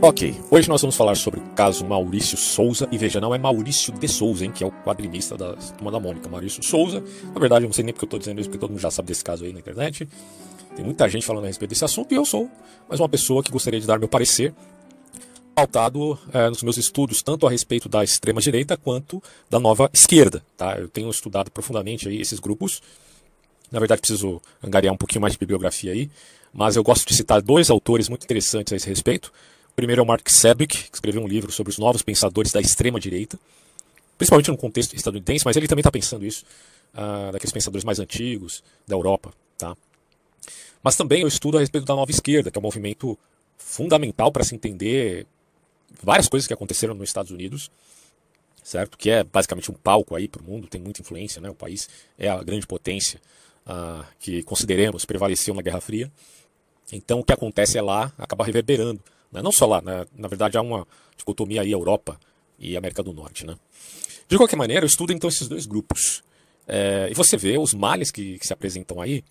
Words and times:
Ok, 0.00 0.38
hoje 0.50 0.68
nós 0.68 0.82
vamos 0.82 0.94
falar 0.94 1.16
sobre 1.16 1.40
o 1.40 1.42
caso 1.54 1.84
Maurício 1.84 2.36
Souza. 2.36 2.86
E 2.92 2.98
veja, 2.98 3.18
não 3.18 3.34
é 3.34 3.38
Maurício 3.38 3.92
de 3.94 4.06
Souza, 4.06 4.44
hein, 4.44 4.52
que 4.52 4.62
é 4.62 4.66
o 4.66 4.70
quadrinista 4.70 5.36
da 5.38 5.54
Turma 5.54 5.90
da 5.90 5.98
Mônica. 5.98 6.28
Maurício 6.28 6.62
Souza, 6.62 7.02
na 7.32 7.40
verdade, 7.40 7.64
eu 7.64 7.68
não 7.68 7.72
sei 7.72 7.82
nem 7.82 7.94
porque 7.94 8.04
eu 8.04 8.08
estou 8.08 8.18
dizendo 8.18 8.38
isso, 8.40 8.50
porque 8.50 8.60
todo 8.60 8.70
mundo 8.70 8.80
já 8.80 8.90
sabe 8.90 9.08
desse 9.08 9.24
caso 9.24 9.44
aí 9.44 9.54
na 9.54 9.58
internet. 9.58 10.06
Tem 10.76 10.84
muita 10.84 11.08
gente 11.08 11.24
falando 11.24 11.44
a 11.44 11.46
respeito 11.46 11.70
desse 11.70 11.84
assunto 11.84 12.12
e 12.12 12.14
eu 12.14 12.26
sou 12.26 12.50
mais 12.86 13.00
uma 13.00 13.08
pessoa 13.08 13.42
que 13.42 13.50
gostaria 13.50 13.80
de 13.80 13.86
dar 13.86 13.98
meu 13.98 14.08
parecer 14.08 14.52
pautado 15.54 16.18
é, 16.34 16.50
nos 16.50 16.62
meus 16.62 16.76
estudos 16.76 17.22
tanto 17.22 17.46
a 17.46 17.50
respeito 17.50 17.88
da 17.88 18.04
extrema 18.04 18.42
direita 18.42 18.76
quanto 18.76 19.22
da 19.48 19.58
nova 19.58 19.88
esquerda. 19.94 20.44
Tá? 20.54 20.78
Eu 20.78 20.86
tenho 20.86 21.08
estudado 21.08 21.50
profundamente 21.50 22.06
aí 22.06 22.20
esses 22.20 22.38
grupos. 22.38 22.82
Na 23.72 23.78
verdade, 23.78 24.02
preciso 24.02 24.42
angariar 24.62 24.92
um 24.92 24.98
pouquinho 24.98 25.22
mais 25.22 25.32
de 25.32 25.38
bibliografia 25.38 25.92
aí, 25.92 26.10
mas 26.52 26.76
eu 26.76 26.82
gosto 26.82 27.08
de 27.08 27.14
citar 27.14 27.40
dois 27.40 27.70
autores 27.70 28.10
muito 28.10 28.24
interessantes 28.24 28.70
a 28.70 28.76
esse 28.76 28.86
respeito. 28.86 29.32
Primeiro 29.76 30.00
é 30.00 30.02
o 30.02 30.06
Mark 30.06 30.26
Sebick, 30.30 30.88
que 30.88 30.96
escreveu 30.96 31.22
um 31.22 31.28
livro 31.28 31.52
sobre 31.52 31.70
os 31.70 31.78
novos 31.78 32.00
pensadores 32.00 32.50
da 32.50 32.62
extrema 32.62 32.98
direita, 32.98 33.38
principalmente 34.16 34.50
no 34.50 34.56
contexto 34.56 34.96
estadunidense, 34.96 35.44
mas 35.44 35.54
ele 35.54 35.68
também 35.68 35.82
está 35.82 35.90
pensando 35.90 36.24
isso, 36.24 36.46
uh, 36.94 37.30
daqueles 37.30 37.52
pensadores 37.52 37.84
mais 37.84 38.00
antigos 38.00 38.64
da 38.86 38.96
Europa. 38.96 39.34
Tá? 39.58 39.76
Mas 40.82 40.96
também 40.96 41.20
eu 41.20 41.28
estudo 41.28 41.58
a 41.58 41.60
respeito 41.60 41.84
da 41.84 41.94
nova 41.94 42.10
esquerda, 42.10 42.50
que 42.50 42.56
é 42.56 42.60
um 42.60 42.62
movimento 42.62 43.18
fundamental 43.58 44.32
para 44.32 44.44
se 44.44 44.54
entender 44.54 45.26
várias 46.02 46.26
coisas 46.26 46.46
que 46.46 46.54
aconteceram 46.54 46.94
nos 46.94 47.10
Estados 47.10 47.30
Unidos, 47.30 47.70
certo? 48.62 48.96
Que 48.96 49.10
é 49.10 49.24
basicamente 49.24 49.70
um 49.70 49.74
palco 49.74 50.14
aí 50.14 50.26
para 50.26 50.40
o 50.40 50.44
mundo, 50.44 50.66
tem 50.68 50.80
muita 50.80 51.02
influência, 51.02 51.40
né? 51.40 51.50
O 51.50 51.54
país 51.54 51.88
é 52.18 52.28
a 52.28 52.42
grande 52.42 52.66
potência 52.66 53.20
uh, 53.66 54.04
que 54.18 54.42
consideremos 54.42 55.04
prevaleceu 55.04 55.54
na 55.54 55.60
Guerra 55.60 55.80
Fria. 55.80 56.10
Então 56.90 57.20
o 57.20 57.24
que 57.24 57.32
acontece 57.32 57.76
é 57.76 57.82
lá 57.82 58.12
acaba 58.16 58.44
reverberando, 58.44 59.00
né? 59.36 59.42
não 59.42 59.52
só 59.52 59.66
lá, 59.66 59.80
né? 59.80 60.06
na 60.16 60.28
verdade 60.28 60.56
há 60.56 60.62
uma 60.62 60.86
dicotomia 61.16 61.62
aí 61.62 61.72
Europa 61.72 62.18
e 62.58 62.76
América 62.76 63.02
do 63.02 63.12
Norte, 63.12 63.46
né? 63.46 63.56
De 64.28 64.36
qualquer 64.36 64.56
maneira, 64.56 64.84
eu 64.84 64.88
estudo 64.88 65.12
então 65.12 65.28
esses 65.28 65.46
dois 65.46 65.66
grupos. 65.66 66.22
É, 66.66 67.08
e 67.10 67.14
você 67.14 67.36
vê 67.36 67.56
os 67.58 67.72
males 67.74 68.10
que, 68.10 68.38
que 68.38 68.46
se 68.46 68.52
apresentam 68.52 69.00
aí, 69.00 69.22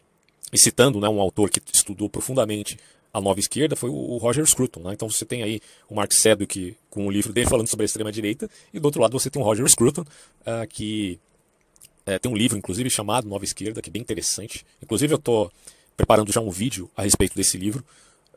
e 0.54 0.58
citando 0.58 1.00
né, 1.02 1.10
um 1.10 1.20
autor 1.20 1.50
que 1.50 1.62
estudou 1.74 2.10
profundamente 2.10 2.78
a 3.14 3.22
nova 3.22 3.40
esquerda 3.40 3.76
foi 3.76 3.90
o 3.90 4.18
Roger 4.18 4.46
Scruton. 4.46 4.82
Né? 4.82 4.94
Então 4.94 5.10
você 5.10 5.26
tem 5.26 5.42
aí 5.42 5.62
o 5.90 5.96
Mark 5.96 6.12
Sedgwick 6.12 6.76
com 6.90 7.08
o 7.08 7.12
livro 7.12 7.32
dele 7.32 7.48
falando 7.48 7.68
sobre 7.68 7.84
a 7.84 7.86
extrema-direita, 7.86 8.50
e 8.74 8.80
do 8.80 8.86
outro 8.86 9.02
lado 9.02 9.18
você 9.18 9.30
tem 9.30 9.42
o 9.42 9.46
Roger 9.46 9.68
Scruton, 9.70 10.02
uh, 10.02 10.68
que 10.70 11.18
uh, 12.06 12.20
tem 12.20 12.30
um 12.32 12.36
livro, 12.36 12.58
inclusive, 12.58 12.90
chamado 12.90 13.28
Nova 13.28 13.46
Esquerda, 13.46 13.82
que 13.82 13.90
é 13.90 13.92
bem 13.92 14.02
interessante. 14.02 14.66
Inclusive 14.84 15.14
eu 15.14 15.18
estou 15.18 15.52
preparando 15.96 16.32
já 16.32 16.42
um 16.42 16.50
vídeo 16.50 16.92
a 16.96 17.04
respeito 17.04 17.36
desse 17.36 17.58
livro. 17.58 17.84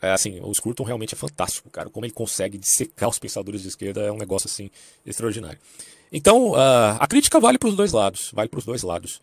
É, 0.00 0.10
assim, 0.10 0.41
o 0.41 0.52
Scruton 0.54 0.84
realmente 0.84 1.14
é 1.14 1.16
fantástico, 1.16 1.68
cara. 1.70 1.91
Como 1.91 2.06
ele 2.06 2.12
consegue 2.12 2.58
dissecar 2.58 3.08
os 3.08 3.18
pensadores 3.18 3.62
de 3.62 3.68
esquerda 3.68 4.02
é 4.02 4.12
um 4.12 4.18
negócio 4.18 4.46
assim 4.46 4.70
extraordinário. 5.05 5.58
Então, 6.12 6.52
uh, 6.52 6.96
a 6.98 7.06
crítica 7.06 7.38
vale 7.38 7.58
para 7.58 7.68
os 7.68 7.77
dois 7.77 7.92
lados, 7.92 8.30
vale 8.32 8.48
para 8.48 8.58
os 8.58 8.64
dois 8.64 8.82
lados. 8.82 9.20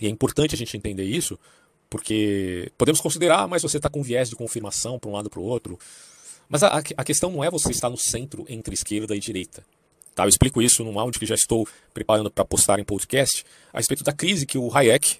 E 0.00 0.06
é 0.06 0.08
importante 0.08 0.54
a 0.54 0.58
gente 0.58 0.76
entender 0.76 1.04
isso, 1.04 1.38
porque 1.88 2.72
podemos 2.78 3.00
considerar, 3.00 3.46
mas 3.46 3.62
você 3.62 3.76
está 3.76 3.88
com 3.88 4.02
viés 4.02 4.30
de 4.30 4.36
confirmação 4.36 4.98
para 4.98 5.10
um 5.10 5.12
lado 5.12 5.28
para 5.28 5.40
o 5.40 5.44
outro. 5.44 5.78
Mas 6.48 6.62
a, 6.62 6.82
a, 6.96 7.04
questão 7.04 7.30
não 7.30 7.44
é 7.44 7.50
você 7.50 7.70
estar 7.70 7.90
no 7.90 7.96
centro 7.96 8.44
entre 8.48 8.74
esquerda 8.74 9.14
e 9.14 9.20
direita. 9.20 9.62
Tá? 10.14 10.24
Eu 10.24 10.28
explico 10.28 10.60
isso 10.60 10.82
num 10.82 10.98
áudio 10.98 11.20
que 11.20 11.26
já 11.26 11.34
estou 11.34 11.68
preparando 11.94 12.30
para 12.30 12.44
postar 12.44 12.80
em 12.80 12.84
podcast, 12.84 13.44
a 13.72 13.78
respeito 13.78 14.02
da 14.02 14.12
crise 14.12 14.46
que 14.46 14.58
o 14.58 14.74
Hayek, 14.74 15.18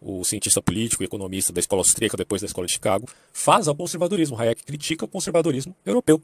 o 0.00 0.24
cientista 0.24 0.62
político 0.62 1.02
e 1.02 1.06
economista 1.06 1.52
da 1.52 1.60
escola 1.60 1.80
austríaca, 1.80 2.16
depois 2.16 2.40
da 2.40 2.46
escola 2.46 2.66
de 2.66 2.72
Chicago, 2.72 3.06
faz 3.32 3.68
ao 3.68 3.74
conservadorismo. 3.74 4.40
Hayek 4.40 4.64
critica 4.64 5.04
o 5.04 5.08
conservadorismo 5.08 5.76
europeu. 5.84 6.20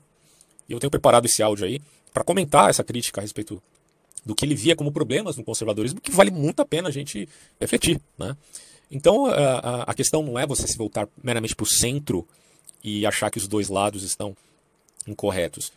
E 0.68 0.72
eu 0.72 0.80
tenho 0.80 0.90
preparado 0.90 1.26
esse 1.26 1.42
áudio 1.42 1.66
aí 1.66 1.80
para 2.12 2.24
comentar 2.24 2.70
essa 2.70 2.82
crítica 2.82 3.20
a 3.20 3.22
respeito 3.22 3.62
do 4.24 4.34
que 4.34 4.44
ele 4.44 4.54
via 4.54 4.74
como 4.74 4.90
problemas 4.90 5.36
no 5.36 5.44
conservadorismo, 5.44 6.00
que 6.00 6.10
vale 6.10 6.30
muito 6.30 6.60
a 6.60 6.64
pena 6.64 6.88
a 6.88 6.92
gente 6.92 7.28
refletir. 7.60 8.00
Né? 8.18 8.36
Então 8.90 9.26
a, 9.26 9.82
a 9.82 9.94
questão 9.94 10.22
não 10.22 10.38
é 10.38 10.46
você 10.46 10.66
se 10.66 10.76
voltar 10.76 11.06
meramente 11.22 11.54
para 11.54 11.64
o 11.64 11.66
centro 11.66 12.26
e 12.82 13.04
achar 13.06 13.30
que 13.30 13.38
os 13.38 13.46
dois 13.46 13.68
lados 13.68 14.02
estão 14.02 14.36
incorretos. 15.06 15.70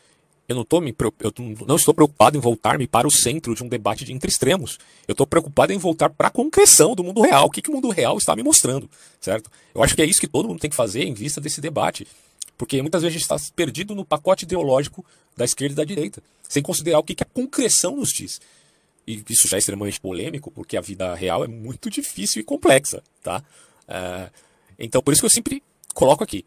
Eu 0.50 0.56
não, 0.56 0.66
tô 0.66 0.82
me, 0.82 0.94
eu 1.20 1.34
não 1.68 1.76
estou 1.76 1.94
preocupado 1.94 2.36
em 2.36 2.42
voltar-me 2.42 2.88
para 2.88 3.08
o 3.08 3.12
centro 3.12 3.54
de 3.54 3.64
um 3.64 3.68
debate 3.70 4.04
de 4.04 4.12
entre 4.12 4.30
extremos. 4.30 4.80
Eu 5.08 5.14
estou 5.14 5.28
preocupado 5.28 5.72
em 5.72 5.78
voltar 5.78 6.10
para 6.10 6.28
a 6.28 6.32
concreção 6.32 6.96
do 6.96 7.04
mundo 7.04 7.22
real. 7.22 7.46
O 7.46 7.50
que, 7.52 7.62
que 7.62 7.70
o 7.70 7.74
mundo 7.74 7.90
real 7.90 8.18
está 8.18 8.36
me 8.36 8.42
mostrando, 8.42 8.90
certo? 9.22 9.50
Eu 9.74 9.84
acho 9.84 9.96
que 9.96 10.02
é 10.02 10.06
isso 10.06 10.20
que 10.20 10.28
todo 10.28 10.48
mundo 10.48 10.60
tem 10.60 10.70
que 10.70 10.76
fazer 10.76 11.04
em 11.04 11.14
vista 11.14 11.40
desse 11.40 11.62
debate. 11.62 12.08
Porque 12.58 12.82
muitas 12.82 13.04
vezes 13.04 13.16
a 13.16 13.20
gente 13.20 13.32
está 13.32 13.54
perdido 13.56 13.94
no 13.94 14.04
pacote 14.04 14.44
ideológico 14.44 15.06
da 15.38 15.46
esquerda 15.46 15.74
e 15.74 15.76
da 15.76 15.84
direita, 15.86 16.22
sem 16.50 16.62
considerar 16.62 17.00
o 17.00 17.04
que, 17.04 17.16
que 17.16 17.24
a 17.24 17.28
concreção 17.28 17.96
nos 17.96 18.10
diz 18.10 18.42
e 19.10 19.24
isso 19.28 19.48
já 19.48 19.58
é 19.58 19.60
extremamente 19.60 20.00
polêmico, 20.00 20.52
porque 20.52 20.78
a 20.78 20.81
vida 20.81 21.16
real 21.16 21.44
é 21.44 21.48
muito 21.48 21.90
difícil 21.90 22.42
e 22.42 22.46
complexa, 22.46 23.02
tá? 23.24 23.44
Uh, 23.88 24.31
então, 24.78 25.02
por 25.02 25.12
isso 25.12 25.22
que 25.24 25.26
eu 25.26 25.31
sempre 25.31 25.64
coloco 25.96 26.24
aqui. 26.24 26.46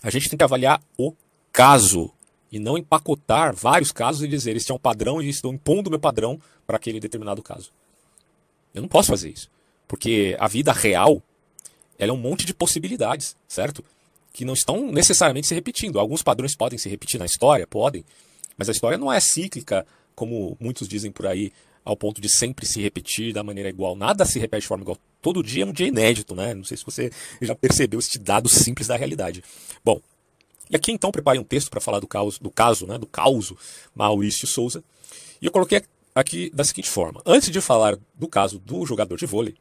A 0.00 0.08
gente 0.08 0.28
tem 0.28 0.38
que 0.38 0.44
avaliar 0.44 0.80
o 0.96 1.12
caso 1.52 2.12
e 2.50 2.58
não 2.58 2.78
empacotar 2.78 3.54
vários 3.54 3.92
casos 3.92 4.22
e 4.22 4.28
dizer 4.28 4.56
este 4.56 4.72
é 4.72 4.74
um 4.74 4.78
padrão 4.78 5.20
e 5.20 5.28
estou 5.28 5.52
impondo 5.52 5.90
meu 5.90 5.98
padrão 5.98 6.40
para 6.66 6.76
aquele 6.76 7.00
determinado 7.00 7.42
caso. 7.42 7.70
Eu 8.74 8.82
não 8.82 8.88
posso 8.88 9.08
fazer 9.08 9.30
isso, 9.30 9.50
porque 9.86 10.36
a 10.38 10.48
vida 10.48 10.72
real 10.72 11.22
ela 11.98 12.12
é 12.12 12.14
um 12.14 12.18
monte 12.18 12.46
de 12.46 12.54
possibilidades, 12.54 13.36
certo? 13.48 13.84
Que 14.32 14.44
não 14.44 14.54
estão 14.54 14.90
necessariamente 14.90 15.48
se 15.48 15.54
repetindo. 15.54 15.98
Alguns 15.98 16.22
padrões 16.22 16.54
podem 16.54 16.78
se 16.78 16.88
repetir 16.88 17.18
na 17.18 17.26
história, 17.26 17.66
podem, 17.66 18.04
mas 18.56 18.68
a 18.68 18.72
história 18.72 18.96
não 18.96 19.12
é 19.12 19.18
cíclica, 19.20 19.86
como 20.14 20.56
muitos 20.60 20.88
dizem 20.88 21.10
por 21.10 21.26
aí, 21.26 21.52
ao 21.84 21.96
ponto 21.96 22.20
de 22.20 22.28
sempre 22.28 22.66
se 22.66 22.80
repetir 22.82 23.32
da 23.32 23.42
maneira 23.42 23.68
igual. 23.68 23.96
Nada 23.96 24.24
se 24.24 24.38
repete 24.38 24.62
de 24.62 24.68
forma 24.68 24.82
igual. 24.82 24.98
Todo 25.22 25.42
dia 25.42 25.64
é 25.64 25.66
um 25.66 25.72
dia 25.72 25.86
inédito, 25.86 26.34
né? 26.34 26.54
Não 26.54 26.64
sei 26.64 26.76
se 26.76 26.84
você 26.84 27.10
já 27.40 27.54
percebeu 27.54 27.98
este 27.98 28.18
dado 28.18 28.48
simples 28.48 28.86
da 28.86 28.96
realidade. 28.96 29.42
Bom, 29.84 30.00
e 30.70 30.76
aqui 30.76 30.92
então 30.92 31.10
preparei 31.10 31.40
um 31.40 31.44
texto 31.44 31.70
para 31.70 31.80
falar 31.80 32.00
do 32.00 32.06
caso, 32.06 32.40
do 32.40 32.50
caso, 32.50 32.86
né, 32.86 32.98
do 32.98 33.06
caos 33.06 33.52
Maurício 33.94 34.46
Souza. 34.46 34.82
E 35.40 35.46
eu 35.46 35.52
coloquei 35.52 35.82
aqui 36.14 36.50
da 36.54 36.64
seguinte 36.64 36.88
forma: 36.88 37.22
antes 37.24 37.50
de 37.50 37.60
falar 37.60 37.96
do 38.14 38.28
caso 38.28 38.58
do 38.58 38.84
jogador 38.86 39.16
de 39.16 39.26
vôlei, 39.26 39.54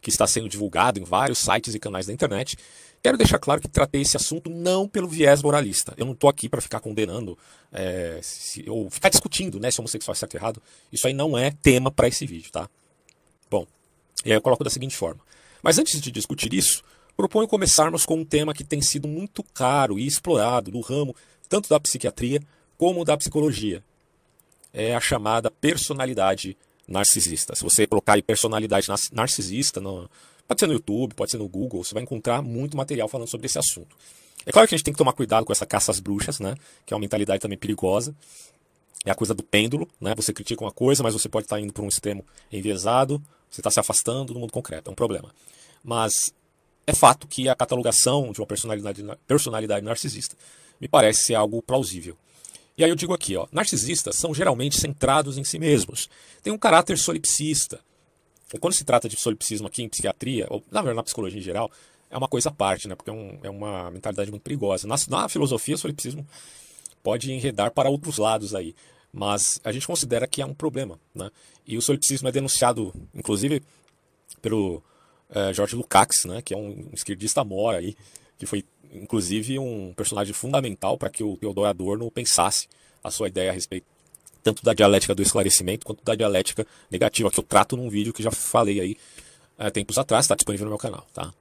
que 0.00 0.10
está 0.10 0.26
sendo 0.26 0.48
divulgado 0.48 0.98
em 0.98 1.04
vários 1.04 1.38
sites 1.38 1.74
e 1.74 1.78
canais 1.78 2.06
da 2.06 2.12
internet, 2.12 2.56
Quero 3.06 3.16
deixar 3.16 3.38
claro 3.38 3.60
que 3.60 3.68
tratei 3.68 4.02
esse 4.02 4.16
assunto 4.16 4.50
não 4.50 4.88
pelo 4.88 5.06
viés 5.06 5.40
moralista. 5.40 5.94
Eu 5.96 6.06
não 6.06 6.12
estou 6.12 6.28
aqui 6.28 6.48
para 6.48 6.60
ficar 6.60 6.80
condenando 6.80 7.38
é, 7.72 8.18
se, 8.20 8.68
ou 8.68 8.90
ficar 8.90 9.08
discutindo 9.08 9.60
né, 9.60 9.70
se 9.70 9.80
homossexual 9.80 10.12
é 10.12 10.16
certo 10.16 10.34
ou 10.34 10.40
errado. 10.40 10.62
Isso 10.92 11.06
aí 11.06 11.14
não 11.14 11.38
é 11.38 11.52
tema 11.62 11.88
para 11.88 12.08
esse 12.08 12.26
vídeo, 12.26 12.50
tá? 12.50 12.68
Bom, 13.48 13.64
e 14.24 14.32
aí 14.32 14.36
eu 14.36 14.42
coloco 14.42 14.64
da 14.64 14.70
seguinte 14.70 14.96
forma. 14.96 15.20
Mas 15.62 15.78
antes 15.78 16.00
de 16.00 16.10
discutir 16.10 16.52
isso, 16.52 16.82
proponho 17.16 17.48
começarmos 17.48 18.04
com 18.04 18.16
um 18.16 18.24
tema 18.24 18.52
que 18.52 18.64
tem 18.64 18.80
sido 18.82 19.08
muito 19.08 19.42
caro 19.42 19.98
e 19.98 20.06
explorado 20.06 20.70
no 20.70 20.80
ramo 20.80 21.14
tanto 21.48 21.68
da 21.68 21.80
psiquiatria 21.80 22.40
como 22.76 23.04
da 23.04 23.16
psicologia. 23.16 23.82
É 24.72 24.94
a 24.94 25.00
chamada 25.00 25.50
personalidade 25.50 26.56
narcisista. 26.86 27.54
Se 27.54 27.62
você 27.62 27.86
colocar 27.86 28.14
aí 28.14 28.22
personalidade 28.22 28.88
narcisista 29.12 29.80
no, 29.80 30.08
Pode 30.46 30.60
ser 30.60 30.66
no 30.66 30.74
YouTube, 30.74 31.14
pode 31.14 31.30
ser 31.30 31.38
no 31.38 31.48
Google, 31.48 31.82
você 31.82 31.92
vai 31.92 32.02
encontrar 32.02 32.40
muito 32.40 32.76
material 32.76 33.08
falando 33.08 33.28
sobre 33.28 33.46
esse 33.46 33.58
assunto. 33.58 33.96
É 34.44 34.52
claro 34.52 34.68
que 34.68 34.74
a 34.74 34.78
gente 34.78 34.84
tem 34.84 34.94
que 34.94 34.98
tomar 34.98 35.12
cuidado 35.12 35.44
com 35.44 35.52
essa 35.52 35.66
caça 35.66 35.90
às 35.90 35.98
bruxas, 35.98 36.38
né? 36.38 36.54
Que 36.84 36.94
é 36.94 36.96
uma 36.96 37.00
mentalidade 37.00 37.40
também 37.40 37.58
perigosa. 37.58 38.14
É 39.04 39.10
a 39.10 39.14
coisa 39.14 39.34
do 39.34 39.42
pêndulo, 39.42 39.88
né? 40.00 40.14
Você 40.14 40.32
critica 40.32 40.62
uma 40.62 40.70
coisa, 40.70 41.02
mas 41.02 41.14
você 41.14 41.28
pode 41.28 41.46
estar 41.46 41.58
indo 41.58 41.72
para 41.72 41.82
um 41.82 41.88
extremo 41.88 42.24
enviesado, 42.52 43.20
você 43.50 43.60
está 43.60 43.70
se 43.70 43.80
afastando 43.80 44.32
do 44.32 44.38
mundo 44.38 44.52
concreto, 44.52 44.88
é 44.88 44.92
um 44.92 44.94
problema. 44.94 45.34
Mas 45.82 46.32
é 46.86 46.92
fato 46.92 47.26
que 47.26 47.48
a 47.48 47.54
catalogação 47.54 48.32
de 48.32 48.40
uma 48.40 48.46
personalidade, 48.46 49.04
personalidade 49.26 49.84
narcisista 49.84 50.36
me 50.80 50.86
parece 50.86 51.24
ser 51.24 51.34
algo 51.34 51.60
plausível. 51.62 52.16
E 52.78 52.84
aí 52.84 52.90
eu 52.90 52.96
digo 52.96 53.14
aqui, 53.14 53.36
ó, 53.36 53.46
narcisistas 53.50 54.16
são 54.16 54.34
geralmente 54.34 54.78
centrados 54.78 55.38
em 55.38 55.44
si 55.44 55.58
mesmos, 55.58 56.08
têm 56.42 56.52
um 56.52 56.58
caráter 56.58 56.98
solipsista, 56.98 57.80
quando 58.60 58.74
se 58.74 58.84
trata 58.84 59.08
de 59.08 59.16
solipsismo 59.16 59.66
aqui 59.66 59.82
em 59.82 59.88
psiquiatria, 59.88 60.46
ou 60.48 60.62
na 60.70 60.80
verdade 60.80 60.96
na 60.96 61.02
psicologia 61.02 61.38
em 61.38 61.42
geral, 61.42 61.70
é 62.10 62.16
uma 62.16 62.28
coisa 62.28 62.50
à 62.50 62.52
parte, 62.52 62.86
né? 62.86 62.94
Porque 62.94 63.10
é, 63.10 63.12
um, 63.12 63.38
é 63.42 63.50
uma 63.50 63.90
mentalidade 63.90 64.30
muito 64.30 64.42
perigosa. 64.42 64.86
Na, 64.86 64.94
na 65.08 65.28
filosofia, 65.28 65.74
o 65.74 65.78
solipsismo 65.78 66.26
pode 67.02 67.32
enredar 67.32 67.72
para 67.72 67.88
outros 67.88 68.18
lados 68.18 68.54
aí. 68.54 68.74
Mas 69.12 69.60
a 69.64 69.72
gente 69.72 69.86
considera 69.86 70.26
que 70.26 70.42
é 70.42 70.46
um 70.46 70.54
problema, 70.54 71.00
né? 71.14 71.30
E 71.66 71.76
o 71.76 71.82
solipsismo 71.82 72.28
é 72.28 72.32
denunciado, 72.32 72.94
inclusive, 73.14 73.62
pelo 74.40 74.82
é, 75.30 75.52
Jorge 75.52 75.76
Lukács, 75.76 76.24
né? 76.24 76.42
Que 76.42 76.54
é 76.54 76.56
um 76.56 76.88
esquerdista 76.92 77.44
mora 77.44 77.78
aí, 77.78 77.96
que 78.38 78.46
foi, 78.46 78.64
inclusive, 78.92 79.58
um 79.58 79.92
personagem 79.94 80.32
fundamental 80.32 80.96
para 80.96 81.10
que 81.10 81.22
o 81.22 81.36
Theodor 81.36 81.66
Adorno 81.66 82.10
pensasse 82.10 82.68
a 83.02 83.10
sua 83.10 83.28
ideia 83.28 83.50
a 83.50 83.54
respeito 83.54 83.86
tanto 84.42 84.62
da 84.62 84.72
dialética 84.72 85.12
do 85.12 85.22
esclarecimento 85.22 85.84
quanto 85.84 86.04
da 86.04 86.14
dialética 86.14 86.64
negativa, 86.88 87.30
que 87.32 87.40
eu 87.40 87.42
trato 87.42 87.76
num 87.76 87.90
vídeo 87.90 88.12
que 88.12 88.22
já 88.22 88.30
falei 88.30 88.80
aí 88.80 88.96
é, 89.58 89.70
tempos 89.70 89.98
atrás, 89.98 90.24
está 90.24 90.36
disponível 90.36 90.66
no 90.66 90.70
meu 90.70 90.78
canal, 90.78 91.04
tá? 91.12 91.34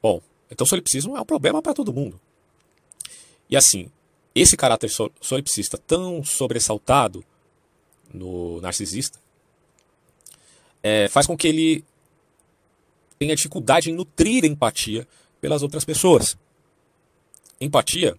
Bom, 0.00 0.22
então 0.48 0.64
solipsismo 0.64 1.16
é 1.16 1.20
um 1.20 1.24
problema 1.24 1.60
para 1.60 1.74
todo 1.74 1.92
mundo. 1.92 2.20
E 3.50 3.56
assim, 3.56 3.90
esse 4.32 4.56
caráter 4.56 4.88
solipsista 5.20 5.76
tão 5.76 6.22
sobressaltado 6.22 7.24
no 8.14 8.60
narcisista 8.60 9.18
é, 10.82 11.08
faz 11.08 11.26
com 11.26 11.36
que 11.36 11.48
ele 11.48 11.84
tenha 13.18 13.34
dificuldade 13.34 13.90
em 13.90 13.94
nutrir 13.94 14.44
empatia 14.44 15.06
pelas 15.40 15.62
outras 15.62 15.84
pessoas. 15.84 16.36
Empatia, 17.60 18.16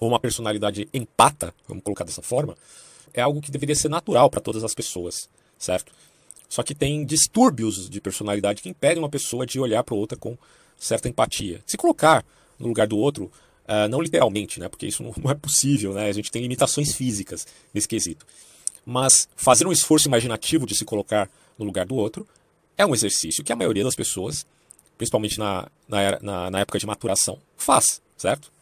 ou 0.00 0.08
uma 0.08 0.20
personalidade 0.20 0.88
empata, 0.92 1.54
vamos 1.68 1.84
colocar 1.84 2.04
dessa 2.04 2.22
forma, 2.22 2.56
é 3.12 3.20
algo 3.20 3.40
que 3.40 3.50
deveria 3.50 3.76
ser 3.76 3.88
natural 3.88 4.28
para 4.28 4.40
todas 4.40 4.64
as 4.64 4.74
pessoas, 4.74 5.28
certo? 5.58 5.92
Só 6.48 6.62
que 6.62 6.74
tem 6.74 7.04
distúrbios 7.04 7.88
de 7.88 8.00
personalidade 8.00 8.62
que 8.62 8.68
impedem 8.68 9.02
uma 9.02 9.08
pessoa 9.08 9.46
de 9.46 9.58
olhar 9.58 9.82
para 9.82 9.94
outra 9.94 10.18
com 10.18 10.36
certa 10.76 11.08
empatia. 11.08 11.62
Se 11.66 11.76
colocar 11.76 12.24
no 12.58 12.68
lugar 12.68 12.86
do 12.86 12.96
outro, 12.96 13.30
uh, 13.64 13.88
não 13.88 14.00
literalmente, 14.00 14.60
né? 14.60 14.68
Porque 14.68 14.86
isso 14.86 15.02
não 15.22 15.30
é 15.30 15.34
possível, 15.34 15.92
né? 15.94 16.08
A 16.08 16.12
gente 16.12 16.30
tem 16.30 16.42
limitações 16.42 16.94
físicas 16.94 17.46
nesse 17.72 17.88
quesito. 17.88 18.26
Mas 18.84 19.28
fazer 19.34 19.66
um 19.66 19.72
esforço 19.72 20.08
imaginativo 20.08 20.66
de 20.66 20.76
se 20.76 20.84
colocar 20.84 21.30
no 21.58 21.64
lugar 21.64 21.86
do 21.86 21.94
outro 21.94 22.26
é 22.76 22.84
um 22.84 22.94
exercício 22.94 23.44
que 23.44 23.52
a 23.52 23.56
maioria 23.56 23.84
das 23.84 23.94
pessoas, 23.94 24.46
principalmente 24.96 25.38
na, 25.38 25.68
na, 25.88 26.20
na, 26.20 26.50
na 26.50 26.60
época 26.60 26.78
de 26.78 26.86
maturação, 26.86 27.38
faz, 27.56 28.02
certo? 28.16 28.52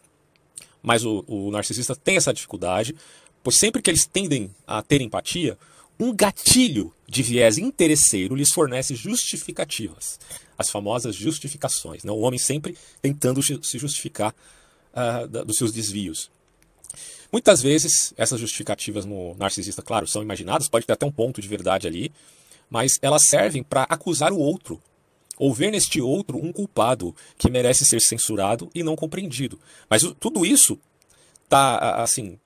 Mas 0.83 1.05
o, 1.05 1.25
o 1.27 1.51
narcisista 1.51 1.95
tem 1.95 2.17
essa 2.17 2.33
dificuldade, 2.33 2.95
pois 3.43 3.57
sempre 3.59 3.81
que 3.81 3.91
eles 3.91 4.07
tendem 4.07 4.55
a 4.67 4.83
ter 4.83 5.01
empatia, 5.01 5.57
um 5.99 6.15
gatilho 6.15 6.93
de 7.07 7.23
viés 7.23 7.59
interesseiro 7.59 8.35
lhes 8.35 8.51
fornece 8.51 8.95
justificativas, 8.95 10.19
as 10.59 10.71
famosas 10.71 11.15
justificações. 11.15 12.03
Né? 12.03 12.11
O 12.11 12.19
homem 12.19 12.39
sempre 12.39 12.77
tentando 13.01 13.43
se 13.43 13.79
justificar 13.79 14.35
uh, 14.93 15.45
dos 15.45 15.57
seus 15.57 15.73
desvios. 15.73 16.31
Muitas 17.31 17.63
vezes, 17.63 18.13
essas 18.17 18.39
justificativas 18.41 19.05
no 19.05 19.35
narcisista, 19.37 19.81
claro, 19.81 20.07
são 20.07 20.23
imaginadas, 20.23 20.69
pode 20.69 20.85
ter 20.85 20.93
até 20.93 21.07
um 21.07 21.13
ponto 21.13 21.41
de 21.41 21.49
verdade 21.49 21.87
ali, 21.87 22.13
mas 22.73 22.99
elas 23.03 23.29
servem 23.29 23.63
para 23.63 23.83
acusar 23.83 24.33
o 24.33 24.39
outro, 24.39 24.81
ou 25.37 25.53
ver 25.53 25.71
neste 25.71 26.01
outro 26.01 26.39
um 26.39 26.51
culpado 26.51 27.15
que 27.37 27.51
merece 27.51 27.85
ser 27.85 28.01
censurado 28.01 28.71
e 28.75 28.83
não 28.83 28.97
compreendido. 28.97 29.61
Mas 29.91 30.03
tudo 30.19 30.47
isso 30.47 30.79
está, 31.45 31.97
assim, 32.03 32.39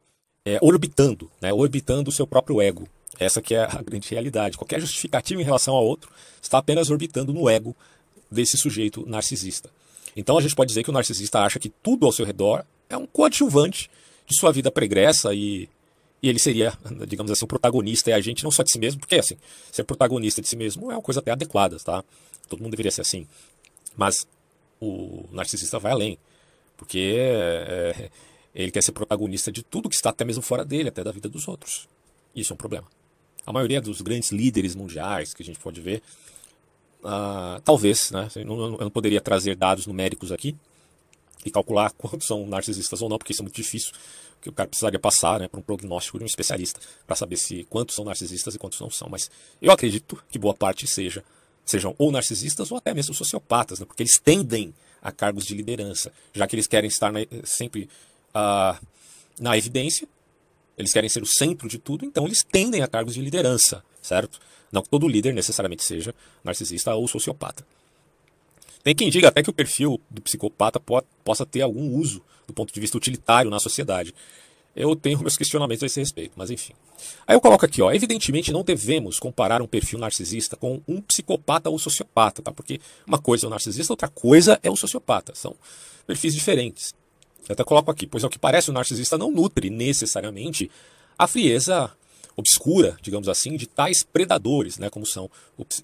é, 0.45 0.59
orbitando, 0.61 1.31
né, 1.41 1.53
orbitando 1.53 2.11
o 2.11 2.13
seu 2.13 2.27
próprio 2.27 2.61
ego. 2.61 2.89
Essa 3.21 3.41
que 3.41 3.55
é 3.55 3.63
a 3.63 3.81
grande 3.81 4.11
realidade. 4.11 4.59
Qualquer 4.59 4.81
justificativa 4.81 5.41
em 5.41 5.45
relação 5.45 5.75
ao 5.77 5.87
outro 5.87 6.11
está 6.43 6.59
apenas 6.59 6.91
orbitando 6.91 7.33
no 7.33 7.49
ego 7.49 7.75
desse 8.29 8.59
sujeito 8.59 9.09
narcisista. 9.09 9.71
Então 10.17 10.37
a 10.37 10.43
gente 10.43 10.57
pode 10.57 10.69
dizer 10.69 10.83
que 10.83 10.91
o 10.91 10.93
narcisista 10.93 11.39
acha 11.39 11.61
que 11.61 11.69
tudo 11.69 12.05
ao 12.05 12.11
seu 12.11 12.27
redor 12.27 12.65
é 12.91 12.97
um 12.97 13.07
coadjuvante 13.07 13.89
de 14.27 14.37
sua 14.37 14.51
vida 14.51 14.73
pregressa 14.73 15.33
e 15.33 15.69
e 16.23 16.29
ele 16.29 16.39
seria, 16.39 16.73
digamos 17.07 17.31
assim, 17.31 17.45
o 17.45 17.49
protagonista 17.49 18.11
e 18.11 18.13
a 18.13 18.21
gente 18.21 18.43
não 18.43 18.51
só 18.51 18.63
de 18.63 18.73
si 18.73 18.79
mesmo, 18.79 19.01
porque 19.01 19.17
assim, 19.17 19.37
ser 19.71 19.85
protagonista 19.85 20.41
de 20.41 20.49
si 20.49 20.57
mesmo 20.57 20.91
é 20.91 20.95
uma 20.95 21.03
coisa 21.03 21.21
até 21.21 21.31
adequada, 21.31 21.79
tá? 21.79 22.03
Todo 22.49 22.61
mundo 22.61 22.71
deveria 22.71 22.91
ser 22.91 23.03
assim. 23.03 23.27
Mas 23.97 24.27
o 24.81 25.25
narcisista 25.33 25.79
vai 25.79 25.93
além, 25.93 26.19
porque 26.77 27.17
é, 27.19 28.11
ele 28.55 28.71
quer 28.71 28.83
ser 28.83 28.93
protagonista 28.93 29.53
de 29.53 29.63
tudo 29.63 29.89
que 29.89 29.95
está 29.95 30.11
até 30.11 30.25
mesmo 30.25 30.43
fora 30.43 30.65
dele, 30.65 30.89
até 30.89 31.05
da 31.05 31.13
vida 31.13 31.29
dos 31.29 31.47
outros. 31.47 31.89
Isso 32.35 32.53
é 32.53 32.55
um 32.55 32.57
problema. 32.57 32.87
A 33.47 33.53
maioria 33.53 33.81
dos 33.81 34.01
grandes 34.01 34.33
líderes 34.33 34.75
mundiais 34.75 35.35
que 35.35 35.43
a 35.43 35.47
gente 35.47 35.59
pode 35.59 35.81
ver, 35.81 36.03
uh, 37.05 37.61
talvez, 37.63 38.11
né? 38.11 38.29
Eu 38.35 38.45
não, 38.45 38.73
eu 38.73 38.81
não 38.81 38.91
poderia 38.91 39.21
trazer 39.21 39.55
dados 39.55 39.87
numéricos 39.87 40.33
aqui 40.33 40.57
e 41.45 41.51
calcular 41.51 41.91
quantos 41.97 42.27
são 42.27 42.47
narcisistas 42.47 43.03
ou 43.03 43.09
não, 43.09 43.19
porque 43.19 43.33
isso 43.33 43.43
é 43.43 43.45
muito 43.45 43.57
difícil 43.57 43.93
que 44.47 44.51
o 44.51 44.53
cara 44.53 44.69
precisaria 44.69 44.99
passar 44.99 45.41
né, 45.41 45.49
para 45.49 45.59
um 45.59 45.63
prognóstico 45.63 46.19
de 46.19 46.25
um 46.25 46.27
especialista 46.27 46.81
para 47.07 47.17
saber 47.17 47.37
se 47.37 47.65
quantos 47.65 47.95
são 47.95 48.05
narcisistas 48.05 48.55
e 48.55 48.59
quantos 48.59 48.81
não 48.81 48.91
são. 48.91 49.09
Mas 49.09 49.31
eu 49.61 49.73
acredito 49.73 50.23
que 50.31 50.39
boa 50.39 50.55
parte 50.55 50.87
seja 50.87 51.25
sejam 51.65 51.97
ou 51.99 52.13
narcisistas 52.13 52.71
ou 52.71 52.79
até 52.79 52.95
mesmo 52.95 53.13
sociopatas, 53.13 53.81
né, 53.81 53.87
porque 53.87 54.05
eles 54.05 54.21
tendem 54.21 54.73
a 55.03 55.11
cargos 55.11 55.45
de 55.45 55.55
liderança, 55.55 56.13
já 56.33 56.47
que 56.47 56.55
eles 56.55 56.69
querem 56.69 56.89
estar 56.89 57.13
na, 57.13 57.21
sempre 57.45 57.89
uh, 58.31 58.81
na 59.41 59.59
evidência, 59.59 60.07
eles 60.79 60.93
querem 60.93 61.11
ser 61.11 61.23
o 61.23 61.27
centro 61.27 61.69
de 61.69 61.79
tudo, 61.79 62.05
então 62.05 62.25
eles 62.25 62.45
tendem 62.45 62.83
a 62.83 62.87
cargos 62.87 63.15
de 63.15 63.21
liderança, 63.21 63.83
certo? 64.01 64.39
Não 64.71 64.83
que 64.83 64.89
todo 64.89 65.09
líder 65.09 65.35
necessariamente 65.35 65.83
seja 65.83 66.15
narcisista 66.45 66.95
ou 66.95 67.09
sociopata. 67.09 67.67
Tem 68.87 68.95
quem 68.95 69.11
diga 69.11 69.27
até 69.27 69.43
que 69.43 69.51
o 69.51 69.53
perfil 69.53 70.01
do 70.09 70.23
psicopata 70.23 70.79
po 70.79 71.03
possa 71.25 71.45
ter 71.45 71.61
algum 71.61 71.97
uso 71.97 72.23
do 72.47 72.55
ponto 72.55 72.73
de 72.73 72.79
vista 72.79 72.97
utilitário 72.97 73.51
na 73.51 73.59
sociedade. 73.59 74.15
Eu 74.77 74.95
tenho 74.95 75.19
meus 75.19 75.37
questionamentos 75.37 75.83
a 75.83 75.87
esse 75.87 75.99
respeito, 75.99 76.35
mas 76.37 76.53
enfim. 76.53 76.73
Aí 77.27 77.35
eu 77.35 77.41
coloco 77.41 77.67
aqui, 77.67 77.83
ó, 77.83 77.91
evidentemente 77.91 78.53
não 78.53 78.63
devemos 78.63 79.19
comparar 79.19 79.61
um 79.61 79.67
perfil 79.67 79.99
narcisista 79.99 80.57
com 80.57 80.81
um 80.87 81.01
psicopata 81.01 81.69
ou 81.69 81.77
sociopata, 81.81 82.43
tá? 82.43 82.53
Porque 82.53 82.81
uma 83.05 83.19
coisa 83.19 83.47
é 83.47 83.49
o 83.49 83.51
narcisista, 83.51 83.93
outra 83.93 84.07
coisa 84.07 84.57
é 84.63 84.71
o 84.71 84.77
sociopata. 84.77 85.35
São 85.35 85.57
perfis 86.07 86.33
diferentes. 86.33 86.95
Eu 87.49 87.55
até 87.55 87.65
coloco 87.65 87.91
aqui, 87.91 88.07
pois 88.07 88.23
ao 88.23 88.31
que 88.31 88.39
parece 88.39 88.71
o 88.71 88.73
narcisista 88.73 89.19
não 89.19 89.33
nutre 89.33 89.69
necessariamente 89.69 90.71
a 91.19 91.27
frieza 91.27 91.91
obscura, 92.37 92.97
digamos 93.01 93.29
assim, 93.29 93.57
de 93.57 93.67
tais 93.67 94.03
predadores, 94.03 94.79
né, 94.79 94.91
como 94.91 95.07
são 95.07 95.31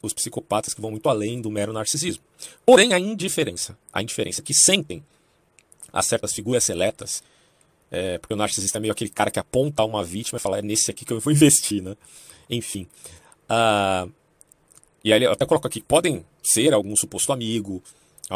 os 0.03 0.13
psicopatas 0.13 0.75
que 0.75 0.81
vão 0.81 0.91
muito 0.91 1.09
além 1.09 1.41
do 1.41 1.51
mero 1.51 1.73
narcisismo. 1.73 2.23
Porém, 2.65 2.93
a 2.93 2.99
indiferença, 2.99 3.77
a 3.93 4.03
indiferença 4.03 4.43
que 4.43 4.53
sentem 4.53 5.03
a 5.93 6.03
certas 6.03 6.33
figuras 6.33 6.63
seletas, 6.63 7.23
é, 7.91 8.19
porque 8.19 8.35
o 8.35 8.37
narcisista 8.37 8.79
é 8.79 8.81
meio 8.81 8.93
aquele 8.93 9.11
cara 9.11 9.31
que 9.31 9.39
aponta 9.39 9.85
uma 9.85 10.05
vítima 10.05 10.37
e 10.37 10.41
fala, 10.41 10.59
é 10.59 10.63
nesse 10.63 10.91
aqui 10.91 11.05
que 11.05 11.13
eu 11.13 11.21
vou 11.21 11.33
investir, 11.33 11.83
né? 11.83 11.97
Enfim. 12.49 12.87
Uh, 13.45 14.13
e 15.05 15.13
aí 15.13 15.23
eu 15.23 15.33
até 15.33 15.45
coloco 15.45 15.67
aqui, 15.67 15.81
podem 15.81 16.25
ser 16.43 16.73
algum 16.73 16.95
suposto 16.97 17.33
amigo, 17.33 17.83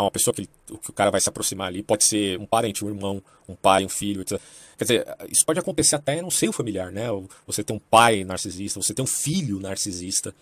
uma 0.01 0.11
pessoa 0.11 0.35
que, 0.35 0.47
que 0.47 0.91
o 0.91 0.93
cara 0.93 1.11
vai 1.11 1.21
se 1.21 1.29
aproximar 1.29 1.69
ali, 1.69 1.83
pode 1.83 2.05
ser 2.05 2.39
um 2.39 2.47
parente, 2.47 2.85
um 2.85 2.89
irmão, 2.89 3.23
um 3.49 3.55
pai, 3.55 3.85
um 3.85 3.89
filho, 3.89 4.23
etc. 4.23 4.41
Quer 4.77 4.85
dizer, 4.85 5.17
isso 5.31 5.45
pode 5.47 5.59
acontecer 5.59 5.97
até 5.97 6.21
no 6.21 6.31
seio 6.31 6.53
familiar, 6.53 6.93
né? 6.93 7.07
Você 7.47 7.65
tem 7.65 7.75
um 7.75 7.81
pai 7.81 8.25
narcisista, 8.25 8.81
você 8.81 8.93
tem 8.93 9.03
um 9.03 9.09
filho 9.09 9.59
narcisista, 9.59 10.35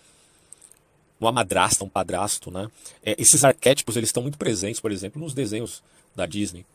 uma 1.19 1.31
madrasta, 1.31 1.83
um 1.83 1.89
padrasto, 1.89 2.51
né? 2.51 2.69
É, 3.03 3.15
esses 3.17 3.43
arquétipos, 3.45 3.95
eles 3.95 4.09
estão 4.09 4.23
muito 4.23 4.37
presentes, 4.37 4.79
por 4.81 4.91
exemplo, 4.91 5.21
nos 5.21 5.33
desenhos 5.33 5.81
da 6.15 6.25
Disney. 6.25 6.65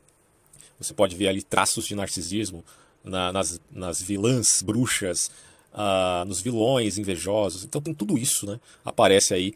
Você 0.79 0.95
pode 0.95 1.15
ver 1.15 1.29
ali 1.29 1.43
traços 1.43 1.87
de 1.87 1.95
narcisismo 1.95 2.65
na, 3.05 3.31
nas, 3.33 3.61
nas 3.71 4.01
vilãs 4.01 4.63
bruxas, 4.63 5.31
uh, 5.75 6.25
nos 6.27 6.41
vilões 6.41 6.99
invejosos. 6.99 7.65
Então 7.65 7.81
tem 7.81 7.93
tudo 7.93 8.17
isso, 8.17 8.47
né? 8.47 8.59
Aparece 8.85 9.35
aí, 9.35 9.55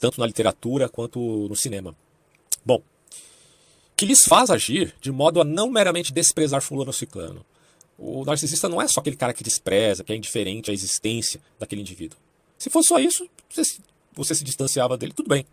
tanto 0.00 0.20
na 0.20 0.26
literatura 0.26 0.88
quanto 0.88 1.20
no 1.48 1.54
cinema. 1.54 1.94
Bom, 2.64 2.82
que 3.96 4.04
lhes 4.04 4.24
faz 4.24 4.50
agir 4.50 4.94
de 5.00 5.10
modo 5.12 5.40
a 5.40 5.44
não 5.44 5.70
meramente 5.70 6.12
desprezar 6.12 6.60
fulano 6.60 6.88
ou 6.88 6.92
ciclano. 6.92 7.44
O 7.96 8.24
narcisista 8.24 8.68
não 8.68 8.82
é 8.82 8.88
só 8.88 9.00
aquele 9.00 9.16
cara 9.16 9.32
que 9.32 9.44
despreza, 9.44 10.02
que 10.02 10.12
é 10.12 10.16
indiferente 10.16 10.70
à 10.70 10.74
existência 10.74 11.40
daquele 11.58 11.80
indivíduo. 11.80 12.18
Se 12.58 12.68
fosse 12.68 12.88
só 12.88 12.98
isso, 12.98 13.28
você, 14.14 14.34
se 14.34 14.44
distanciava 14.44 14.96
dele, 14.96 15.12
tudo 15.12 15.28
bem. 15.28 15.46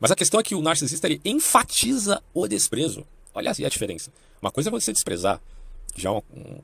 Mas 0.00 0.10
a 0.10 0.16
questão 0.16 0.40
é 0.40 0.42
que 0.42 0.54
o 0.54 0.62
narcisista 0.62 1.06
ele 1.06 1.20
enfatiza 1.24 2.22
o 2.34 2.48
desprezo. 2.48 3.06
Olha 3.32 3.52
aí 3.56 3.64
a 3.64 3.68
diferença. 3.68 4.10
Uma 4.42 4.50
coisa 4.50 4.68
é 4.68 4.72
você 4.72 4.92
desprezar, 4.92 5.40
já 5.94 6.08
é 6.08 6.12
uma, 6.12 6.22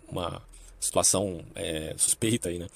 uma 0.08 0.42
situação 0.80 1.44
é, 1.54 1.94
suspeita 1.96 2.48
aí, 2.48 2.58
né? 2.58 2.68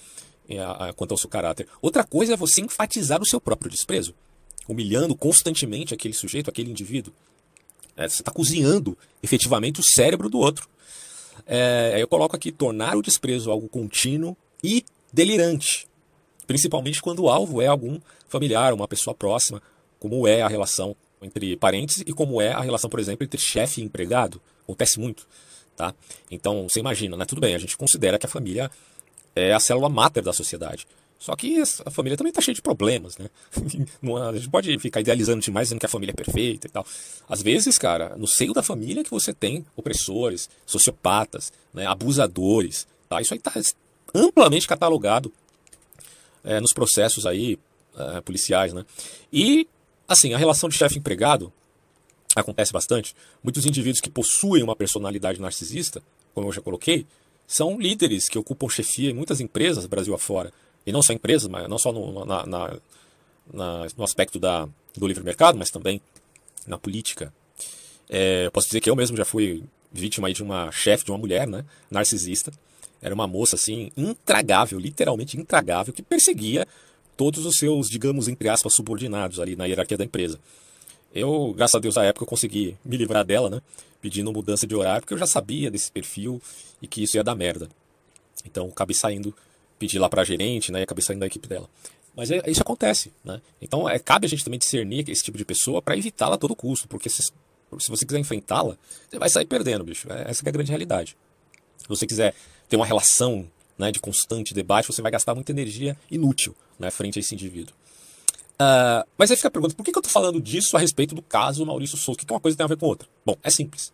Quanto 0.96 1.12
ao 1.12 1.18
seu 1.18 1.30
caráter. 1.30 1.66
Outra 1.80 2.04
coisa 2.04 2.34
é 2.34 2.36
você 2.36 2.60
enfatizar 2.60 3.20
o 3.22 3.26
seu 3.26 3.40
próprio 3.40 3.70
desprezo, 3.70 4.14
humilhando 4.70 5.16
constantemente 5.16 5.92
aquele 5.92 6.14
sujeito, 6.14 6.48
aquele 6.48 6.70
indivíduo. 6.70 7.12
É, 7.96 8.08
você 8.08 8.22
está 8.22 8.30
cozinhando 8.30 8.96
efetivamente 9.20 9.80
o 9.80 9.82
cérebro 9.82 10.28
do 10.28 10.38
outro. 10.38 10.68
É, 11.44 11.96
eu 11.98 12.06
coloco 12.06 12.36
aqui 12.36 12.52
tornar 12.52 12.96
o 12.96 13.02
desprezo 13.02 13.50
algo 13.50 13.68
contínuo 13.68 14.36
e 14.62 14.84
delirante, 15.12 15.88
principalmente 16.46 17.02
quando 17.02 17.24
o 17.24 17.28
alvo 17.28 17.60
é 17.60 17.66
algum 17.66 17.98
familiar, 18.28 18.72
uma 18.72 18.86
pessoa 18.86 19.12
próxima, 19.12 19.60
como 19.98 20.28
é 20.28 20.40
a 20.40 20.48
relação 20.48 20.94
entre 21.20 21.56
parentes 21.56 22.04
e 22.06 22.12
como 22.12 22.40
é 22.40 22.52
a 22.52 22.60
relação, 22.60 22.88
por 22.88 23.00
exemplo, 23.00 23.24
entre 23.24 23.40
chefe 23.40 23.80
e 23.80 23.84
empregado. 23.84 24.40
Acontece 24.62 25.00
muito. 25.00 25.26
Tá? 25.76 25.92
Então, 26.30 26.68
você 26.68 26.78
imagina, 26.78 27.16
né? 27.16 27.24
tudo 27.24 27.40
bem, 27.40 27.54
a 27.54 27.58
gente 27.58 27.76
considera 27.76 28.18
que 28.18 28.26
a 28.26 28.28
família 28.28 28.70
é 29.34 29.52
a 29.52 29.58
célula 29.58 29.88
máter 29.88 30.22
da 30.22 30.32
sociedade. 30.32 30.86
Só 31.20 31.36
que 31.36 31.62
a 31.84 31.90
família 31.90 32.16
também 32.16 32.30
está 32.30 32.40
cheia 32.40 32.54
de 32.54 32.62
problemas, 32.62 33.16
né? 33.16 33.28
a 34.28 34.36
gente 34.36 34.50
pode 34.50 34.76
ficar 34.78 35.00
idealizando 35.00 35.40
demais 35.40 35.68
dizendo 35.68 35.78
que 35.78 35.86
a 35.86 35.88
família 35.88 36.12
é 36.12 36.14
perfeita 36.14 36.66
e 36.66 36.70
tal. 36.70 36.84
Às 37.28 37.42
vezes, 37.42 37.78
cara, 37.78 38.16
no 38.16 38.26
seio 38.26 38.52
da 38.52 38.62
família 38.62 39.04
que 39.04 39.10
você 39.10 39.32
tem 39.32 39.64
opressores, 39.76 40.48
sociopatas, 40.66 41.52
né? 41.72 41.86
abusadores, 41.86 42.88
tá? 43.08 43.20
Isso 43.20 43.34
aí 43.34 43.38
está 43.38 43.52
amplamente 44.14 44.66
catalogado 44.66 45.32
é, 46.42 46.58
nos 46.58 46.72
processos 46.72 47.26
aí 47.26 47.58
é, 47.96 48.20
policiais, 48.22 48.72
né? 48.72 48.84
E 49.32 49.68
Assim, 50.10 50.34
a 50.34 50.38
relação 50.38 50.68
de 50.68 50.76
chefe-empregado 50.76 51.52
acontece 52.34 52.72
bastante. 52.72 53.14
Muitos 53.44 53.64
indivíduos 53.64 54.00
que 54.00 54.10
possuem 54.10 54.60
uma 54.60 54.74
personalidade 54.74 55.40
narcisista, 55.40 56.02
como 56.34 56.48
eu 56.48 56.52
já 56.52 56.60
coloquei, 56.60 57.06
são 57.46 57.78
líderes 57.78 58.28
que 58.28 58.36
ocupam 58.36 58.68
chefia 58.68 59.10
em 59.10 59.14
muitas 59.14 59.40
empresas 59.40 59.86
Brasil 59.86 60.12
afora. 60.12 60.52
E 60.90 60.92
não 60.92 61.02
só 61.02 61.12
empresas, 61.12 61.48
mas 61.48 61.68
não 61.68 61.78
só 61.78 61.92
no, 61.92 62.24
na, 62.24 62.44
na, 62.44 62.76
na, 63.52 63.86
no 63.96 64.02
aspecto 64.02 64.40
da, 64.40 64.68
do 64.96 65.06
livre 65.06 65.22
mercado, 65.22 65.56
mas 65.56 65.70
também 65.70 66.00
na 66.66 66.76
política. 66.76 67.32
É, 68.08 68.46
eu 68.46 68.50
posso 68.50 68.66
dizer 68.66 68.80
que 68.80 68.90
eu 68.90 68.96
mesmo 68.96 69.16
já 69.16 69.24
fui 69.24 69.62
vítima 69.92 70.32
de 70.32 70.42
uma 70.42 70.70
chefe, 70.72 71.04
de 71.04 71.12
uma 71.12 71.18
mulher, 71.18 71.46
né, 71.46 71.64
narcisista. 71.88 72.52
Era 73.00 73.14
uma 73.14 73.28
moça 73.28 73.54
assim, 73.54 73.92
intragável, 73.96 74.80
literalmente 74.80 75.38
intragável, 75.38 75.94
que 75.94 76.02
perseguia 76.02 76.66
todos 77.16 77.46
os 77.46 77.56
seus, 77.56 77.88
digamos, 77.88 78.26
entre 78.26 78.48
aspas, 78.48 78.74
subordinados 78.74 79.38
ali 79.38 79.54
na 79.54 79.66
hierarquia 79.66 79.96
da 79.96 80.04
empresa. 80.04 80.40
Eu, 81.14 81.54
graças 81.56 81.76
a 81.76 81.78
Deus, 81.78 81.96
à 81.96 82.04
época 82.04 82.24
eu 82.24 82.28
consegui 82.28 82.76
me 82.84 82.96
livrar 82.96 83.24
dela, 83.24 83.48
né? 83.48 83.62
Pedindo 84.02 84.32
mudança 84.32 84.66
de 84.66 84.74
horário, 84.74 85.02
porque 85.02 85.14
eu 85.14 85.18
já 85.18 85.26
sabia 85.26 85.70
desse 85.70 85.90
perfil 85.90 86.42
e 86.82 86.88
que 86.88 87.04
isso 87.04 87.16
ia 87.16 87.22
dar 87.22 87.36
merda. 87.36 87.68
Então, 88.44 88.66
acabei 88.66 88.94
saindo, 88.94 89.32
pedi 89.80 89.98
lá 89.98 90.08
pra 90.08 90.22
gerente, 90.22 90.70
né? 90.70 90.80
E 90.80 90.82
acabei 90.82 91.02
saindo 91.02 91.20
da 91.20 91.26
equipe 91.26 91.48
dela. 91.48 91.68
Mas 92.14 92.30
é, 92.30 92.42
isso 92.46 92.60
acontece, 92.60 93.10
né? 93.24 93.40
Então, 93.62 93.88
é, 93.88 93.98
cabe 93.98 94.26
a 94.26 94.28
gente 94.28 94.44
também 94.44 94.58
discernir 94.58 95.08
esse 95.08 95.24
tipo 95.24 95.38
de 95.38 95.44
pessoa 95.44 95.80
para 95.80 95.96
evitá-la 95.96 96.34
a 96.34 96.38
todo 96.38 96.54
custo, 96.54 96.86
porque 96.86 97.08
se, 97.08 97.22
se 97.22 97.88
você 97.88 98.04
quiser 98.04 98.18
enfrentá-la, 98.18 98.76
você 99.08 99.18
vai 99.18 99.30
sair 99.30 99.46
perdendo, 99.46 99.82
bicho. 99.82 100.06
É, 100.12 100.30
essa 100.30 100.44
é 100.44 100.48
a 100.48 100.52
grande 100.52 100.68
realidade. 100.68 101.16
Se 101.78 101.88
você 101.88 102.06
quiser 102.06 102.34
ter 102.68 102.76
uma 102.76 102.84
relação 102.84 103.48
né, 103.78 103.90
de 103.90 103.98
constante 103.98 104.52
debate, 104.52 104.86
você 104.86 105.00
vai 105.00 105.10
gastar 105.10 105.34
muita 105.34 105.50
energia 105.50 105.96
inútil 106.10 106.54
né, 106.78 106.90
frente 106.90 107.18
a 107.18 107.20
esse 107.20 107.34
indivíduo. 107.34 107.74
Uh, 108.60 109.08
mas 109.16 109.30
aí 109.30 109.36
fica 109.38 109.48
a 109.48 109.50
pergunta, 109.50 109.74
por 109.74 109.82
que, 109.82 109.90
que 109.90 109.96
eu 109.96 110.02
estou 110.02 110.12
falando 110.12 110.38
disso 110.38 110.76
a 110.76 110.80
respeito 110.80 111.14
do 111.14 111.22
caso 111.22 111.64
Maurício 111.64 111.96
Souza? 111.96 112.16
O 112.16 112.18
que, 112.18 112.26
que 112.26 112.32
uma 112.32 112.40
coisa 112.40 112.54
tem 112.54 112.64
a 112.64 112.68
ver 112.68 112.76
com 112.76 112.84
outra? 112.84 113.08
Bom, 113.24 113.34
é 113.42 113.48
simples. 113.48 113.90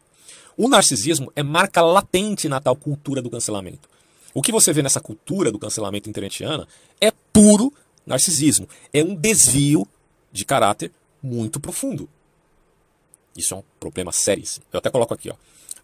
O 0.57 0.69
narcisismo 0.69 1.31
é 1.37 1.43
marca 1.43 1.81
latente 1.81 2.49
na 2.49 2.61
tal 2.61 2.75
cultura 2.75 3.23
do 3.23 3.31
cancelamento. 3.31 3.89
O 4.37 4.43
que 4.43 4.53
você 4.53 4.71
vê 4.71 4.83
nessa 4.83 5.01
cultura 5.01 5.51
do 5.51 5.59
cancelamento 5.59 6.11
internetiana 6.11 6.69
é 7.01 7.11
puro 7.33 7.73
narcisismo. 8.05 8.69
É 8.93 9.03
um 9.03 9.15
desvio 9.15 9.89
de 10.31 10.45
caráter 10.45 10.93
muito 11.23 11.59
profundo. 11.59 12.07
Isso 13.35 13.55
é 13.55 13.57
um 13.57 13.63
problema 13.81 14.13
seríssimo. 14.13 14.67
Eu 14.71 14.77
até 14.77 14.91
coloco 14.91 15.15
aqui, 15.15 15.31
ó. 15.31 15.35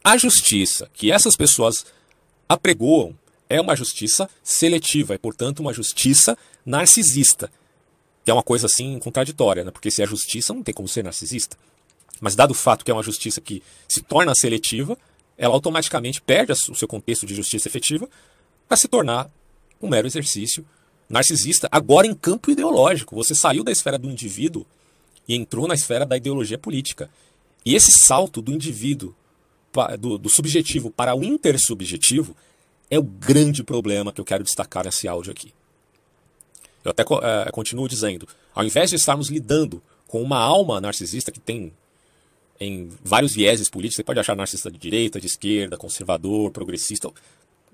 A 0.05 0.19
justiça 0.19 0.91
que 0.93 1.11
essas 1.11 1.35
pessoas 1.35 1.87
apregoam 2.47 3.19
é 3.49 3.59
uma 3.59 3.75
justiça 3.75 4.29
seletiva 4.45 5.15
e, 5.15 5.19
portanto, 5.19 5.61
uma 5.61 5.73
justiça 5.73 6.37
narcisista 6.63 7.51
que 8.23 8.31
é 8.31 8.35
uma 8.35 8.43
coisa 8.43 8.67
assim 8.67 8.99
contraditória, 8.99 9.65
né? 9.65 9.71
porque 9.71 9.91
se 9.91 10.03
é 10.03 10.07
justiça, 10.07 10.53
não 10.53 10.63
tem 10.63 10.75
como 10.75 10.87
ser 10.87 11.03
narcisista. 11.03 11.57
Mas 12.21 12.37
dado 12.37 12.51
o 12.51 12.55
fato 12.55 12.85
que 12.85 12.91
é 12.91 12.95
uma 12.95 13.03
justiça 13.03 13.41
que 13.41 13.63
se 13.89 14.03
torna 14.03 14.35
seletiva, 14.35 14.99
ela 15.39 15.55
automaticamente 15.55 16.21
perde 16.21 16.53
o 16.53 16.75
seu 16.75 16.87
contexto 16.87 17.25
de 17.25 17.35
justiça 17.35 17.67
efetiva 17.67 18.07
para 18.73 18.79
se 18.79 18.89
tornar 18.89 19.31
um 19.83 19.87
mero 19.87 20.07
exercício 20.07 20.65
narcisista, 21.07 21.69
agora 21.71 22.07
em 22.07 22.15
campo 22.15 22.51
ideológico. 22.51 23.15
Você 23.15 23.35
saiu 23.35 23.63
da 23.63 23.71
esfera 23.71 23.99
do 23.99 24.09
indivíduo 24.09 24.65
e 25.29 25.35
entrou 25.35 25.69
na 25.69 25.75
esfera 25.75 26.07
da 26.07 26.17
ideologia 26.17 26.57
política. 26.57 27.11
E 27.67 27.75
esse 27.75 27.93
salto 27.93 28.41
do 28.41 28.51
indivíduo, 28.51 29.15
do, 30.01 30.17
do 30.17 30.31
subjetivo 30.31 30.91
para 30.91 31.15
o 31.15 31.23
intersubjetivo, 31.23 32.35
é 32.91 32.99
o 32.99 33.03
grande 33.03 33.63
problema 33.63 34.11
que 34.11 34.23
eu 34.23 34.25
quero 34.25 34.43
destacar 34.43 34.87
nesse 34.87 35.07
áudio 35.07 35.33
aqui. 35.33 35.53
Eu 36.83 36.93
até 36.93 37.03
é, 37.03 37.51
continuo 37.51 37.87
dizendo, 37.87 38.27
ao 38.55 38.65
invés 38.65 38.89
de 38.89 38.97
estarmos 38.97 39.29
lidando 39.29 39.83
com 40.09 40.23
uma 40.23 40.39
alma 40.39 40.81
narcisista 40.81 41.31
que 41.31 41.41
tem 41.41 41.75
em 42.59 42.89
vários 43.05 43.35
vieses 43.35 43.69
políticos, 43.69 43.97
você 43.97 44.03
pode 44.05 44.21
achar 44.21 44.35
narcisista 44.35 44.71
de 44.71 44.79
direita, 44.79 45.21
de 45.21 45.27
esquerda, 45.27 45.77
conservador, 45.77 46.51
progressista, 46.51 47.13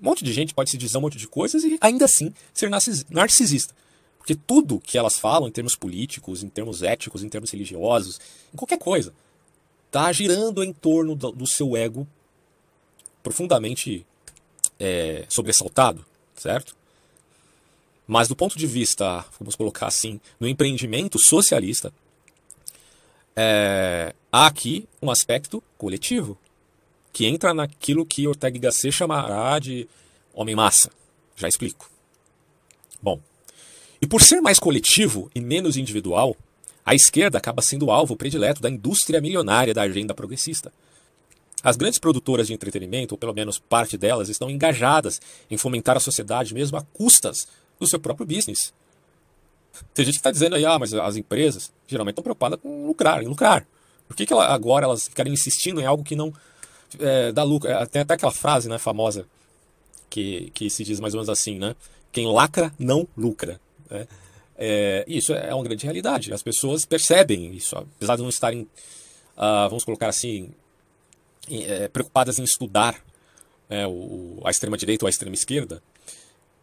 um 0.01 0.05
monte 0.05 0.23
de 0.23 0.31
gente 0.31 0.53
pode 0.53 0.69
se 0.69 0.77
dizer 0.77 0.97
um 0.97 1.01
monte 1.01 1.17
de 1.17 1.27
coisas 1.27 1.63
e 1.63 1.77
ainda 1.81 2.05
assim 2.05 2.33
ser 2.53 2.69
narcisista. 2.69 3.75
Porque 4.17 4.35
tudo 4.35 4.79
que 4.79 4.97
elas 4.97 5.17
falam 5.17 5.47
em 5.47 5.51
termos 5.51 5.75
políticos, 5.75 6.43
em 6.43 6.49
termos 6.49 6.83
éticos, 6.83 7.23
em 7.23 7.29
termos 7.29 7.51
religiosos, 7.51 8.19
em 8.53 8.57
qualquer 8.57 8.77
coisa, 8.77 9.13
está 9.87 10.11
girando 10.11 10.63
em 10.63 10.71
torno 10.71 11.15
do, 11.15 11.31
do 11.31 11.47
seu 11.47 11.75
ego 11.75 12.07
profundamente 13.23 14.05
é, 14.79 15.25
sobressaltado, 15.27 16.05
certo? 16.35 16.75
Mas 18.07 18.27
do 18.27 18.35
ponto 18.35 18.57
de 18.57 18.65
vista, 18.65 19.25
vamos 19.39 19.55
colocar 19.55 19.87
assim, 19.87 20.19
no 20.39 20.47
empreendimento 20.47 21.19
socialista, 21.19 21.93
é, 23.35 24.13
há 24.31 24.47
aqui 24.47 24.87
um 25.01 25.11
aspecto 25.11 25.63
coletivo, 25.77 26.37
que 27.19 27.25
entra 27.25 27.53
naquilo 27.53 28.05
que 28.05 28.25
Ortega 28.29 28.55
y 28.55 28.61
Gasset 28.61 28.93
chamará 28.93 29.59
de 29.59 29.89
homem-massa. 30.33 30.89
Já 31.35 31.49
explico. 31.49 31.91
Bom, 33.01 33.19
e 34.01 34.07
por 34.07 34.21
ser 34.21 34.39
mais 34.39 34.57
coletivo 34.57 35.29
e 35.35 35.41
menos 35.41 35.75
individual, 35.75 36.33
a 36.85 36.95
esquerda 36.95 37.37
acaba 37.37 37.61
sendo 37.61 37.91
alvo 37.91 38.15
predileto 38.15 38.61
da 38.61 38.69
indústria 38.69 39.19
milionária 39.19 39.73
da 39.73 39.81
agenda 39.81 40.13
progressista. 40.13 40.71
As 41.61 41.75
grandes 41.75 41.99
produtoras 41.99 42.47
de 42.47 42.53
entretenimento, 42.53 43.15
ou 43.15 43.17
pelo 43.17 43.33
menos 43.33 43.59
parte 43.59 43.97
delas, 43.97 44.29
estão 44.29 44.49
engajadas 44.49 45.19
em 45.51 45.57
fomentar 45.57 45.97
a 45.97 45.99
sociedade 45.99 46.53
mesmo 46.53 46.77
a 46.77 46.83
custas 46.93 47.49
do 47.77 47.85
seu 47.85 47.99
próprio 47.99 48.25
business. 48.25 48.73
Tem 49.93 50.05
gente 50.05 50.13
que 50.13 50.19
está 50.19 50.31
dizendo 50.31 50.55
aí, 50.55 50.65
ah, 50.65 50.79
mas 50.79 50.93
as 50.93 51.17
empresas 51.17 51.69
geralmente 51.85 52.13
estão 52.13 52.23
preocupadas 52.23 52.61
com 52.61 52.87
lucrar, 52.87 53.21
em 53.21 53.27
lucrar. 53.27 53.67
Por 54.07 54.15
que, 54.15 54.25
que 54.25 54.33
agora 54.33 54.85
elas 54.85 55.09
ficarem 55.09 55.33
insistindo 55.33 55.81
em 55.81 55.85
algo 55.85 56.01
que 56.01 56.15
não 56.15 56.33
é, 56.99 57.31
dá 57.31 57.43
lucro? 57.43 57.69
É, 57.69 57.85
tem 57.85 58.01
até 58.01 58.13
aquela 58.13 58.31
frase 58.31 58.69
né, 58.69 58.77
famosa 58.77 59.25
que, 60.09 60.51
que 60.53 60.69
se 60.69 60.83
diz 60.83 60.99
mais 60.99 61.13
ou 61.13 61.19
menos 61.19 61.29
assim, 61.29 61.59
né? 61.59 61.75
Quem 62.11 62.27
lacra 62.27 62.73
não 62.79 63.07
lucra. 63.15 63.59
Né? 63.89 64.07
É, 64.57 65.05
isso 65.07 65.33
é 65.33 65.53
uma 65.53 65.63
grande 65.63 65.83
realidade. 65.83 66.33
As 66.33 66.41
pessoas 66.41 66.85
percebem 66.85 67.53
isso, 67.53 67.77
apesar 67.77 68.15
de 68.15 68.23
não 68.23 68.29
estarem, 68.29 68.61
uh, 68.61 69.69
vamos 69.69 69.83
colocar 69.83 70.07
assim, 70.07 70.51
é, 71.49 71.87
preocupadas 71.87 72.39
em 72.39 72.43
estudar 72.43 72.99
é, 73.69 73.87
o, 73.87 74.41
a 74.43 74.49
extrema 74.49 74.77
direita 74.77 75.05
ou 75.05 75.07
a 75.07 75.09
extrema 75.09 75.35
esquerda 75.35 75.81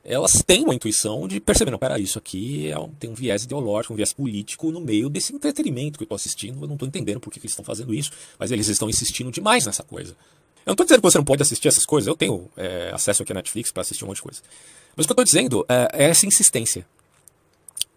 elas 0.09 0.43
têm 0.47 0.63
uma 0.63 0.75
intuição 0.75 1.27
de 1.27 1.41
perceber, 1.41 1.73
não, 1.73 1.79
pera, 1.79 1.99
isso 1.99 2.17
aqui 2.17 2.71
é 2.71 2.79
um, 2.79 2.89
tem 2.91 3.11
um 3.11 3.15
viés 3.15 3.43
ideológico, 3.43 3.93
um 3.93 3.97
viés 3.97 4.13
político 4.13 4.71
no 4.71 4.81
meio 4.81 5.11
desse 5.11 5.35
entretenimento 5.35 5.99
que 5.99 6.05
eu 6.05 6.07
estou 6.07 6.15
assistindo, 6.15 6.63
eu 6.63 6.67
não 6.69 6.75
estou 6.75 6.87
entendendo 6.87 7.19
por 7.19 7.31
que, 7.31 7.41
que 7.41 7.47
eles 7.47 7.53
estão 7.53 7.65
fazendo 7.65 7.93
isso, 7.93 8.13
mas 8.39 8.53
eles 8.53 8.69
estão 8.69 8.89
insistindo 8.89 9.33
demais 9.33 9.67
nessa 9.67 9.83
coisa. 9.83 10.13
Eu 10.13 10.71
não 10.71 10.73
estou 10.75 10.87
dizendo 10.87 11.01
que 11.01 11.11
você 11.11 11.19
não 11.19 11.25
pode 11.25 11.43
assistir 11.43 11.67
essas 11.67 11.85
coisas, 11.85 12.07
eu 12.07 12.17
tenho 12.17 12.49
é, 12.57 12.91
acesso 12.95 13.23
aqui 13.23 13.33
à 13.33 13.35
Netflix 13.35 13.73
para 13.73 13.83
assistir 13.83 14.05
um 14.05 14.09
monte 14.09 14.17
de 14.17 14.23
coisa. 14.23 14.41
Mas 14.95 15.05
o 15.05 15.09
que 15.09 15.13
eu 15.13 15.23
estou 15.23 15.25
dizendo 15.25 15.67
é, 15.69 15.89
é, 15.93 16.05
essa 16.11 16.25
insistência 16.25 16.87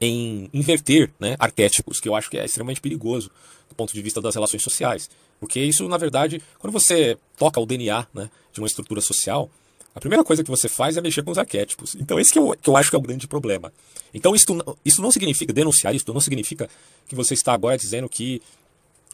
em 0.01 0.50
inverter 0.54 1.12
né, 1.20 1.36
arquétipos, 1.38 2.00
que 2.00 2.10
eu 2.10 2.16
acho 2.16 2.30
que 2.30 2.38
é 2.38 2.46
extremamente 2.46 2.82
perigoso 2.82 3.30
do 3.68 3.75
ponto 3.75 3.94
de 3.94 4.01
vista 4.01 4.22
das 4.22 4.34
relações 4.34 4.63
sociais. 4.63 5.10
Porque 5.39 5.60
isso, 5.60 5.88
na 5.88 5.98
verdade, 5.98 6.42
quando 6.58 6.74
você 6.74 7.18
toca 7.38 7.60
o 7.60 7.66
DNA 7.66 8.08
né, 8.13 8.30
de 8.51 8.60
uma 8.60 8.68
estrutura 8.68 9.00
social, 9.00 9.50
a 9.93 10.00
primeira 10.00 10.24
coisa 10.24 10.43
que 10.43 10.50
você 10.50 10.69
faz 10.69 10.98
é 10.98 11.01
mexer 11.01 11.24
com 11.24 11.31
os 11.31 11.38
arquétipos. 11.38 11.96
Então, 11.96 12.19
esse 12.19 12.31
que 12.31 12.39
eu, 12.39 12.55
que 12.62 12.69
eu 12.69 12.77
acho 12.77 12.89
que 12.89 12.96
é 12.96 13.00
o 13.00 13.01
grande 13.01 13.27
problema. 13.27 13.72
Então, 14.13 14.36
isso, 14.36 14.46
isso 14.86 15.01
não 15.01 15.12
significa, 15.12 15.51
denunciar 15.51 15.93
isso 15.93 16.05
não 16.13 16.22
significa 16.22 16.69
que 17.08 17.15
você 17.15 17.34
está 17.34 17.53
agora 17.53 17.77
dizendo 17.77 18.08
que 18.08 18.41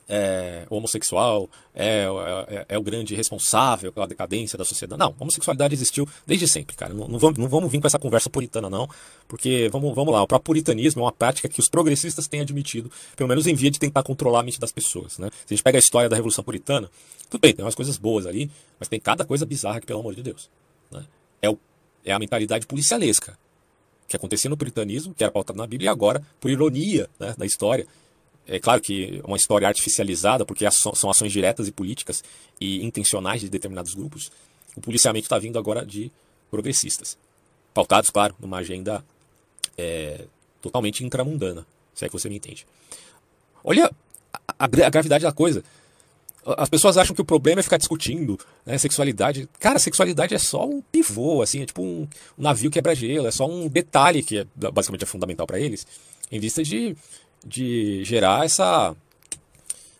é, 0.07 0.65
o 0.69 0.75
homossexual 0.75 1.49
é, 1.73 2.05
é, 2.47 2.65
é, 2.69 2.77
o 2.77 2.81
grande 2.81 3.15
responsável 3.15 3.91
pela 3.91 4.07
decadência 4.07 4.57
da 4.57 4.63
sociedade. 4.63 4.99
Não, 4.99 5.13
a 5.17 5.23
homossexualidade 5.23 5.73
existiu 5.73 6.07
desde 6.25 6.47
sempre, 6.47 6.75
cara. 6.75 6.93
Não, 6.93 7.07
não, 7.07 7.19
vamos, 7.19 7.37
não 7.37 7.47
vamos 7.47 7.71
vir 7.71 7.81
com 7.81 7.87
essa 7.87 7.99
conversa 7.99 8.29
puritana, 8.29 8.69
não, 8.69 8.87
porque 9.27 9.69
vamos, 9.71 9.93
vamos 9.95 10.13
lá, 10.13 10.21
o 10.21 10.27
próprio 10.27 10.45
puritanismo 10.45 11.01
é 11.01 11.05
uma 11.05 11.11
prática 11.11 11.49
que 11.49 11.59
os 11.59 11.67
progressistas 11.67 12.27
têm 12.27 12.41
admitido, 12.41 12.91
pelo 13.15 13.27
menos 13.27 13.47
em 13.47 13.55
via 13.55 13.71
de 13.71 13.79
tentar 13.79 14.03
controlar 14.03 14.41
a 14.41 14.43
mente 14.43 14.59
das 14.59 14.71
pessoas. 14.71 15.17
Né? 15.17 15.29
Se 15.45 15.53
a 15.53 15.55
gente 15.55 15.63
pega 15.63 15.77
a 15.77 15.79
história 15.79 16.09
da 16.09 16.15
Revolução 16.15 16.43
Puritana, 16.43 16.89
tudo 17.29 17.41
bem, 17.41 17.53
tem 17.53 17.65
umas 17.65 17.75
coisas 17.75 17.97
boas 17.97 18.25
ali, 18.25 18.49
mas 18.79 18.87
tem 18.87 18.99
cada 18.99 19.25
coisa 19.25 19.45
bizarra 19.45 19.79
que, 19.79 19.87
pelo 19.87 19.99
amor 19.99 20.13
de 20.13 20.21
Deus. 20.21 20.49
É, 21.45 21.49
o, 21.49 21.57
é 22.03 22.11
a 22.11 22.19
mentalidade 22.19 22.65
policialesca 22.65 23.37
que 24.07 24.15
acontecia 24.15 24.49
no 24.49 24.57
puritanismo, 24.57 25.13
que 25.13 25.23
era 25.23 25.31
pautado 25.31 25.57
na 25.57 25.65
Bíblia, 25.65 25.87
e 25.87 25.89
agora, 25.89 26.21
por 26.39 26.51
ironia 26.51 27.09
né, 27.19 27.33
da 27.37 27.45
história, 27.45 27.87
é 28.47 28.59
claro 28.59 28.79
que 28.79 29.21
é 29.23 29.27
uma 29.27 29.37
história 29.37 29.67
artificializada, 29.67 30.45
porque 30.45 30.69
são 30.71 31.09
ações 31.09 31.31
diretas 31.31 31.67
e 31.67 31.71
políticas 31.71 32.23
e 32.61 32.85
intencionais 32.85 33.41
de 33.41 33.49
determinados 33.49 33.95
grupos, 33.95 34.31
o 34.75 34.81
policiamento 34.81 35.25
está 35.25 35.39
vindo 35.39 35.57
agora 35.57 35.85
de 35.85 36.11
progressistas. 36.51 37.17
Pautados, 37.73 38.09
claro, 38.09 38.35
numa 38.39 38.57
agenda 38.57 39.03
é, 39.77 40.25
totalmente 40.61 41.03
intramundana, 41.03 41.65
se 41.93 42.05
é 42.05 42.07
que 42.07 42.13
você 42.13 42.29
me 42.29 42.35
entende. 42.35 42.67
Olha 43.63 43.91
a, 44.59 44.65
a 44.65 44.89
gravidade 44.89 45.23
da 45.23 45.31
coisa. 45.31 45.63
As 46.57 46.69
pessoas 46.69 46.95
acham 46.95 47.15
que 47.15 47.21
o 47.21 47.25
problema 47.25 47.59
é 47.59 47.63
ficar 47.63 47.77
discutindo 47.77 48.39
né, 48.63 48.77
sexualidade. 48.77 49.49
Cara, 49.59 49.79
sexualidade 49.79 50.35
é 50.35 50.37
só 50.37 50.67
um 50.67 50.79
pivô, 50.79 51.41
assim, 51.41 51.63
é 51.63 51.65
tipo 51.65 51.81
um, 51.81 52.07
um 52.37 52.43
navio 52.43 52.69
quebra-gelo, 52.69 53.27
é 53.27 53.31
só 53.31 53.47
um 53.47 53.67
detalhe 53.67 54.21
que 54.21 54.39
é, 54.39 54.45
basicamente 54.71 55.03
é 55.03 55.07
fundamental 55.07 55.47
para 55.47 55.59
eles, 55.59 55.87
em 56.31 56.39
vista 56.39 56.63
de, 56.63 56.95
de 57.43 58.03
gerar 58.03 58.45
essa 58.45 58.95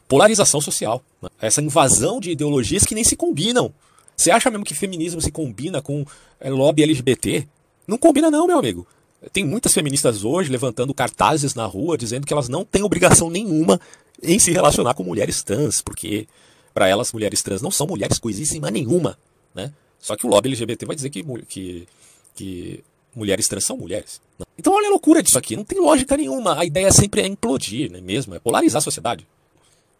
polarização 0.07 0.61
social, 0.61 1.03
né? 1.19 1.29
essa 1.41 1.63
invasão 1.63 2.19
de 2.19 2.31
ideologias 2.31 2.83
que 2.83 2.93
nem 2.93 3.03
se 3.03 3.15
combinam. 3.15 3.73
Você 4.15 4.29
acha 4.29 4.51
mesmo 4.51 4.65
que 4.65 4.75
feminismo 4.75 5.19
se 5.21 5.31
combina 5.31 5.81
com 5.81 6.05
é, 6.39 6.49
lobby 6.49 6.83
LGBT? 6.83 7.47
Não 7.87 7.97
combina 7.97 8.29
não, 8.29 8.45
meu 8.45 8.59
amigo. 8.59 8.87
Tem 9.33 9.43
muitas 9.43 9.73
feministas 9.73 10.23
hoje 10.23 10.51
levantando 10.51 10.93
cartazes 10.93 11.55
na 11.55 11.65
rua 11.65 11.97
dizendo 11.97 12.27
que 12.27 12.33
elas 12.33 12.47
não 12.47 12.63
têm 12.63 12.83
obrigação 12.83 13.29
nenhuma 13.29 13.79
em 14.21 14.39
se 14.39 14.51
relacionar 14.51 14.93
com 14.93 15.03
mulheres 15.03 15.43
trans, 15.43 15.81
porque 15.81 16.27
para 16.73 16.87
elas 16.87 17.11
mulheres 17.13 17.41
trans 17.41 17.61
não 17.61 17.71
são 17.71 17.87
mulheres 17.87 18.19
coisíssima 18.19 18.69
nenhuma, 18.69 19.17
né? 19.53 19.71
Só 19.99 20.15
que 20.15 20.25
o 20.25 20.29
lobby 20.29 20.49
LGBT 20.49 20.85
vai 20.85 20.95
dizer 20.95 21.09
que, 21.09 21.23
que, 21.47 21.87
que 22.35 22.83
mulheres 23.15 23.47
trans 23.47 23.65
são 23.65 23.77
mulheres. 23.77 24.21
Então 24.57 24.73
olha 24.73 24.87
a 24.87 24.91
loucura 24.91 25.23
disso 25.23 25.37
aqui, 25.37 25.55
não 25.55 25.63
tem 25.63 25.79
lógica 25.79 26.15
nenhuma. 26.17 26.59
A 26.59 26.65
ideia 26.65 26.91
sempre 26.91 27.21
é 27.21 27.27
implodir, 27.27 27.91
não 27.91 27.99
é 27.99 28.01
mesmo? 28.01 28.35
É 28.35 28.39
polarizar 28.39 28.79
a 28.79 28.83
sociedade. 28.83 29.27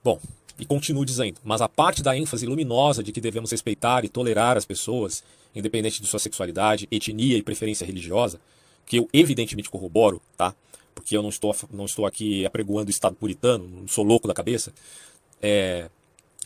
Bom, 0.04 0.20
e 0.60 0.66
continuo 0.66 1.06
dizendo, 1.06 1.40
mas 1.44 1.62
a 1.62 1.68
parte 1.68 2.04
da 2.04 2.16
ênfase 2.18 2.46
luminosa 2.46 3.04
de 3.04 3.12
que 3.12 3.20
devemos 3.20 3.52
respeitar 3.52 4.06
e 4.06 4.10
tolerar 4.10 4.58
as 4.58 4.66
pessoas, 4.66 5.24
independente 5.56 6.02
de 6.02 6.08
sua 6.08 6.20
sexualidade, 6.20 6.88
etnia 6.92 7.38
e 7.38 7.42
preferência 7.42 7.86
religiosa, 7.86 8.40
que 8.86 8.98
eu 8.98 9.10
evidentemente 9.12 9.70
corroboro, 9.70 10.22
tá? 10.38 10.54
Porque 10.96 11.16
eu 11.16 11.22
não 11.22 11.30
estou, 11.30 11.54
não 11.72 11.86
estou 11.86 12.06
aqui 12.06 12.46
apregoando 12.46 12.88
o 12.88 12.92
Estado 12.92 13.16
puritano, 13.16 13.68
não 13.68 13.88
sou 13.88 14.04
louco 14.04 14.28
da 14.28 14.34
cabeça. 14.34 14.74
É, 15.42 15.90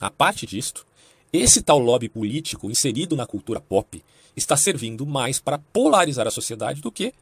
a 0.01 0.10
parte 0.10 0.46
disto, 0.46 0.86
esse 1.32 1.62
tal 1.62 1.77
lobby 1.77 2.10
político 2.10 2.70
inserido 2.70 3.15
na 3.15 3.27
cultura 3.27 3.62
pop 3.62 4.03
está 4.36 4.58
servindo 4.58 5.06
mais 5.06 5.39
para 5.39 5.60
polarizar 5.60 6.27
a 6.27 6.32
sociedade 6.32 6.82
do 6.82 6.91
que 6.91 7.13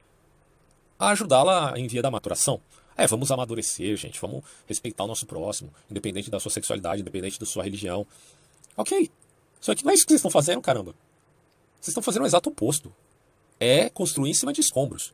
ajudá-la 0.97 1.77
em 1.77 1.87
via 1.87 2.01
da 2.01 2.09
maturação. 2.09 2.61
É, 2.95 3.05
vamos 3.05 3.31
amadurecer, 3.31 3.95
gente, 3.95 4.19
vamos 4.19 4.43
respeitar 4.65 5.03
o 5.03 5.07
nosso 5.07 5.25
próximo, 5.27 5.71
independente 5.91 6.31
da 6.31 6.39
sua 6.39 6.51
sexualidade, 6.51 7.01
independente 7.01 7.39
da 7.39 7.45
sua 7.45 7.63
religião. 7.63 8.07
Ok. 8.75 9.11
Só 9.61 9.75
que 9.75 9.83
não 9.83 9.91
é 9.91 9.93
isso 9.93 10.05
que 10.05 10.11
vocês 10.11 10.19
estão 10.19 10.31
fazendo, 10.31 10.61
caramba. 10.61 10.95
Vocês 11.79 11.89
estão 11.89 12.01
fazendo 12.01 12.23
o 12.23 12.25
exato 12.25 12.49
oposto. 12.49 12.91
É 13.59 13.89
construir 13.89 14.31
em 14.31 14.33
cima 14.33 14.51
de 14.51 14.61
escombros. 14.61 15.13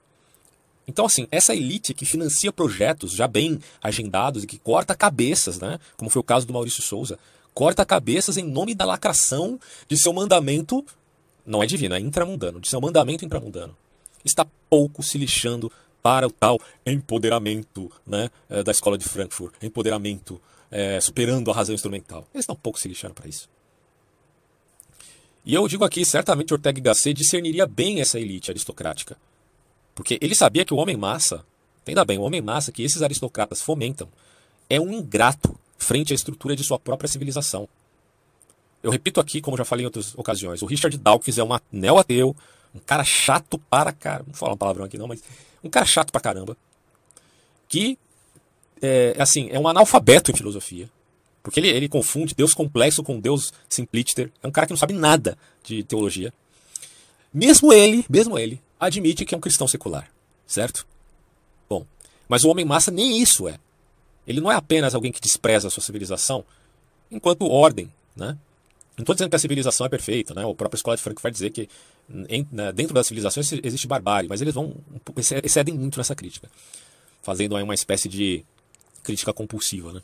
Então, 0.88 1.06
assim, 1.06 1.28
essa 1.32 1.56
elite 1.56 1.94
que 1.94 2.06
financia 2.06 2.52
projetos 2.52 3.14
já 3.14 3.28
bem 3.28 3.60
agendados 3.82 4.44
e 4.44 4.48
que 4.48 4.58
corta 4.58 4.96
cabeças, 4.96 5.60
né? 5.60 5.80
Como 5.96 6.10
foi 6.10 6.20
o 6.20 6.24
caso 6.24 6.46
do 6.46 6.54
Maurício 6.54 6.84
Souza, 6.84 7.18
corta 7.54 7.86
cabeças 7.86 8.38
em 8.38 8.44
nome 8.44 8.76
da 8.76 8.86
lacração 8.86 9.60
de 9.88 9.98
seu 9.98 10.12
mandamento, 10.12 10.86
não 11.46 11.64
é 11.64 11.66
divino, 11.66 11.96
é 11.96 12.00
intramundano, 12.00 12.60
de 12.60 12.68
seu 12.68 12.82
mandamento 12.82 13.24
intramundano. 13.24 13.76
Está 14.26 14.46
pouco 14.70 15.02
se 15.02 15.18
lixando 15.18 15.72
para 16.02 16.28
o 16.28 16.32
tal 16.32 16.60
empoderamento 16.86 17.90
né, 18.06 18.30
eh, 18.50 18.62
da 18.62 18.72
escola 18.72 18.98
de 18.98 19.06
Frankfurt, 19.06 19.54
empoderamento 19.62 20.40
é, 20.74 21.00
superando 21.00 21.52
a 21.52 21.54
razão 21.54 21.76
instrumental. 21.76 22.28
Eles 22.34 22.44
estão 22.44 22.56
pouco 22.56 22.80
se 22.80 22.88
lixando 22.88 23.14
para 23.14 23.30
isso. 23.30 23.48
E 25.46 25.54
eu 25.54 25.68
digo 25.68 25.84
aqui, 25.84 26.04
certamente 26.04 26.54
Ortega 26.54 26.80
y 26.80 26.82
Gasset 26.82 27.14
discerniria 27.14 27.68
bem 27.68 28.02
essa 28.02 28.20
elite 28.20 28.50
aristocrática. 28.50 29.16
Porque 29.96 30.18
ele 30.22 30.36
sabia 30.36 30.66
que 30.66 30.74
o 30.74 30.78
homem 30.78 30.98
massa, 30.98 31.46
entenda 31.82 32.04
bem, 32.04 32.18
o 32.18 32.24
homem 32.24 32.42
massa 32.42 32.72
que 32.72 32.84
esses 32.84 33.02
aristocratas 33.02 33.62
fomentam, 33.62 34.08
é 34.70 34.80
um 34.80 34.92
ingrato 34.92 35.58
frente 35.78 36.14
à 36.14 36.16
estrutura 36.16 36.56
de 36.56 36.64
sua 36.64 36.80
própria 36.80 37.08
civilização. 37.08 37.68
Eu 38.82 38.92
repito 38.92 39.20
aqui, 39.20 39.40
como 39.40 39.58
já 39.58 39.64
falei 39.64 39.84
em 39.84 39.86
outras 39.86 40.14
ocasiões, 40.16 40.62
o 40.62 40.66
Richard 40.66 40.98
Dawkins 40.98 41.38
é 41.38 41.44
um 41.44 41.50
neo-ateu, 41.72 42.36
um 42.74 42.80
cara 42.80 43.04
chato 43.04 43.58
para 43.58 43.92
caramba, 43.92 44.26
não 44.28 44.34
vou 44.34 44.40
falar 44.40 44.54
um 44.54 44.58
palavrão 44.58 44.86
aqui 44.86 44.98
não, 44.98 45.08
mas 45.08 45.24
um 45.64 45.70
cara 45.70 45.86
chato 45.86 46.12
pra 46.12 46.20
caramba, 46.20 46.58
que 47.70 47.98
é, 48.82 49.16
assim, 49.18 49.48
é 49.52 49.60
um 49.60 49.68
analfabeto 49.68 50.32
em 50.32 50.36
filosofia, 50.36 50.90
porque 51.42 51.60
ele, 51.60 51.70
ele 51.70 51.88
confunde 51.88 52.34
Deus 52.36 52.54
complexo 52.54 53.04
com 53.04 53.20
Deus 53.20 53.54
simplíter, 53.70 54.32
é 54.42 54.48
um 54.48 54.52
cara 54.52 54.68
que 54.68 54.74
não 54.74 54.78
sabe 54.78 54.94
nada 54.94 55.38
de 55.64 55.84
teologia. 55.84 56.34
Mesmo 57.34 57.72
ele, 57.72 58.06
mesmo 58.10 58.38
ele, 58.38 58.62
admite 58.84 59.26
que 59.26 59.34
é 59.34 59.38
um 59.38 59.42
cristão 59.42 59.68
secular, 59.68 60.10
certo? 60.46 60.86
Bom, 61.70 61.86
mas 62.28 62.44
o 62.44 62.50
homem 62.50 62.66
massa 62.66 62.92
nem 62.92 63.22
isso 63.22 63.48
é. 63.48 63.60
Ele 64.28 64.40
não 64.40 64.52
é 64.52 64.56
apenas 64.56 64.96
alguém 64.96 65.12
que 65.12 65.20
despreza 65.20 65.68
a 65.68 65.72
sua 65.72 65.84
civilização 65.84 66.46
enquanto 67.12 67.46
ordem, 67.46 67.92
né? 68.16 68.38
Não 68.96 69.02
estou 69.02 69.16
dizendo 69.16 69.30
que 69.30 69.36
a 69.36 69.40
civilização 69.40 69.86
é 69.86 69.90
perfeita, 69.90 70.34
né? 70.34 70.46
O 70.46 70.54
próprio 70.54 70.78
Escola 70.78 70.96
de 70.96 71.02
Frank 71.02 71.22
vai 71.22 71.32
dizer 71.32 71.50
que 71.50 71.68
né, 72.08 72.72
dentro 72.72 72.94
das 72.94 73.08
civilizações 73.08 73.52
existe 73.64 73.88
barbárie, 73.88 74.30
mas 74.30 74.42
eles 74.42 74.54
vão 74.54 74.76
excedem 75.44 75.74
muito 75.74 75.98
nessa 75.98 76.16
crítica, 76.16 76.50
fazendo 77.22 77.56
aí 77.56 77.64
uma 77.64 77.74
espécie 77.74 78.08
de 78.08 78.46
crítica 79.02 79.34
compulsiva, 79.34 79.94
né? 79.94 80.02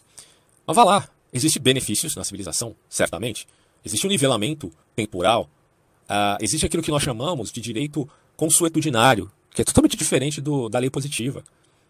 Mas 0.66 0.76
vá 0.76 0.84
lá, 0.84 1.10
existe 1.32 1.60
benefícios 1.60 2.16
na 2.16 2.24
civilização, 2.24 2.76
certamente. 2.90 3.48
Existe 3.84 4.06
um 4.06 4.10
nivelamento 4.10 4.72
temporal. 4.96 5.50
Uh, 6.10 6.42
existe 6.42 6.66
aquilo 6.66 6.84
que 6.84 6.92
nós 6.92 7.04
chamamos 7.04 7.52
de 7.52 7.62
direito 7.62 8.10
consuetudinário, 8.40 9.30
que 9.52 9.62
é 9.62 9.66
totalmente 9.66 9.98
diferente 9.98 10.40
do, 10.40 10.70
da 10.70 10.80
lei 10.80 10.90
positiva. 10.90 11.44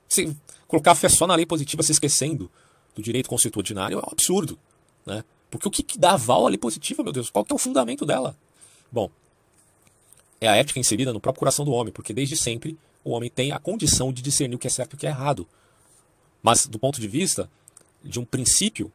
Se 0.07 0.35
colocar 0.67 0.95
fé 0.95 1.07
só 1.07 1.27
na 1.27 1.35
lei 1.35 1.45
positiva 1.45 1.83
se 1.83 1.91
esquecendo 1.91 2.49
do 2.95 3.03
direito 3.03 3.29
consuetudinário 3.29 3.99
é 3.99 4.01
um 4.01 4.11
absurdo, 4.11 4.57
né? 5.05 5.23
Porque 5.51 5.67
o 5.67 5.71
que, 5.71 5.83
que 5.83 5.99
dá 5.99 6.13
aval 6.13 6.47
à 6.47 6.49
lei 6.49 6.57
positiva, 6.57 7.03
meu 7.03 7.13
Deus? 7.13 7.29
Qual 7.29 7.45
que 7.45 7.53
é 7.53 7.55
o 7.55 7.59
fundamento 7.59 8.03
dela? 8.03 8.35
Bom, 8.91 9.11
é 10.41 10.47
a 10.47 10.55
ética 10.55 10.79
inserida 10.79 11.13
no 11.13 11.19
próprio 11.19 11.37
coração 11.39 11.63
do 11.63 11.71
homem, 11.71 11.93
porque 11.93 12.13
desde 12.13 12.35
sempre 12.35 12.75
o 13.03 13.11
homem 13.11 13.29
tem 13.29 13.51
a 13.51 13.59
condição 13.59 14.11
de 14.11 14.23
discernir 14.23 14.55
o 14.55 14.59
que 14.59 14.65
é 14.65 14.71
certo 14.71 14.93
e 14.93 14.95
o 14.95 14.97
que 14.97 15.05
é 15.05 15.11
errado. 15.11 15.47
Mas 16.41 16.65
do 16.65 16.79
ponto 16.79 16.99
de 16.99 17.07
vista 17.07 17.47
de 18.03 18.19
um 18.19 18.25
princípio 18.25 18.91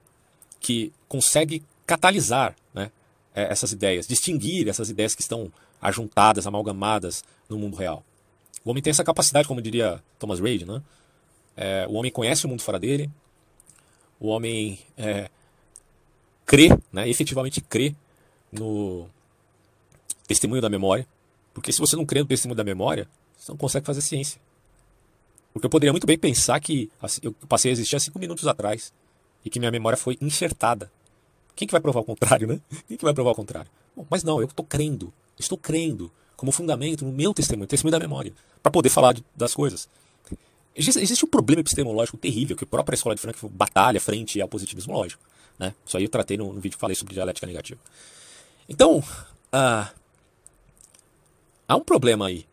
que 0.58 0.92
consegue 1.08 1.62
catalisar 1.86 2.56
né, 2.72 2.90
é, 3.32 3.44
essas 3.44 3.70
ideias, 3.70 4.08
distinguir 4.08 4.68
essas 4.68 4.90
ideias 4.90 5.14
que 5.14 5.22
estão 5.22 5.52
ajuntadas, 5.84 6.46
amalgamadas 6.46 7.22
no 7.48 7.58
mundo 7.58 7.76
real. 7.76 8.02
O 8.64 8.70
homem 8.70 8.82
tem 8.82 8.90
essa 8.90 9.04
capacidade, 9.04 9.46
como 9.46 9.60
diria 9.60 10.02
Thomas 10.18 10.40
Reid, 10.40 10.64
né? 10.64 10.82
É, 11.56 11.86
o 11.88 11.92
homem 11.92 12.10
conhece 12.10 12.46
o 12.46 12.48
mundo 12.48 12.62
fora 12.62 12.80
dele, 12.80 13.08
o 14.18 14.28
homem 14.28 14.80
é, 14.96 15.30
crê, 16.46 16.70
né, 16.92 17.08
efetivamente 17.08 17.60
crê 17.60 17.94
no 18.50 19.06
testemunho 20.26 20.62
da 20.62 20.70
memória. 20.70 21.06
Porque 21.52 21.70
se 21.70 21.78
você 21.78 21.94
não 21.94 22.06
crê 22.06 22.20
no 22.20 22.26
testemunho 22.26 22.56
da 22.56 22.64
memória, 22.64 23.08
você 23.36 23.52
não 23.52 23.58
consegue 23.58 23.86
fazer 23.86 24.00
ciência. 24.00 24.40
Porque 25.52 25.66
eu 25.66 25.70
poderia 25.70 25.92
muito 25.92 26.06
bem 26.06 26.18
pensar 26.18 26.58
que 26.58 26.90
assim, 27.00 27.20
eu 27.22 27.32
passei 27.48 27.70
a 27.70 27.72
existir 27.72 27.94
há 27.94 28.00
cinco 28.00 28.18
minutos 28.18 28.46
atrás 28.48 28.92
e 29.44 29.50
que 29.50 29.60
minha 29.60 29.70
memória 29.70 29.96
foi 29.96 30.16
enxertada. 30.20 30.90
Quem 31.54 31.68
que 31.68 31.72
vai 31.72 31.80
provar 31.80 32.00
o 32.00 32.04
contrário, 32.04 32.48
né? 32.48 32.60
Quem 32.88 32.96
que 32.96 33.04
vai 33.04 33.14
provar 33.14 33.30
o 33.30 33.34
contrário? 33.34 33.70
Bom, 33.94 34.04
mas 34.10 34.24
não, 34.24 34.40
eu 34.40 34.46
estou 34.46 34.64
crendo, 34.64 35.12
estou 35.38 35.58
crendo 35.58 36.10
como 36.36 36.52
fundamento 36.52 37.04
no 37.04 37.12
meu 37.12 37.32
testemunho, 37.32 37.66
testemunho 37.66 37.92
da 37.92 37.98
memória, 37.98 38.32
para 38.62 38.72
poder 38.72 38.88
falar 38.88 39.12
de, 39.12 39.24
das 39.36 39.54
coisas. 39.54 39.88
Existe 40.76 41.24
um 41.24 41.28
problema 41.28 41.60
epistemológico 41.60 42.16
terrível 42.18 42.56
que 42.56 42.64
a 42.64 42.66
própria 42.66 42.96
escola 42.96 43.14
de 43.14 43.20
Frankfurt 43.20 43.52
batalha 43.52 44.00
frente 44.00 44.40
ao 44.40 44.48
positivismo 44.48 44.92
lógico. 44.92 45.22
Né? 45.58 45.72
Isso 45.86 45.96
aí 45.96 46.02
eu 46.02 46.08
tratei 46.08 46.36
no, 46.36 46.52
no 46.52 46.60
vídeo 46.60 46.76
que 46.76 46.80
falei 46.80 46.96
sobre 46.96 47.14
dialética 47.14 47.46
negativa. 47.46 47.80
Então, 48.68 49.02
ah, 49.52 49.92
há 51.68 51.76
um 51.76 51.84
problema 51.84 52.26
aí 52.26 52.44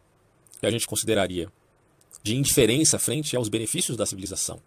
que 0.60 0.66
a 0.68 0.72
gente 0.72 0.86
consideraria 0.86 1.52
de 2.22 2.36
indiferença 2.36 3.00
frente 3.00 3.36
aos 3.36 3.50
benefícios 3.50 3.98
da 3.98 4.06
civilização. 4.06 4.62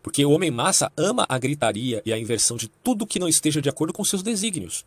Porque 0.00 0.24
o 0.24 0.30
homem 0.30 0.50
massa 0.50 0.92
ama 0.96 1.26
a 1.28 1.38
gritaria 1.38 2.00
e 2.06 2.12
a 2.12 2.18
inversão 2.18 2.56
de 2.56 2.68
tudo 2.68 3.06
que 3.06 3.18
não 3.18 3.28
esteja 3.28 3.60
de 3.60 3.68
acordo 3.68 3.92
com 3.92 4.04
seus 4.04 4.22
desígnios. 4.22 4.84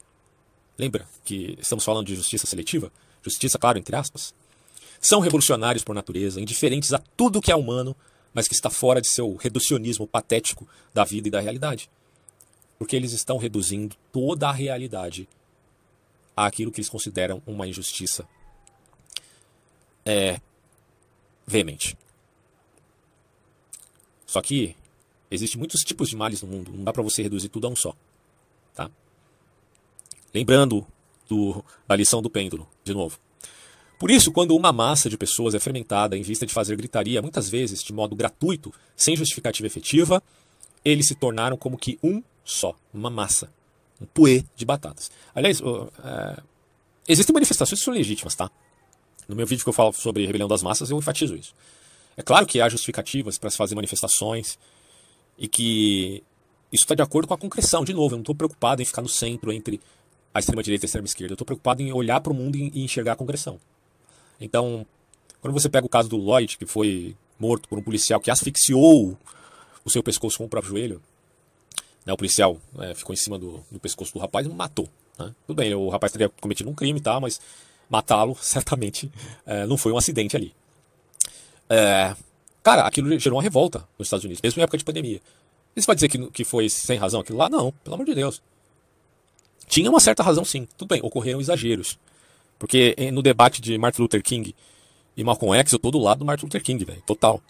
Lembra 0.81 1.07
que 1.23 1.57
estamos 1.61 1.85
falando 1.85 2.07
de 2.07 2.15
justiça 2.15 2.45
seletiva? 2.45 2.91
Justiça, 3.23 3.57
claro, 3.57 3.77
entre 3.77 3.95
aspas. 3.95 4.33
São 4.99 5.19
revolucionários 5.19 5.83
por 5.83 5.95
natureza, 5.95 6.41
indiferentes 6.41 6.91
a 6.91 6.99
tudo 7.15 7.41
que 7.41 7.51
é 7.51 7.55
humano 7.55 7.95
mas 8.33 8.47
que 8.47 8.53
está 8.53 8.69
fora 8.69 9.01
de 9.01 9.09
seu 9.09 9.35
reducionismo 9.35 10.07
patético 10.07 10.67
da 10.93 11.03
vida 11.03 11.27
e 11.27 11.31
da 11.31 11.39
realidade. 11.39 11.89
Porque 12.77 12.95
eles 12.95 13.11
estão 13.11 13.37
reduzindo 13.37 13.95
toda 14.11 14.49
a 14.49 14.51
realidade 14.51 15.27
àquilo 16.35 16.71
que 16.71 16.79
eles 16.79 16.89
consideram 16.89 17.41
uma 17.45 17.67
injustiça 17.67 18.27
é, 20.05 20.39
veemente. 21.45 21.97
Só 24.25 24.41
que 24.41 24.75
existem 25.29 25.59
muitos 25.59 25.81
tipos 25.81 26.09
de 26.09 26.15
males 26.15 26.41
no 26.41 26.47
mundo, 26.47 26.71
não 26.71 26.83
dá 26.83 26.93
para 26.93 27.03
você 27.03 27.21
reduzir 27.21 27.49
tudo 27.49 27.67
a 27.67 27.69
um 27.69 27.75
só. 27.75 27.93
Tá? 28.73 28.89
Lembrando 30.33 30.85
do, 31.27 31.63
da 31.87 31.95
lição 31.95 32.21
do 32.21 32.29
pêndulo, 32.29 32.67
de 32.83 32.93
novo. 32.93 33.19
Por 33.99 34.09
isso, 34.09 34.31
quando 34.31 34.55
uma 34.55 34.71
massa 34.73 35.09
de 35.09 35.17
pessoas 35.17 35.53
é 35.53 35.59
fermentada 35.59 36.17
em 36.17 36.23
vista 36.23 36.45
de 36.45 36.53
fazer 36.53 36.75
gritaria, 36.75 37.21
muitas 37.21 37.47
vezes 37.49 37.83
de 37.83 37.93
modo 37.93 38.15
gratuito, 38.15 38.73
sem 38.95 39.15
justificativa 39.15 39.67
efetiva, 39.67 40.23
eles 40.83 41.07
se 41.07 41.15
tornaram 41.15 41.55
como 41.55 41.77
que 41.77 41.99
um 42.01 42.23
só, 42.43 42.75
uma 42.93 43.09
massa, 43.09 43.51
um 44.01 44.05
puê 44.05 44.43
de 44.55 44.65
batatas. 44.65 45.11
Aliás, 45.35 45.61
é, 45.61 46.41
existem 47.07 47.33
manifestações 47.33 47.79
que 47.79 47.85
são 47.85 47.93
legítimas, 47.93 48.33
tá? 48.33 48.49
No 49.27 49.35
meu 49.35 49.45
vídeo 49.45 49.63
que 49.63 49.69
eu 49.69 49.73
falo 49.73 49.93
sobre 49.93 50.25
rebelião 50.25 50.47
das 50.47 50.63
massas, 50.63 50.89
eu 50.89 50.97
enfatizo 50.97 51.35
isso. 51.35 51.53
É 52.17 52.23
claro 52.23 52.45
que 52.45 52.59
há 52.59 52.67
justificativas 52.67 53.37
para 53.37 53.49
se 53.49 53.57
fazer 53.57 53.75
manifestações 53.75 54.57
e 55.37 55.47
que 55.47 56.23
isso 56.71 56.83
está 56.83 56.95
de 56.95 57.01
acordo 57.01 57.27
com 57.27 57.33
a 57.33 57.37
concreção. 57.37 57.83
De 57.83 57.93
novo, 57.93 58.15
eu 58.15 58.17
não 58.17 58.23
estou 58.23 58.35
preocupado 58.35 58.81
em 58.81 58.85
ficar 58.85 59.01
no 59.01 59.09
centro 59.09 59.51
entre 59.51 59.79
a 60.33 60.39
extrema-direita 60.39 60.85
e 60.85 60.87
a 60.87 60.87
extrema-esquerda. 60.87 61.33
Eu 61.33 61.35
estou 61.35 61.45
preocupado 61.45 61.81
em 61.81 61.91
olhar 61.91 62.21
para 62.21 62.31
o 62.31 62.35
mundo 62.35 62.55
e 62.55 62.83
enxergar 62.83 63.13
a 63.13 63.15
congressão. 63.15 63.59
Então, 64.39 64.85
quando 65.41 65.53
você 65.53 65.69
pega 65.69 65.85
o 65.85 65.89
caso 65.89 66.09
do 66.09 66.17
Lloyd, 66.17 66.57
que 66.57 66.65
foi 66.65 67.15
morto 67.39 67.67
por 67.67 67.77
um 67.77 67.81
policial 67.81 68.19
que 68.19 68.29
asfixiou 68.29 69.17
o 69.83 69.89
seu 69.89 70.03
pescoço 70.03 70.37
com 70.37 70.45
o 70.45 70.49
próprio 70.49 70.71
joelho, 70.71 71.01
né, 72.05 72.13
o 72.13 72.17
policial 72.17 72.59
é, 72.79 72.93
ficou 72.93 73.13
em 73.13 73.17
cima 73.17 73.37
do, 73.37 73.63
do, 73.69 73.79
pescoço 73.79 74.13
do 74.13 74.19
rapaz 74.19 74.45
e 74.45 74.49
matou. 74.49 74.87
Né? 75.17 75.33
Tudo 75.45 75.57
bem, 75.57 75.73
o 75.73 75.89
rapaz 75.89 76.11
teria 76.11 76.29
cometido 76.29 76.69
um 76.69 76.73
crime, 76.73 76.99
tá, 76.99 77.19
mas 77.19 77.39
matá-lo 77.89 78.35
certamente 78.41 79.11
é, 79.45 79.65
não 79.65 79.77
foi 79.77 79.91
um 79.91 79.97
acidente 79.97 80.35
ali. 80.35 80.53
É, 81.69 82.15
cara, 82.63 82.83
aquilo 82.83 83.17
gerou 83.19 83.37
uma 83.37 83.43
revolta 83.43 83.87
nos 83.97 84.07
Estados 84.07 84.25
Unidos, 84.25 84.41
mesmo 84.41 84.59
em 84.59 84.63
época 84.63 84.77
de 84.77 84.83
pandemia. 84.83 85.21
E 85.75 85.81
você 85.81 85.87
vai 85.87 85.95
dizer 85.95 86.09
que, 86.09 86.31
que 86.31 86.43
foi 86.43 86.69
sem 86.69 86.97
razão 86.97 87.21
aquilo 87.21 87.37
lá? 87.37 87.49
Não, 87.49 87.71
pelo 87.83 87.95
amor 87.95 88.05
de 88.05 88.13
Deus. 88.13 88.41
Tinha 89.71 89.89
uma 89.89 90.01
certa 90.01 90.21
razão, 90.21 90.43
sim. 90.43 90.67
Tudo 90.77 90.89
bem, 90.89 90.99
ocorreram 91.01 91.39
exageros. 91.39 91.97
Porque 92.59 92.93
no 93.13 93.21
debate 93.21 93.61
de 93.61 93.77
Martin 93.77 94.01
Luther 94.01 94.21
King 94.21 94.53
e 95.15 95.23
Malcolm 95.23 95.57
X, 95.59 95.71
eu 95.71 95.79
tô 95.79 95.89
do 95.89 95.97
lado 95.97 96.19
do 96.19 96.25
Martin 96.25 96.43
Luther 96.43 96.61
King, 96.61 96.83
velho. 96.83 97.01
Total. 97.07 97.41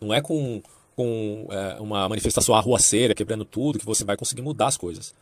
Não 0.00 0.12
é 0.12 0.20
com, 0.20 0.60
com 0.96 1.46
é, 1.48 1.80
uma 1.80 2.08
manifestação 2.08 2.52
arruaceira, 2.52 3.14
quebrando 3.14 3.44
tudo, 3.44 3.78
que 3.78 3.86
você 3.86 4.04
vai 4.04 4.16
conseguir 4.16 4.42
mudar 4.42 4.66
as 4.66 4.76
coisas. 4.76 5.14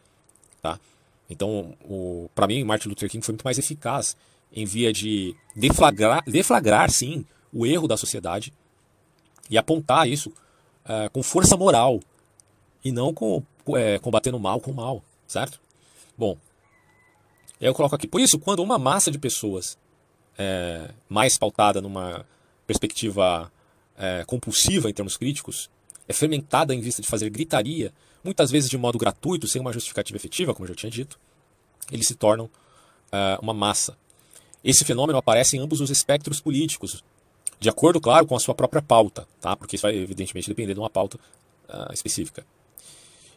Tá? 0.62 0.80
Então, 1.28 1.74
para 2.34 2.46
mim, 2.46 2.64
Martin 2.64 2.88
Luther 2.88 3.10
King 3.10 3.22
foi 3.22 3.34
muito 3.34 3.44
mais 3.44 3.58
eficaz 3.58 4.16
em 4.50 4.64
via 4.64 4.90
de 4.94 5.36
deflagrar, 5.54 6.24
deflagrar 6.24 6.90
sim, 6.90 7.22
o 7.52 7.66
erro 7.66 7.86
da 7.86 7.98
sociedade 7.98 8.50
e 9.50 9.58
apontar 9.58 10.08
isso 10.08 10.32
é, 10.86 11.10
com 11.10 11.22
força 11.22 11.54
moral 11.54 12.00
e 12.82 12.90
não 12.90 13.12
com, 13.12 13.42
é, 13.76 13.98
combatendo 13.98 14.38
mal 14.38 14.58
com 14.58 14.72
mal, 14.72 15.04
certo? 15.26 15.60
Bom, 16.18 16.36
eu 17.60 17.72
coloco 17.72 17.94
aqui. 17.94 18.08
Por 18.08 18.20
isso, 18.20 18.40
quando 18.40 18.60
uma 18.60 18.76
massa 18.76 19.08
de 19.08 19.18
pessoas 19.18 19.78
é, 20.36 20.90
mais 21.08 21.38
pautada 21.38 21.80
numa 21.80 22.26
perspectiva 22.66 23.52
é, 23.96 24.24
compulsiva 24.26 24.90
em 24.90 24.92
termos 24.92 25.16
críticos, 25.16 25.70
é 26.08 26.12
fermentada 26.12 26.74
em 26.74 26.80
vista 26.80 27.00
de 27.00 27.06
fazer 27.06 27.30
gritaria, 27.30 27.92
muitas 28.24 28.50
vezes 28.50 28.68
de 28.68 28.76
modo 28.76 28.98
gratuito, 28.98 29.46
sem 29.46 29.60
uma 29.60 29.72
justificativa 29.72 30.16
efetiva, 30.16 30.52
como 30.52 30.64
eu 30.64 30.70
já 30.70 30.74
tinha 30.74 30.90
dito, 30.90 31.20
eles 31.92 32.08
se 32.08 32.16
tornam 32.16 32.50
é, 33.12 33.38
uma 33.40 33.54
massa. 33.54 33.96
Esse 34.64 34.84
fenômeno 34.84 35.18
aparece 35.20 35.56
em 35.56 35.60
ambos 35.60 35.80
os 35.80 35.88
espectros 35.88 36.40
políticos, 36.40 37.04
de 37.60 37.68
acordo, 37.68 38.00
claro, 38.00 38.26
com 38.26 38.34
a 38.34 38.40
sua 38.40 38.56
própria 38.56 38.82
pauta, 38.82 39.26
tá? 39.40 39.56
porque 39.56 39.76
isso 39.76 39.82
vai, 39.82 39.94
evidentemente, 39.94 40.48
depender 40.48 40.74
de 40.74 40.80
uma 40.80 40.90
pauta 40.90 41.16
uh, 41.68 41.92
específica. 41.92 42.44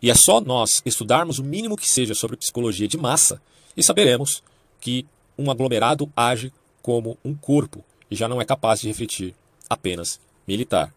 E 0.01 0.09
é 0.09 0.15
só 0.15 0.41
nós 0.41 0.81
estudarmos 0.85 1.37
o 1.39 1.43
mínimo 1.43 1.77
que 1.77 1.89
seja 1.89 2.15
sobre 2.15 2.37
psicologia 2.37 2.87
de 2.87 2.97
massa 2.97 3.41
e 3.77 3.83
saberemos 3.83 4.41
que 4.79 5.05
um 5.37 5.51
aglomerado 5.51 6.11
age 6.15 6.51
como 6.81 7.17
um 7.23 7.35
corpo 7.35 7.83
e 8.09 8.15
já 8.15 8.27
não 8.27 8.41
é 8.41 8.45
capaz 8.45 8.81
de 8.81 8.87
refletir 8.87 9.35
apenas 9.69 10.19
militar. 10.47 10.93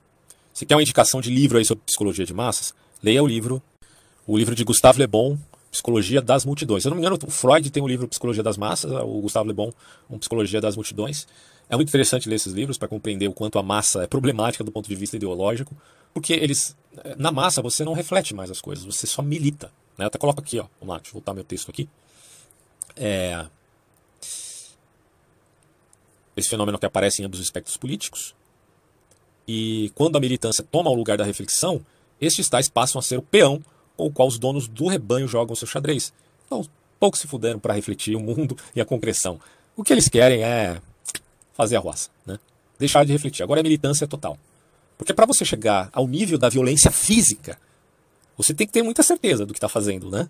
Se 0.52 0.64
quer 0.64 0.74
uma 0.74 0.82
indicação 0.82 1.20
de 1.20 1.30
livro 1.30 1.58
aí 1.58 1.64
sobre 1.64 1.84
psicologia 1.84 2.24
de 2.24 2.32
massas, 2.32 2.74
leia 3.02 3.22
o 3.22 3.26
livro, 3.26 3.62
o 4.26 4.38
livro 4.38 4.54
de 4.54 4.64
Gustave 4.64 5.00
Le 5.00 5.06
Bon, 5.06 5.38
Psicologia 5.70 6.22
das 6.22 6.44
Multidões. 6.44 6.82
Se 6.82 6.88
eu 6.88 6.90
não 6.90 6.96
me 6.96 7.02
engano, 7.02 7.18
o 7.26 7.30
Freud 7.30 7.68
tem 7.70 7.82
um 7.82 7.88
livro 7.88 8.08
Psicologia 8.08 8.42
das 8.42 8.56
Massas, 8.56 8.90
o 8.90 9.20
Gustave 9.20 9.48
Le 9.48 9.54
Bon, 9.54 9.72
um 10.08 10.18
Psicologia 10.18 10.60
das 10.60 10.76
Multidões. 10.76 11.26
É 11.68 11.76
muito 11.76 11.88
interessante 11.88 12.28
ler 12.28 12.36
esses 12.36 12.52
livros 12.52 12.76
para 12.76 12.88
compreender 12.88 13.28
o 13.28 13.32
quanto 13.32 13.58
a 13.58 13.62
massa 13.62 14.02
é 14.02 14.06
problemática 14.06 14.62
do 14.62 14.70
ponto 14.70 14.88
de 14.88 14.94
vista 14.94 15.16
ideológico, 15.16 15.74
porque 16.12 16.32
eles, 16.32 16.76
na 17.16 17.32
massa, 17.32 17.62
você 17.62 17.84
não 17.84 17.92
reflete 17.92 18.34
mais 18.34 18.50
as 18.50 18.60
coisas, 18.60 18.84
você 18.84 19.06
só 19.06 19.22
milita. 19.22 19.72
Né? 19.98 20.04
Eu 20.04 20.06
até 20.08 20.18
coloco 20.18 20.40
aqui, 20.40 20.58
ó, 20.58 20.66
vamos 20.80 20.92
lá, 20.92 20.98
deixa 20.98 21.10
eu 21.10 21.14
voltar 21.14 21.34
meu 21.34 21.44
texto 21.44 21.70
aqui. 21.70 21.88
É... 22.96 23.46
Esse 26.36 26.48
fenômeno 26.48 26.78
que 26.78 26.86
aparece 26.86 27.22
em 27.22 27.24
ambos 27.24 27.38
os 27.38 27.46
espectros 27.46 27.76
políticos. 27.76 28.34
E 29.46 29.92
quando 29.94 30.16
a 30.16 30.20
militância 30.20 30.64
toma 30.64 30.90
o 30.90 30.94
lugar 30.94 31.16
da 31.16 31.24
reflexão, 31.24 31.84
estes 32.20 32.48
tais 32.48 32.68
passam 32.68 32.98
a 32.98 33.02
ser 33.02 33.18
o 33.18 33.22
peão 33.22 33.62
com 33.96 34.06
o 34.06 34.12
qual 34.12 34.28
os 34.28 34.38
donos 34.38 34.66
do 34.66 34.88
rebanho 34.88 35.28
jogam 35.28 35.54
seu 35.54 35.68
xadrez. 35.68 36.12
Então, 36.46 36.66
pouco 36.98 37.16
se 37.16 37.26
fuderam 37.26 37.58
para 37.58 37.74
refletir 37.74 38.16
o 38.16 38.20
mundo 38.20 38.56
e 38.74 38.80
a 38.80 38.84
concreção. 38.84 39.40
O 39.76 39.84
que 39.84 39.92
eles 39.92 40.08
querem 40.08 40.42
é 40.42 40.80
fazer 41.54 41.76
a 41.76 41.80
roça, 41.80 42.10
né? 42.26 42.38
Deixar 42.78 43.04
de 43.04 43.12
refletir. 43.12 43.42
Agora 43.42 43.60
é 43.60 43.62
militância 43.62 44.06
total. 44.06 44.38
Porque 44.98 45.14
para 45.14 45.26
você 45.26 45.44
chegar 45.44 45.88
ao 45.92 46.06
nível 46.06 46.38
da 46.38 46.48
violência 46.48 46.90
física, 46.90 47.58
você 48.36 48.52
tem 48.52 48.66
que 48.66 48.72
ter 48.72 48.82
muita 48.82 49.02
certeza 49.02 49.46
do 49.46 49.52
que 49.52 49.58
está 49.58 49.68
fazendo, 49.68 50.10
né? 50.10 50.28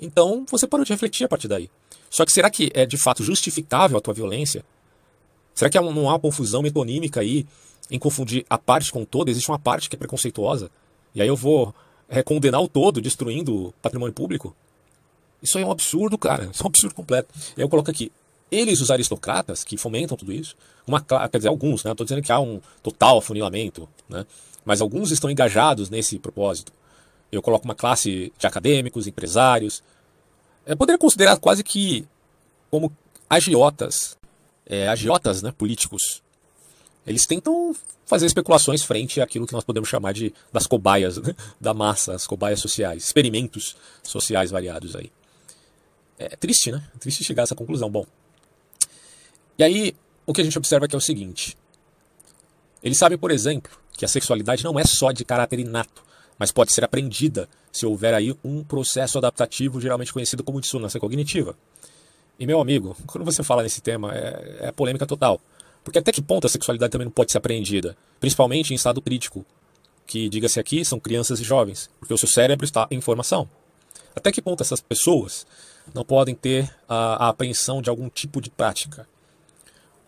Então 0.00 0.44
você 0.50 0.66
parou 0.66 0.84
de 0.84 0.92
refletir 0.92 1.24
a 1.24 1.28
partir 1.28 1.48
daí. 1.48 1.70
Só 2.10 2.24
que 2.24 2.32
será 2.32 2.50
que 2.50 2.70
é 2.74 2.86
de 2.86 2.96
fato 2.96 3.22
justificável 3.22 3.96
a 3.96 4.00
tua 4.00 4.14
violência? 4.14 4.64
Será 5.54 5.70
que 5.70 5.78
não 5.78 6.08
há 6.08 6.12
uma 6.12 6.18
confusão 6.18 6.62
metonímica 6.62 7.20
aí 7.20 7.46
em 7.90 7.98
confundir 7.98 8.44
a 8.48 8.56
parte 8.56 8.90
com 8.90 9.02
o 9.02 9.06
todo? 9.06 9.28
Existe 9.28 9.50
uma 9.50 9.58
parte 9.58 9.88
que 9.88 9.96
é 9.96 9.98
preconceituosa 9.98 10.70
e 11.14 11.20
aí 11.20 11.28
eu 11.28 11.36
vou 11.36 11.74
é, 12.08 12.22
condenar 12.22 12.60
o 12.60 12.68
todo, 12.68 13.00
destruindo 13.00 13.68
o 13.68 13.72
patrimônio 13.82 14.14
público? 14.14 14.54
Isso 15.42 15.58
aí 15.58 15.64
é 15.64 15.66
um 15.66 15.70
absurdo, 15.70 16.16
cara. 16.16 16.48
Isso 16.52 16.62
é 16.62 16.64
um 16.64 16.68
absurdo 16.68 16.94
completo. 16.94 17.28
E 17.56 17.60
aí 17.60 17.64
eu 17.64 17.68
coloco 17.68 17.90
aqui, 17.90 18.12
eles, 18.52 18.80
os 18.82 18.90
aristocratas, 18.90 19.64
que 19.64 19.78
fomentam 19.78 20.16
tudo 20.16 20.30
isso, 20.30 20.54
uma, 20.86 21.00
quer 21.00 21.38
dizer, 21.38 21.48
alguns, 21.48 21.82
né? 21.82 21.92
Estou 21.92 22.04
dizendo 22.04 22.22
que 22.22 22.30
há 22.30 22.38
um 22.38 22.60
total 22.82 23.18
afunilamento, 23.18 23.88
né? 24.08 24.26
Mas 24.64 24.80
alguns 24.80 25.10
estão 25.10 25.30
engajados 25.30 25.88
nesse 25.88 26.18
propósito. 26.18 26.72
Eu 27.32 27.40
coloco 27.40 27.64
uma 27.64 27.74
classe 27.74 28.30
de 28.38 28.46
acadêmicos, 28.46 29.06
empresários. 29.06 29.82
Eu 30.66 30.76
poderia 30.76 30.98
considerar 30.98 31.38
quase 31.38 31.64
que 31.64 32.06
como 32.70 32.92
agiotas, 33.28 34.16
é, 34.66 34.86
agiotas 34.86 35.42
né, 35.42 35.50
políticos. 35.50 36.22
Eles 37.06 37.26
tentam 37.26 37.74
fazer 38.06 38.26
especulações 38.26 38.82
frente 38.82 39.20
àquilo 39.20 39.46
que 39.46 39.52
nós 39.54 39.64
podemos 39.64 39.88
chamar 39.88 40.12
de 40.12 40.32
das 40.52 40.66
cobaias 40.66 41.16
né, 41.16 41.34
da 41.58 41.72
massa, 41.72 42.14
as 42.14 42.26
cobaias 42.26 42.60
sociais, 42.60 43.04
experimentos 43.04 43.74
sociais 44.02 44.50
variados 44.50 44.94
aí. 44.94 45.10
É 46.18 46.36
triste, 46.36 46.70
né? 46.70 46.82
É 46.94 46.98
triste 46.98 47.24
chegar 47.24 47.42
a 47.42 47.44
essa 47.44 47.54
conclusão. 47.54 47.90
Bom, 47.90 48.06
e 49.62 49.64
aí, 49.64 49.94
o 50.26 50.32
que 50.32 50.40
a 50.40 50.44
gente 50.44 50.58
observa 50.58 50.86
aqui 50.86 50.96
é 50.96 50.98
o 50.98 51.00
seguinte: 51.00 51.56
eles 52.82 52.98
sabem, 52.98 53.16
por 53.16 53.30
exemplo, 53.30 53.70
que 53.92 54.04
a 54.04 54.08
sexualidade 54.08 54.64
não 54.64 54.76
é 54.76 54.84
só 54.84 55.12
de 55.12 55.24
caráter 55.24 55.60
inato, 55.60 56.02
mas 56.36 56.50
pode 56.50 56.72
ser 56.72 56.82
aprendida 56.82 57.48
se 57.70 57.86
houver 57.86 58.12
aí 58.12 58.36
um 58.42 58.64
processo 58.64 59.18
adaptativo, 59.18 59.80
geralmente 59.80 60.12
conhecido 60.12 60.42
como 60.42 60.60
dissonância 60.60 60.98
cognitiva. 60.98 61.56
E 62.40 62.44
meu 62.44 62.60
amigo, 62.60 62.96
quando 63.06 63.24
você 63.24 63.44
fala 63.44 63.62
nesse 63.62 63.80
tema, 63.80 64.12
é, 64.12 64.68
é 64.68 64.72
polêmica 64.72 65.06
total. 65.06 65.40
Porque 65.84 66.00
até 66.00 66.10
que 66.10 66.20
ponto 66.20 66.44
a 66.44 66.50
sexualidade 66.50 66.90
também 66.90 67.04
não 67.04 67.12
pode 67.12 67.30
ser 67.30 67.38
aprendida? 67.38 67.96
Principalmente 68.18 68.72
em 68.72 68.74
estado 68.74 69.00
crítico, 69.00 69.46
que, 70.08 70.28
diga-se 70.28 70.58
aqui, 70.58 70.84
são 70.84 70.98
crianças 70.98 71.38
e 71.38 71.44
jovens, 71.44 71.88
porque 72.00 72.12
o 72.12 72.18
seu 72.18 72.28
cérebro 72.28 72.64
está 72.64 72.88
em 72.90 73.00
formação. 73.00 73.48
Até 74.12 74.32
que 74.32 74.42
ponto 74.42 74.60
essas 74.60 74.80
pessoas 74.80 75.46
não 75.94 76.04
podem 76.04 76.34
ter 76.34 76.68
a, 76.88 77.26
a 77.26 77.28
apreensão 77.28 77.80
de 77.80 77.88
algum 77.88 78.08
tipo 78.08 78.40
de 78.40 78.50
prática? 78.50 79.06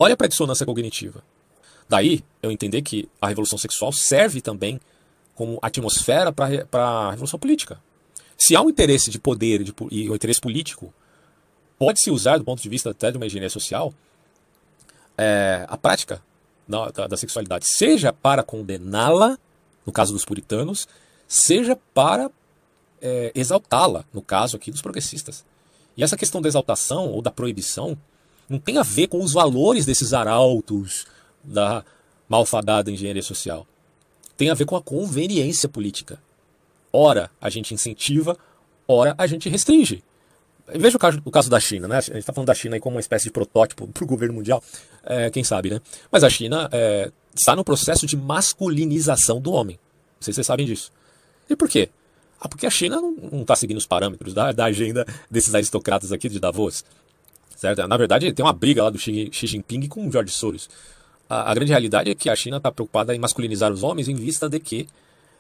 Olha 0.04 0.18
para 0.18 0.26
a 0.26 0.28
dissonância 0.28 0.66
cognitiva. 0.66 1.24
Daí 1.88 2.22
eu 2.42 2.50
entender 2.50 2.82
que 2.82 3.08
a 3.22 3.26
revolução 3.26 3.56
sexual 3.56 3.90
serve 3.90 4.42
também 4.42 4.78
como 5.34 5.58
atmosfera 5.62 6.30
para 6.30 6.62
a 6.72 7.10
revolução 7.12 7.38
política. 7.38 7.80
Se 8.36 8.54
há 8.54 8.60
um 8.60 8.68
interesse 8.68 9.10
de 9.10 9.18
poder 9.18 9.64
de, 9.64 9.74
e 9.90 10.10
um 10.10 10.14
interesse 10.14 10.42
político, 10.42 10.92
pode-se 11.78 12.10
usar, 12.10 12.36
do 12.36 12.44
ponto 12.44 12.62
de 12.62 12.68
vista 12.68 12.90
até 12.90 13.10
de 13.10 13.16
uma 13.16 13.24
engenharia 13.24 13.48
social, 13.48 13.94
é, 15.16 15.64
a 15.66 15.76
prática 15.78 16.22
da, 16.68 16.90
da, 16.90 17.06
da 17.06 17.16
sexualidade, 17.16 17.66
seja 17.66 18.12
para 18.12 18.42
condená-la, 18.42 19.38
no 19.86 19.92
caso 19.92 20.12
dos 20.12 20.26
puritanos, 20.26 20.86
seja 21.26 21.78
para 21.94 22.30
é, 23.00 23.32
exaltá-la, 23.34 24.04
no 24.12 24.20
caso 24.20 24.54
aqui 24.54 24.70
dos 24.70 24.82
progressistas. 24.82 25.46
E 25.96 26.04
essa 26.04 26.14
questão 26.14 26.42
da 26.42 26.48
exaltação 26.48 27.08
ou 27.08 27.22
da 27.22 27.30
proibição 27.30 27.96
não 28.48 28.58
tem 28.58 28.78
a 28.78 28.82
ver 28.82 29.08
com 29.08 29.22
os 29.22 29.32
valores 29.32 29.86
desses 29.86 30.12
arautos 30.12 31.06
da 31.42 31.84
malfadada 32.28 32.90
engenharia 32.90 33.22
social. 33.22 33.66
Tem 34.36 34.50
a 34.50 34.54
ver 34.54 34.64
com 34.64 34.76
a 34.76 34.82
conveniência 34.82 35.68
política. 35.68 36.18
Ora 36.92 37.30
a 37.40 37.48
gente 37.50 37.74
incentiva, 37.74 38.36
ora 38.86 39.14
a 39.18 39.26
gente 39.26 39.48
restringe. 39.48 40.02
Veja 40.66 40.96
o 40.96 41.00
caso, 41.00 41.20
o 41.24 41.30
caso 41.30 41.50
da 41.50 41.60
China, 41.60 41.86
né? 41.86 41.98
A 41.98 42.00
gente 42.00 42.18
está 42.18 42.32
falando 42.32 42.46
da 42.46 42.54
China 42.54 42.76
aí 42.76 42.80
como 42.80 42.96
uma 42.96 43.00
espécie 43.00 43.24
de 43.24 43.30
protótipo 43.30 43.86
para 43.86 44.04
o 44.04 44.06
governo 44.06 44.34
mundial, 44.34 44.62
é, 45.04 45.28
quem 45.30 45.44
sabe, 45.44 45.70
né? 45.70 45.80
Mas 46.10 46.24
a 46.24 46.30
China 46.30 46.68
é, 46.72 47.12
está 47.34 47.54
no 47.54 47.62
processo 47.62 48.06
de 48.06 48.16
masculinização 48.16 49.40
do 49.40 49.52
homem. 49.52 49.76
Não 49.76 50.22
sei 50.22 50.32
se 50.32 50.36
vocês 50.36 50.46
sabem 50.46 50.64
disso. 50.64 50.90
E 51.50 51.54
por 51.54 51.68
quê? 51.68 51.90
Ah, 52.40 52.48
porque 52.48 52.66
a 52.66 52.70
China 52.70 53.00
não 53.00 53.42
está 53.42 53.54
seguindo 53.56 53.76
os 53.76 53.86
parâmetros 53.86 54.32
da, 54.32 54.52
da 54.52 54.64
agenda 54.64 55.06
desses 55.30 55.54
aristocratas 55.54 56.12
aqui 56.12 56.28
de 56.28 56.40
Davos. 56.40 56.84
Certo? 57.56 57.86
Na 57.86 57.96
verdade, 57.96 58.32
tem 58.32 58.44
uma 58.44 58.52
briga 58.52 58.82
lá 58.82 58.90
do 58.90 58.98
Xi, 58.98 59.28
Xi 59.32 59.46
Jinping 59.46 59.88
com 59.88 60.06
o 60.06 60.10
George 60.10 60.32
Soros. 60.32 60.68
A, 61.28 61.50
a 61.50 61.54
grande 61.54 61.70
realidade 61.70 62.10
é 62.10 62.14
que 62.14 62.28
a 62.28 62.36
China 62.36 62.58
está 62.58 62.70
preocupada 62.70 63.14
em 63.14 63.18
masculinizar 63.18 63.72
os 63.72 63.82
homens 63.82 64.08
em 64.08 64.14
vista 64.14 64.48
de 64.48 64.60
que 64.60 64.86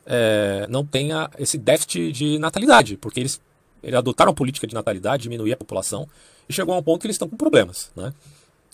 é, 0.06 0.66
não 0.68 0.84
tenha 0.84 1.30
esse 1.38 1.58
déficit 1.58 2.12
de 2.12 2.38
natalidade, 2.38 2.96
porque 2.96 3.20
eles 3.20 3.40
Eles 3.84 3.98
adotaram 3.98 4.32
a 4.32 4.34
política 4.34 4.66
de 4.66 4.74
natalidade, 4.74 5.24
diminuir 5.24 5.52
a 5.52 5.56
população, 5.56 6.08
e 6.48 6.52
chegou 6.54 6.74
a 6.74 6.78
um 6.78 6.82
ponto 6.82 7.02
que 7.02 7.06
eles 7.06 7.16
estão 7.16 7.28
com 7.28 7.36
problemas. 7.36 7.90
Né? 7.94 8.14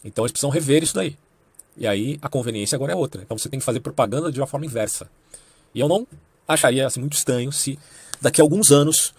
Então 0.05 0.25
eles 0.25 0.31
precisam 0.31 0.51
rever 0.51 0.85
isso 0.85 0.95
daí. 0.95 1.17
E 1.77 1.85
aí 1.85 2.17
a 2.23 2.29
conveniência 2.29 2.77
agora 2.77 2.93
é 2.93 2.97
outra. 2.97 3.21
Então 3.21 3.37
você 3.37 3.49
tem 3.49 3.59
que 3.59 3.67
fazer 3.67 3.81
propaganda 3.81 4.31
de 4.31 4.41
uma 4.41 4.47
forma 4.47 4.67
inversa. 4.67 5.11
E 5.75 5.81
eu 5.81 5.89
não 5.89 6.07
acharia 6.47 6.87
assim, 6.87 7.01
muito 7.01 7.17
estranho 7.17 7.51
se 7.51 7.77
daqui 8.21 8.41
a 8.41 8.45
alguns 8.45 8.71
anos 8.71 9.13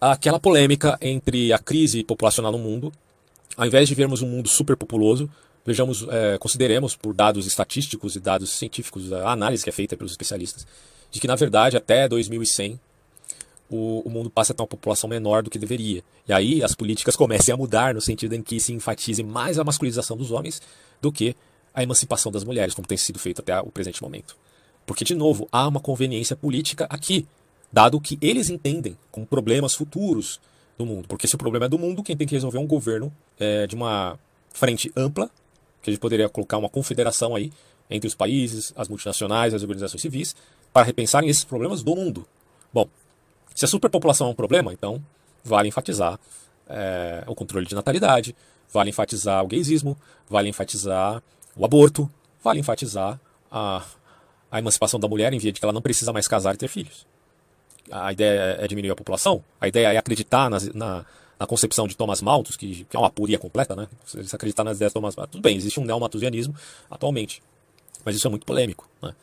aquela 0.00 0.40
polêmica 0.40 0.98
entre 1.00 1.52
a 1.52 1.58
crise 1.58 2.02
populacional 2.02 2.50
no 2.50 2.58
mundo, 2.58 2.92
ao 3.56 3.66
invés 3.66 3.88
de 3.88 3.94
vermos 3.94 4.22
um 4.22 4.28
mundo 4.28 4.48
superpopuloso, 4.48 5.30
vejamos, 5.64 6.06
é, 6.08 6.38
consideremos 6.38 6.96
por 6.96 7.14
dados 7.14 7.46
estatísticos 7.46 8.16
e 8.16 8.20
dados 8.20 8.50
científicos, 8.50 9.12
a 9.12 9.30
análise 9.30 9.62
que 9.62 9.70
é 9.70 9.72
feita 9.72 9.96
pelos 9.96 10.12
especialistas, 10.12 10.66
de 11.10 11.20
que 11.20 11.26
na 11.26 11.36
verdade 11.36 11.76
até 11.76 12.08
2100 12.08 12.80
o, 13.70 14.02
o 14.04 14.10
mundo 14.10 14.28
passa 14.30 14.52
a 14.52 14.56
ter 14.56 14.62
uma 14.62 14.68
população 14.68 15.08
menor 15.08 15.42
do 15.42 15.50
que 15.50 15.58
deveria. 15.58 16.02
E 16.28 16.32
aí 16.32 16.62
as 16.62 16.74
políticas 16.74 17.16
comecem 17.16 17.52
a 17.52 17.56
mudar 17.56 17.94
no 17.94 18.00
sentido 18.00 18.34
em 18.34 18.42
que 18.42 18.60
se 18.60 18.72
enfatize 18.72 19.22
mais 19.22 19.58
a 19.58 19.64
masculinização 19.64 20.16
dos 20.16 20.30
homens 20.30 20.60
do 21.00 21.10
que 21.10 21.34
a 21.74 21.82
emancipação 21.82 22.30
das 22.30 22.44
mulheres, 22.44 22.74
como 22.74 22.86
tem 22.86 22.98
sido 22.98 23.18
feito 23.18 23.40
até 23.40 23.58
o 23.60 23.66
presente 23.66 24.02
momento. 24.02 24.36
Porque, 24.84 25.04
de 25.04 25.14
novo, 25.14 25.48
há 25.50 25.66
uma 25.66 25.80
conveniência 25.80 26.36
política 26.36 26.86
aqui, 26.90 27.26
dado 27.72 28.00
que 28.00 28.18
eles 28.20 28.50
entendem 28.50 28.96
como 29.10 29.26
problemas 29.26 29.74
futuros 29.74 30.38
do 30.78 30.86
mundo. 30.86 31.06
Porque 31.08 31.26
se 31.26 31.34
o 31.34 31.38
problema 31.38 31.66
é 31.66 31.68
do 31.68 31.78
mundo, 31.78 32.02
quem 32.02 32.16
tem 32.16 32.26
que 32.26 32.34
resolver 32.34 32.58
é 32.58 32.60
um 32.60 32.66
governo 32.66 33.12
é, 33.38 33.66
de 33.66 33.74
uma 33.74 34.18
frente 34.52 34.92
ampla, 34.96 35.30
que 35.82 35.90
a 35.90 35.92
gente 35.92 36.00
poderia 36.00 36.28
colocar 36.28 36.58
uma 36.58 36.68
confederação 36.68 37.34
aí 37.34 37.52
entre 37.90 38.06
os 38.06 38.14
países, 38.14 38.72
as 38.76 38.88
multinacionais, 38.88 39.52
as 39.52 39.62
organizações 39.62 40.00
civis, 40.00 40.34
para 40.72 40.86
repensarem 40.86 41.28
esses 41.28 41.44
problemas 41.44 41.82
do 41.82 41.94
mundo. 41.94 42.26
Bom, 42.72 42.88
se 43.54 43.64
a 43.64 43.68
superpopulação 43.68 44.28
é 44.28 44.30
um 44.30 44.34
problema, 44.34 44.72
então 44.72 45.02
vale 45.44 45.68
enfatizar 45.68 46.18
é, 46.68 47.24
o 47.26 47.34
controle 47.34 47.66
de 47.66 47.74
natalidade, 47.74 48.34
vale 48.72 48.90
enfatizar 48.90 49.44
o 49.44 49.46
gaysismo, 49.46 49.96
vale 50.28 50.48
enfatizar 50.48 51.22
o 51.54 51.64
aborto, 51.64 52.10
vale 52.42 52.60
enfatizar 52.60 53.20
a, 53.50 53.84
a 54.50 54.58
emancipação 54.58 54.98
da 54.98 55.06
mulher 55.06 55.32
em 55.32 55.38
via 55.38 55.52
de 55.52 55.60
que 55.60 55.64
ela 55.64 55.72
não 55.72 55.82
precisa 55.82 56.12
mais 56.12 56.26
casar 56.26 56.54
e 56.54 56.58
ter 56.58 56.68
filhos. 56.68 57.06
A 57.90 58.12
ideia 58.12 58.56
é 58.60 58.68
diminuir 58.68 58.90
a 58.90 58.96
população, 58.96 59.42
a 59.60 59.68
ideia 59.68 59.92
é 59.92 59.96
acreditar 59.96 60.48
nas, 60.48 60.72
na, 60.74 61.04
na 61.38 61.46
concepção 61.46 61.88
de 61.88 61.96
Thomas 61.96 62.22
Malthus, 62.22 62.56
que, 62.56 62.84
que 62.84 62.96
é 62.96 62.98
uma 62.98 63.08
apuria 63.08 63.38
completa, 63.38 63.74
né? 63.74 63.88
Se 64.06 64.34
acreditar 64.34 64.64
nas 64.64 64.76
ideias 64.76 64.92
de 64.92 64.94
Thomas 64.94 65.16
Malthus, 65.16 65.32
tudo 65.32 65.42
bem, 65.42 65.56
existe 65.56 65.80
um 65.80 65.84
neomatusianismo 65.84 66.54
atualmente, 66.90 67.42
mas 68.04 68.14
isso 68.16 68.26
é 68.26 68.30
muito 68.30 68.46
polêmico, 68.46 68.88
né? 69.02 69.14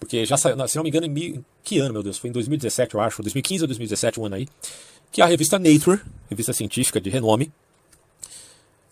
Porque 0.00 0.24
já 0.24 0.36
saiu, 0.36 0.68
se 0.68 0.76
não 0.76 0.84
me 0.84 0.90
engano, 0.90 1.06
em 1.06 1.44
que 1.62 1.78
ano, 1.80 1.94
meu 1.94 2.02
Deus? 2.02 2.18
Foi 2.18 2.30
em 2.30 2.32
2017, 2.32 2.94
eu 2.94 3.00
acho, 3.00 3.20
2015 3.20 3.64
ou 3.64 3.68
2017, 3.68 4.20
um 4.20 4.26
ano 4.26 4.36
aí, 4.36 4.48
que 5.10 5.20
a 5.20 5.26
revista 5.26 5.58
Nature, 5.58 6.00
revista 6.30 6.52
científica 6.52 7.00
de 7.00 7.10
renome, 7.10 7.52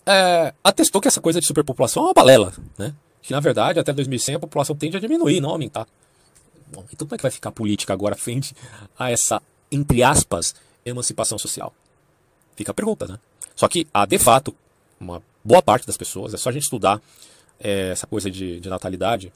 é, 0.05 0.53
atestou 0.63 1.01
que 1.01 1.09
essa 1.09 1.21
coisa 1.21 1.41
de 1.41 1.47
superpopulação 1.47 2.03
é 2.03 2.07
uma 2.07 2.15
balela, 2.15 2.53
né? 2.77 2.95
Que 3.23 3.33
na 3.33 3.41
verdade, 3.41 3.79
até 3.79 3.93
2100 3.93 4.37
a 4.37 4.39
população 4.39 4.77
tende 4.77 4.97
a 4.97 5.01
diminuir, 5.01 5.41
não 5.41 5.51
aumentar. 5.51 5.87
Bom, 6.73 6.85
então 6.93 7.07
como 7.07 7.15
é 7.15 7.19
que 7.19 7.23
vai 7.23 7.31
ficar 7.31 7.51
a 7.51 7.53
política 7.53 7.93
agora 7.93 8.17
frente 8.17 8.55
a 8.99 9.11
essa, 9.11 9.41
entre 9.71 10.03
aspas, 10.03 10.55
emancipação 10.85 11.39
social? 11.39 11.75
Fica 12.57 12.73
a 12.73 12.75
pergunta, 12.75 13.07
né? 13.07 13.19
Só 13.55 13.69
que 13.69 13.87
há, 13.93 14.05
de 14.05 14.19
fato, 14.19 14.55
uma 14.99 15.23
boa 15.45 15.63
parte 15.63 15.87
das 15.87 15.97
pessoas, 15.97 16.35
é 16.35 16.37
só 16.37 16.49
a 16.49 16.53
gente 16.53 16.65
estudar 16.65 17.01
é, 17.61 17.91
essa 17.91 18.07
coisa 18.07 18.31
de, 18.31 18.61
de 18.61 18.69
natalidade, 18.69 19.33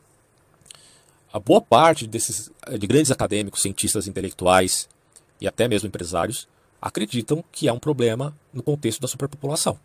a 1.32 1.38
boa 1.38 1.60
parte 1.60 2.06
desses 2.06 2.50
de 2.78 2.86
grandes 2.86 3.10
acadêmicos, 3.10 3.62
cientistas 3.62 4.08
intelectuais 4.08 4.88
e 5.40 5.46
até 5.46 5.68
mesmo 5.68 5.86
empresários 5.86 6.48
acreditam 6.82 7.44
que 7.52 7.68
é 7.68 7.72
um 7.72 7.78
problema 7.78 8.36
no 8.52 8.62
contexto 8.62 9.00
da 9.00 9.06
superpopulação. 9.06 9.78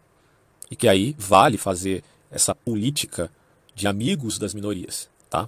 E 0.72 0.76
que 0.76 0.88
aí 0.88 1.16
vale 1.20 1.58
fazer 1.58 2.04
essa 2.32 2.56
política 2.56 3.30
de 3.76 3.88
amigos 3.88 4.40
das 4.40 4.54
minorias, 4.54 5.10
tá? 5.30 5.48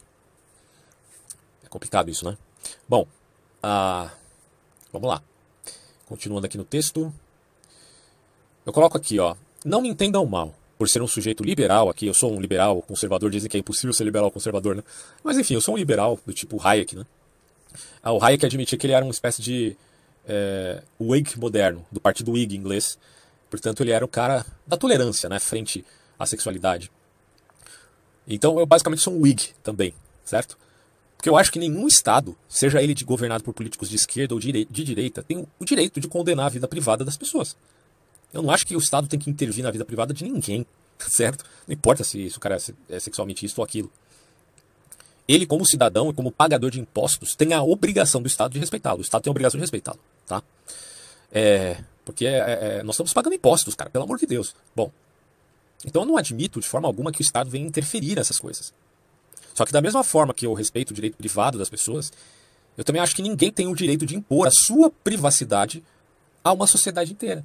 Complicado 1.77 2.09
isso, 2.09 2.25
né? 2.25 2.35
Bom, 2.89 3.07
ah, 3.61 4.09
vamos 4.91 5.07
lá. 5.07 5.21
Continuando 6.07 6.47
aqui 6.47 6.57
no 6.57 6.63
texto. 6.63 7.13
Eu 8.65 8.73
coloco 8.73 8.97
aqui, 8.97 9.19
ó. 9.19 9.35
Não 9.63 9.79
me 9.79 9.87
entendam 9.87 10.25
mal 10.25 10.55
por 10.75 10.89
ser 10.89 11.03
um 11.03 11.07
sujeito 11.07 11.43
liberal 11.43 11.87
aqui, 11.87 12.07
eu 12.07 12.15
sou 12.15 12.35
um 12.35 12.41
liberal 12.41 12.81
conservador, 12.81 13.29
dizem 13.29 13.47
que 13.47 13.57
é 13.57 13.59
impossível 13.59 13.93
ser 13.93 14.05
liberal 14.05 14.31
conservador, 14.31 14.75
né? 14.75 14.83
Mas 15.23 15.37
enfim, 15.37 15.53
eu 15.53 15.61
sou 15.61 15.75
um 15.75 15.77
liberal 15.77 16.19
do 16.25 16.33
tipo 16.33 16.59
Hayek, 16.59 16.95
né? 16.95 17.05
Ah, 18.01 18.11
o 18.11 18.23
Hayek 18.23 18.43
admitia 18.43 18.75
que 18.75 18.87
ele 18.87 18.93
era 18.93 19.05
uma 19.05 19.11
espécie 19.11 19.39
de 19.39 19.77
é, 20.27 20.81
Whig 20.99 21.39
moderno, 21.39 21.85
do 21.91 22.01
partido 22.01 22.31
Whig 22.31 22.55
inglês. 22.55 22.97
Portanto, 23.51 23.83
ele 23.83 23.91
era 23.91 24.03
o 24.03 24.07
cara 24.07 24.43
da 24.65 24.77
tolerância, 24.77 25.29
né? 25.29 25.37
Frente 25.37 25.85
à 26.17 26.25
sexualidade. 26.25 26.89
Então, 28.27 28.57
eu 28.57 28.65
basicamente 28.65 29.03
sou 29.03 29.13
um 29.13 29.21
Whig 29.21 29.53
também, 29.61 29.93
certo? 30.25 30.57
Porque 31.17 31.29
eu 31.29 31.35
acho 31.35 31.51
que 31.51 31.57
nenhum 31.57 31.87
Estado, 31.87 32.37
seja 32.47 32.81
ele 32.81 32.93
governado 33.03 33.43
por 33.43 33.53
políticos 33.53 33.89
de 33.89 33.95
esquerda 33.95 34.35
ou 34.35 34.39
de 34.39 34.65
direita, 34.65 35.23
tem 35.23 35.45
o 35.59 35.65
direito 35.65 35.99
de 35.99 36.07
condenar 36.07 36.45
a 36.45 36.49
vida 36.49 36.67
privada 36.67 37.03
das 37.03 37.17
pessoas. 37.17 37.57
Eu 38.31 38.43
não 38.43 38.51
acho 38.51 38.67
que 38.67 38.75
o 38.75 38.79
Estado 38.79 39.07
tem 39.07 39.19
que 39.19 39.29
intervir 39.29 39.63
na 39.63 39.71
vida 39.71 39.83
privada 39.83 40.13
de 40.13 40.23
ninguém, 40.23 40.65
certo? 40.99 41.43
Não 41.67 41.73
importa 41.73 42.03
se, 42.03 42.29
se 42.29 42.37
o 42.37 42.39
cara 42.39 42.57
é 42.87 42.99
sexualmente 42.99 43.45
isso 43.45 43.59
ou 43.59 43.65
aquilo. 43.65 43.91
Ele, 45.27 45.45
como 45.45 45.65
cidadão 45.65 46.09
e 46.09 46.13
como 46.13 46.31
pagador 46.31 46.69
de 46.71 46.79
impostos, 46.79 47.35
tem 47.35 47.51
a 47.51 47.61
obrigação 47.61 48.21
do 48.21 48.27
Estado 48.27 48.53
de 48.53 48.59
respeitá-lo. 48.59 48.99
O 48.99 49.01
Estado 49.01 49.23
tem 49.23 49.29
a 49.29 49.33
obrigação 49.33 49.57
de 49.57 49.63
respeitá-lo, 49.63 49.99
tá? 50.25 50.41
É, 51.31 51.83
porque 52.05 52.25
é, 52.25 52.37
é, 52.37 52.77
é, 52.77 52.83
nós 52.83 52.95
estamos 52.95 53.11
pagando 53.11 53.33
impostos, 53.33 53.75
cara, 53.75 53.89
pelo 53.89 54.05
amor 54.05 54.17
de 54.17 54.25
Deus. 54.25 54.55
Bom, 54.73 54.89
então 55.85 56.03
eu 56.03 56.05
não 56.05 56.15
admito 56.15 56.61
de 56.61 56.67
forma 56.67 56.87
alguma 56.87 57.11
que 57.11 57.19
o 57.19 57.23
Estado 57.23 57.49
venha 57.49 57.67
interferir 57.67 58.15
nessas 58.15 58.39
coisas. 58.39 58.73
Só 59.57 59.65
que 59.65 59.71
da 59.71 59.81
mesma 59.81 60.03
forma 60.03 60.35
que 60.35 60.45
eu 60.45 60.53
respeito 60.53 60.91
o 60.91 60.93
direito 60.93 61.17
privado 61.17 61.57
das 61.57 61.67
pessoas, 61.67 62.13
eu 62.77 62.83
também 62.83 63.01
acho 63.01 63.15
que 63.15 63.23
ninguém 63.23 63.51
tem 63.51 63.65
o 63.65 63.73
direito 63.73 64.05
de 64.05 64.15
impor 64.15 64.45
a 64.45 64.51
sua 64.51 64.91
privacidade 64.91 65.83
a 66.43 66.53
uma 66.53 66.67
sociedade 66.67 67.11
inteira. 67.11 67.43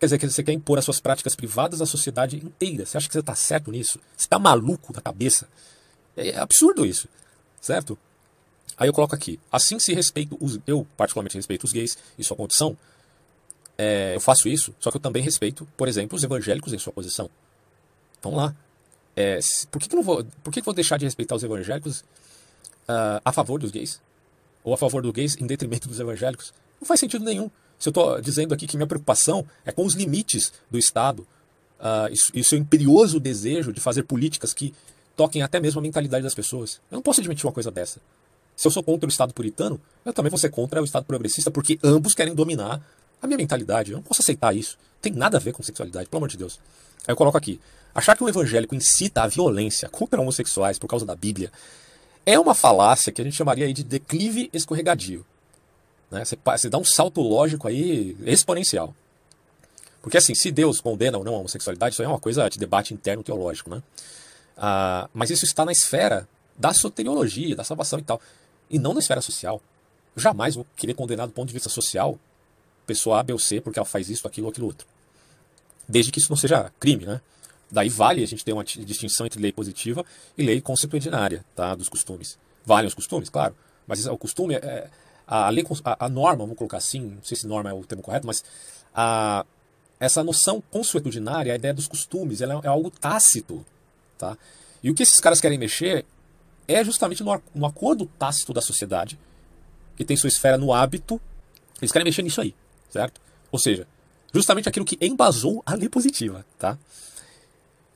Quer 0.00 0.06
dizer, 0.06 0.18
que 0.18 0.26
você 0.26 0.42
quer 0.42 0.52
impor 0.52 0.78
as 0.78 0.86
suas 0.86 1.00
práticas 1.00 1.36
privadas 1.36 1.82
à 1.82 1.86
sociedade 1.86 2.38
inteira. 2.38 2.86
Você 2.86 2.96
acha 2.96 3.06
que 3.06 3.12
você 3.12 3.20
está 3.20 3.34
certo 3.34 3.70
nisso? 3.70 4.00
Você 4.16 4.24
está 4.24 4.38
maluco 4.38 4.90
da 4.90 5.02
cabeça? 5.02 5.46
É 6.16 6.38
absurdo 6.38 6.86
isso, 6.86 7.08
certo? 7.60 7.98
Aí 8.74 8.88
eu 8.88 8.94
coloco 8.94 9.14
aqui, 9.14 9.38
assim 9.52 9.78
se 9.78 9.92
respeito 9.92 10.38
os, 10.40 10.58
eu 10.66 10.86
particularmente 10.96 11.36
respeito 11.36 11.64
os 11.64 11.72
gays 11.72 11.98
e 12.18 12.24
sua 12.24 12.38
condição, 12.38 12.74
é, 13.76 14.14
eu 14.14 14.20
faço 14.20 14.48
isso, 14.48 14.74
só 14.80 14.90
que 14.90 14.96
eu 14.96 15.00
também 15.00 15.22
respeito, 15.22 15.68
por 15.76 15.88
exemplo, 15.88 16.16
os 16.16 16.24
evangélicos 16.24 16.72
em 16.72 16.78
sua 16.78 16.92
posição. 16.92 17.28
Vamos 18.22 18.38
lá. 18.38 18.56
É, 19.16 19.38
por 19.70 19.80
que, 19.80 19.88
que, 19.88 19.94
não 19.94 20.02
vou, 20.02 20.24
por 20.42 20.52
que, 20.52 20.60
que 20.60 20.64
vou 20.64 20.74
deixar 20.74 20.98
de 20.98 21.04
respeitar 21.04 21.34
os 21.34 21.42
evangélicos 21.42 22.00
uh, 22.88 23.20
a 23.24 23.32
favor 23.32 23.60
dos 23.60 23.70
gays? 23.70 24.00
Ou 24.62 24.74
a 24.74 24.76
favor 24.76 25.02
dos 25.02 25.12
gays 25.12 25.36
em 25.36 25.46
detrimento 25.46 25.88
dos 25.88 26.00
evangélicos? 26.00 26.52
Não 26.80 26.86
faz 26.86 27.00
sentido 27.00 27.24
nenhum. 27.24 27.50
Se 27.78 27.88
eu 27.88 27.90
estou 27.90 28.20
dizendo 28.20 28.54
aqui 28.54 28.66
que 28.66 28.76
minha 28.76 28.86
preocupação 28.86 29.46
é 29.64 29.72
com 29.72 29.84
os 29.84 29.94
limites 29.94 30.52
do 30.70 30.78
Estado 30.78 31.26
uh, 31.80 32.12
e, 32.32 32.40
o 32.40 32.44
seu 32.44 32.58
imperioso 32.58 33.20
desejo 33.20 33.72
de 33.72 33.80
fazer 33.80 34.04
políticas 34.04 34.52
que 34.52 34.74
toquem 35.16 35.42
até 35.42 35.60
mesmo 35.60 35.80
a 35.80 35.82
mentalidade 35.82 36.24
das 36.24 36.34
pessoas. 36.34 36.80
Eu 36.90 36.96
não 36.96 37.02
posso 37.02 37.20
admitir 37.20 37.46
uma 37.46 37.52
coisa 37.52 37.70
dessa. 37.70 38.00
Se 38.56 38.66
eu 38.66 38.70
sou 38.70 38.82
contra 38.82 39.06
o 39.06 39.10
Estado 39.10 39.34
puritano, 39.34 39.80
eu 40.04 40.12
também 40.12 40.30
vou 40.30 40.38
ser 40.38 40.50
contra 40.50 40.80
o 40.80 40.84
Estado 40.84 41.04
progressista, 41.04 41.50
porque 41.50 41.78
ambos 41.82 42.14
querem 42.14 42.34
dominar 42.34 42.80
a 43.24 43.26
minha 43.26 43.38
mentalidade. 43.38 43.92
Eu 43.92 43.96
não 43.96 44.02
posso 44.02 44.22
aceitar 44.22 44.54
isso. 44.54 44.78
Tem 45.00 45.12
nada 45.12 45.36
a 45.36 45.40
ver 45.40 45.52
com 45.52 45.62
sexualidade, 45.62 46.08
pelo 46.08 46.18
amor 46.18 46.28
de 46.28 46.36
Deus. 46.36 46.60
Aí 47.06 47.12
eu 47.12 47.16
coloco 47.16 47.36
aqui. 47.36 47.60
Achar 47.94 48.16
que 48.16 48.24
um 48.24 48.28
evangélico 48.28 48.74
incita 48.74 49.22
a 49.22 49.26
violência 49.26 49.88
contra 49.88 50.20
homossexuais 50.20 50.78
por 50.78 50.88
causa 50.88 51.06
da 51.06 51.14
Bíblia 51.14 51.50
é 52.26 52.38
uma 52.38 52.54
falácia 52.54 53.12
que 53.12 53.20
a 53.20 53.24
gente 53.24 53.36
chamaria 53.36 53.72
de 53.72 53.84
declive 53.84 54.50
escorregadio. 54.52 55.24
Né? 56.10 56.24
Você, 56.24 56.38
você 56.42 56.70
dá 56.70 56.78
um 56.78 56.84
salto 56.84 57.20
lógico 57.20 57.68
aí 57.68 58.16
exponencial. 58.24 58.94
Porque 60.00 60.18
assim, 60.18 60.34
se 60.34 60.50
Deus 60.50 60.80
condena 60.80 61.18
ou 61.18 61.24
não 61.24 61.34
a 61.34 61.38
homossexualidade, 61.38 61.94
isso 61.94 62.02
é 62.02 62.08
uma 62.08 62.18
coisa 62.18 62.48
de 62.48 62.58
debate 62.58 62.92
interno 62.92 63.22
teológico, 63.22 63.70
né? 63.70 63.82
Ah, 64.56 65.08
mas 65.14 65.30
isso 65.30 65.44
está 65.44 65.64
na 65.64 65.72
esfera 65.72 66.28
da 66.56 66.72
soteriologia, 66.74 67.56
da 67.56 67.64
salvação 67.64 67.98
e 67.98 68.02
tal, 68.02 68.20
e 68.68 68.78
não 68.78 68.92
na 68.92 69.00
esfera 69.00 69.20
social. 69.20 69.60
Eu 70.14 70.22
jamais 70.22 70.54
vou 70.54 70.66
querer 70.76 70.94
condenar 70.94 71.26
do 71.26 71.32
ponto 71.32 71.48
de 71.48 71.54
vista 71.54 71.68
social 71.68 72.18
pessoa 72.86 73.20
A, 73.20 73.22
B 73.22 73.32
ou 73.32 73.38
C 73.38 73.60
porque 73.60 73.78
ela 73.78 73.86
faz 73.86 74.08
isso, 74.08 74.26
aquilo 74.26 74.48
aquilo 74.48 74.66
outro. 74.66 74.86
Desde 75.88 76.10
que 76.10 76.18
isso 76.18 76.30
não 76.30 76.36
seja 76.36 76.72
crime, 76.80 77.04
né? 77.04 77.20
Daí 77.70 77.88
vale 77.88 78.22
a 78.22 78.26
gente 78.26 78.44
ter 78.44 78.52
uma 78.52 78.64
distinção 78.64 79.26
entre 79.26 79.40
lei 79.40 79.52
positiva 79.52 80.04
e 80.36 80.42
lei 80.42 80.60
consuetudinária, 80.60 81.44
tá? 81.54 81.74
Dos 81.74 81.88
costumes. 81.88 82.38
Valem 82.64 82.86
os 82.86 82.94
costumes, 82.94 83.28
claro, 83.28 83.54
mas 83.86 84.06
o 84.06 84.16
costume 84.16 84.54
é, 84.54 84.88
a, 85.26 85.48
lei, 85.50 85.64
a, 85.84 86.06
a, 86.06 86.08
norma, 86.08 86.44
vamos 86.44 86.56
colocar 86.56 86.78
assim, 86.78 87.00
não 87.00 87.22
sei 87.22 87.36
se 87.36 87.46
norma 87.46 87.70
é 87.70 87.72
o 87.72 87.84
termo 87.84 88.02
correto, 88.02 88.26
mas 88.26 88.44
a, 88.94 89.44
essa 89.98 90.22
noção 90.22 90.62
consuetudinária, 90.70 91.52
a 91.52 91.56
ideia 91.56 91.74
dos 91.74 91.88
costumes, 91.88 92.40
ela 92.40 92.54
é, 92.54 92.66
é, 92.66 92.68
algo 92.68 92.90
tácito. 92.90 93.64
Tá? 94.18 94.36
E 94.82 94.90
o 94.90 94.94
que 94.94 95.02
esses 95.02 95.20
caras 95.20 95.40
querem 95.40 95.58
mexer 95.58 96.04
é 96.66 96.82
justamente 96.84 97.22
no, 97.22 97.42
no 97.54 97.66
acordo 97.66 98.06
tácito 98.18 98.52
da 98.52 98.60
sociedade, 98.60 99.18
que 99.96 100.04
tem 100.04 100.16
sua 100.16 100.28
esfera 100.28 100.58
no 100.58 100.72
hábito, 100.72 101.20
eles 101.80 101.92
querem 101.92 102.04
mexer 102.04 102.22
nisso 102.22 102.40
aí, 102.40 102.54
certo? 102.94 103.20
Ou 103.50 103.58
seja, 103.58 103.86
justamente 104.32 104.68
aquilo 104.68 104.84
que 104.84 104.96
embasou 105.00 105.62
a 105.66 105.74
lei 105.74 105.88
positiva, 105.88 106.46
tá? 106.58 106.78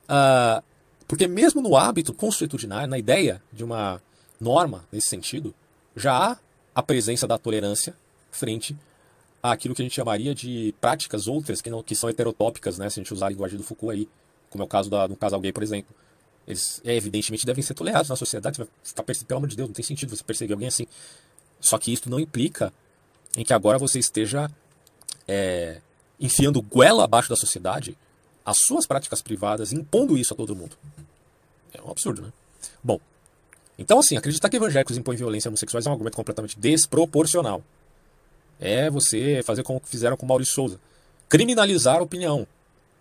Uh, 0.04 0.62
porque 1.06 1.28
mesmo 1.28 1.62
no 1.62 1.76
hábito 1.76 2.12
consuetudinário, 2.12 2.88
na 2.88 2.98
ideia 2.98 3.40
de 3.52 3.62
uma 3.62 4.02
norma 4.40 4.84
nesse 4.90 5.08
sentido, 5.08 5.54
já 5.96 6.32
há 6.32 6.36
a 6.74 6.82
presença 6.82 7.26
da 7.26 7.38
tolerância 7.38 7.94
frente 8.30 8.76
àquilo 9.42 9.74
que 9.74 9.82
a 9.82 9.84
gente 9.84 9.94
chamaria 9.94 10.34
de 10.34 10.74
práticas 10.80 11.28
outras 11.28 11.60
que, 11.60 11.70
não, 11.70 11.82
que 11.82 11.94
são 11.94 12.08
heterotópicas, 12.08 12.76
né, 12.76 12.90
se 12.90 12.98
a 12.98 13.02
gente 13.02 13.14
usar 13.14 13.26
a 13.26 13.30
linguagem 13.30 13.56
do 13.56 13.62
Foucault 13.62 13.96
aí, 13.96 14.08
como 14.50 14.62
é 14.62 14.66
o 14.66 14.68
caso 14.68 14.90
da, 14.90 15.06
do 15.06 15.16
casal 15.16 15.40
gay, 15.40 15.52
por 15.52 15.62
exemplo. 15.62 15.94
Eles, 16.46 16.80
é, 16.84 16.96
evidentemente, 16.96 17.44
devem 17.44 17.62
ser 17.62 17.74
tolerados 17.74 18.08
na 18.08 18.16
sociedade. 18.16 18.56
Você 18.56 18.64
vai 18.64 18.70
ficar, 18.82 19.02
pelo 19.26 19.38
amor 19.38 19.48
de 19.48 19.56
Deus, 19.56 19.68
não 19.68 19.74
tem 19.74 19.84
sentido 19.84 20.16
você 20.16 20.24
perseguir 20.24 20.54
alguém 20.54 20.68
assim. 20.68 20.86
Só 21.60 21.76
que 21.76 21.92
isso 21.92 22.08
não 22.08 22.18
implica 22.18 22.72
em 23.36 23.44
que 23.44 23.52
agora 23.52 23.78
você 23.78 23.98
esteja 23.98 24.50
é, 25.28 25.80
enfiando 26.18 26.60
goela 26.62 27.04
abaixo 27.04 27.28
da 27.28 27.36
sociedade 27.36 27.96
as 28.44 28.58
suas 28.60 28.86
práticas 28.86 29.20
privadas, 29.20 29.74
impondo 29.74 30.16
isso 30.16 30.32
a 30.32 30.36
todo 30.36 30.56
mundo. 30.56 30.74
É 31.72 31.82
um 31.82 31.90
absurdo, 31.90 32.22
né? 32.22 32.32
Bom, 32.82 32.98
então 33.78 33.98
assim, 33.98 34.16
acreditar 34.16 34.48
que 34.48 34.56
evangélicos 34.56 34.96
impõem 34.96 35.18
violência 35.18 35.48
a 35.48 35.50
homossexuais 35.50 35.86
é 35.86 35.90
um 35.90 35.92
argumento 35.92 36.16
completamente 36.16 36.58
desproporcional. 36.58 37.62
É 38.58 38.88
você 38.88 39.42
fazer 39.44 39.62
como 39.62 39.80
fizeram 39.84 40.16
com 40.16 40.24
Maurício 40.24 40.54
Souza. 40.54 40.80
Criminalizar 41.28 41.98
a 41.98 42.02
opinião. 42.02 42.46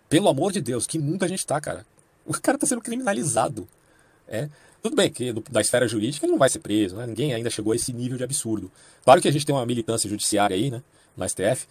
Pelo 0.08 0.28
amor 0.28 0.52
de 0.52 0.60
Deus, 0.60 0.86
que 0.86 0.98
mundo 0.98 1.24
a 1.24 1.28
gente 1.28 1.46
tá, 1.46 1.58
cara. 1.60 1.84
O 2.26 2.32
cara 2.32 2.58
tá 2.58 2.66
sendo 2.66 2.82
criminalizado. 2.82 3.66
É. 4.28 4.50
Tudo 4.82 4.94
bem 4.94 5.10
que 5.10 5.32
da 5.50 5.60
esfera 5.60 5.88
jurídica 5.88 6.26
ele 6.26 6.32
não 6.32 6.38
vai 6.38 6.48
ser 6.48 6.60
preso, 6.60 6.94
né? 6.96 7.06
ninguém 7.06 7.34
ainda 7.34 7.50
chegou 7.50 7.72
a 7.72 7.76
esse 7.76 7.92
nível 7.92 8.18
de 8.18 8.24
absurdo. 8.24 8.70
Claro 9.02 9.20
que 9.20 9.28
a 9.28 9.32
gente 9.32 9.46
tem 9.46 9.54
uma 9.54 9.66
militância 9.66 10.08
judiciária 10.08 10.54
aí, 10.54 10.70
né, 10.70 10.82
no 11.16 11.28
STF, 11.28 11.66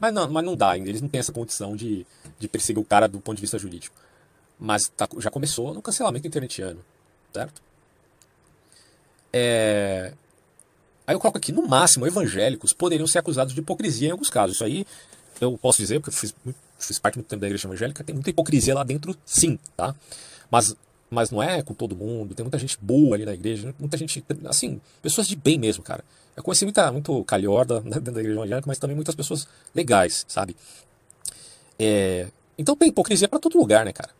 mas 0.00 0.12
não, 0.12 0.30
mas 0.30 0.44
não 0.44 0.56
dá 0.56 0.70
ainda, 0.70 0.88
eles 0.88 1.00
não 1.00 1.08
têm 1.08 1.20
essa 1.20 1.32
condição 1.32 1.76
de, 1.76 2.06
de 2.38 2.48
perseguir 2.48 2.80
o 2.80 2.84
cara 2.84 3.06
do 3.06 3.20
ponto 3.20 3.36
de 3.36 3.40
vista 3.40 3.58
jurídico. 3.58 3.94
Mas 4.58 4.88
tá, 4.88 5.08
já 5.18 5.30
começou 5.30 5.74
no 5.74 5.82
cancelamento 5.82 6.26
internetiano, 6.26 6.80
certo? 7.32 7.60
É... 9.32 10.12
Aí 11.06 11.14
eu 11.14 11.20
coloco 11.20 11.38
aqui, 11.38 11.52
no 11.52 11.66
máximo, 11.66 12.06
evangélicos 12.06 12.72
poderiam 12.72 13.06
ser 13.06 13.18
acusados 13.18 13.54
de 13.54 13.60
hipocrisia 13.60 14.08
em 14.08 14.12
alguns 14.12 14.30
casos. 14.30 14.56
Isso 14.56 14.64
aí 14.64 14.86
eu 15.40 15.56
posso 15.58 15.78
dizer, 15.78 16.00
porque 16.00 16.14
eu 16.14 16.18
fiz, 16.18 16.34
fiz 16.78 16.98
parte 16.98 17.16
muito 17.16 17.28
tempo 17.28 17.40
da 17.40 17.46
igreja 17.46 17.68
evangélica, 17.68 18.02
tem 18.02 18.14
muita 18.14 18.30
hipocrisia 18.30 18.74
lá 18.74 18.82
dentro, 18.82 19.16
sim, 19.24 19.58
tá? 19.76 19.94
Mas 20.50 20.74
mas 21.10 21.30
não 21.30 21.42
é 21.42 21.62
com 21.62 21.74
todo 21.74 21.96
mundo, 21.96 22.34
tem 22.34 22.44
muita 22.44 22.58
gente 22.58 22.76
boa 22.80 23.14
ali 23.14 23.24
na 23.24 23.34
igreja, 23.34 23.74
muita 23.78 23.96
gente, 23.96 24.24
assim, 24.46 24.80
pessoas 25.00 25.26
de 25.28 25.36
bem 25.36 25.58
mesmo, 25.58 25.82
cara. 25.82 26.04
Eu 26.36 26.42
conheci 26.42 26.64
muita, 26.64 26.90
muito 26.92 27.24
calhorda 27.24 27.80
dentro 27.80 28.12
da 28.12 28.20
igreja 28.20 28.38
evangélica, 28.38 28.66
mas 28.66 28.78
também 28.78 28.94
muitas 28.94 29.14
pessoas 29.14 29.48
legais, 29.74 30.24
sabe? 30.28 30.56
É, 31.78 32.28
então 32.58 32.76
tem 32.76 32.88
hipocrisia 32.88 33.28
para 33.28 33.38
todo 33.38 33.58
lugar, 33.58 33.84
né, 33.84 33.92
cara? 33.92 34.10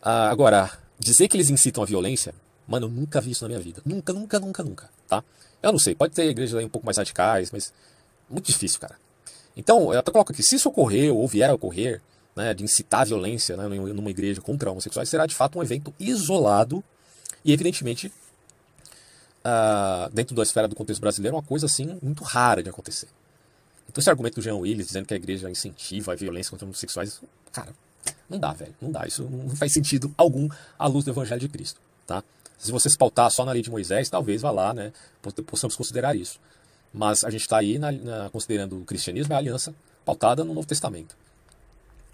Ah, 0.00 0.30
agora, 0.30 0.70
dizer 0.98 1.28
que 1.28 1.36
eles 1.36 1.50
incitam 1.50 1.82
a 1.82 1.86
violência, 1.86 2.34
mano, 2.66 2.86
eu 2.86 2.90
nunca 2.90 3.20
vi 3.20 3.32
isso 3.32 3.44
na 3.44 3.48
minha 3.48 3.60
vida. 3.60 3.82
Nunca, 3.84 4.12
nunca, 4.12 4.40
nunca, 4.40 4.62
nunca, 4.62 4.90
tá? 5.08 5.22
Eu 5.62 5.72
não 5.72 5.78
sei, 5.78 5.94
pode 5.94 6.14
ter 6.14 6.28
igrejas 6.28 6.58
aí 6.58 6.64
um 6.64 6.68
pouco 6.68 6.84
mais 6.84 6.96
radicais, 6.96 7.50
mas 7.50 7.72
muito 8.28 8.46
difícil, 8.46 8.80
cara. 8.80 8.96
Então, 9.56 9.92
eu 9.92 10.00
até 10.00 10.10
coloco 10.10 10.32
aqui, 10.32 10.42
se 10.42 10.56
isso 10.56 10.68
ocorrer 10.68 11.12
ou 11.12 11.28
vier 11.28 11.50
a 11.50 11.54
ocorrer, 11.54 12.00
né, 12.34 12.54
de 12.54 12.64
incitar 12.64 13.06
violência 13.06 13.56
né, 13.56 13.68
numa 13.68 14.10
igreja 14.10 14.40
contra 14.40 14.70
homossexuais, 14.70 15.08
será 15.08 15.26
de 15.26 15.34
fato 15.34 15.58
um 15.58 15.62
evento 15.62 15.94
isolado 15.98 16.82
e, 17.44 17.52
evidentemente, 17.52 18.12
uh, 19.44 20.10
dentro 20.12 20.34
da 20.34 20.42
esfera 20.42 20.68
do 20.68 20.74
contexto 20.74 21.00
brasileiro, 21.00 21.36
uma 21.36 21.42
coisa 21.42 21.66
assim 21.66 21.98
muito 22.02 22.24
rara 22.24 22.62
de 22.62 22.70
acontecer. 22.70 23.08
Então, 23.88 24.00
esse 24.00 24.08
argumento 24.08 24.36
do 24.36 24.42
Jean 24.42 24.56
Willis 24.56 24.86
dizendo 24.86 25.06
que 25.06 25.14
a 25.14 25.16
igreja 25.16 25.50
incentiva 25.50 26.12
a 26.12 26.16
violência 26.16 26.50
contra 26.50 26.64
homossexuais, 26.64 27.20
cara, 27.52 27.74
não 28.28 28.38
dá, 28.38 28.52
velho, 28.52 28.74
não 28.80 28.90
dá. 28.90 29.06
Isso 29.06 29.24
não 29.24 29.54
faz 29.54 29.72
sentido 29.72 30.12
algum 30.16 30.48
à 30.78 30.86
luz 30.86 31.04
do 31.04 31.10
Evangelho 31.10 31.40
de 31.40 31.48
Cristo, 31.48 31.80
tá? 32.06 32.22
Se 32.56 32.70
você 32.70 32.88
se 32.88 32.96
pautar 32.96 33.30
só 33.30 33.44
na 33.44 33.52
lei 33.52 33.60
de 33.60 33.70
Moisés, 33.70 34.08
talvez 34.08 34.40
vá 34.40 34.50
lá, 34.50 34.72
né? 34.72 34.92
Possamos 35.46 35.74
considerar 35.74 36.16
isso. 36.16 36.40
Mas 36.94 37.24
a 37.24 37.30
gente 37.30 37.42
está 37.42 37.58
aí 37.58 37.78
na, 37.78 37.90
na, 37.90 38.30
considerando 38.30 38.80
o 38.80 38.84
cristianismo 38.84 39.32
e 39.32 39.34
a 39.34 39.38
aliança 39.38 39.74
pautada 40.04 40.44
no 40.44 40.54
Novo 40.54 40.66
Testamento. 40.66 41.16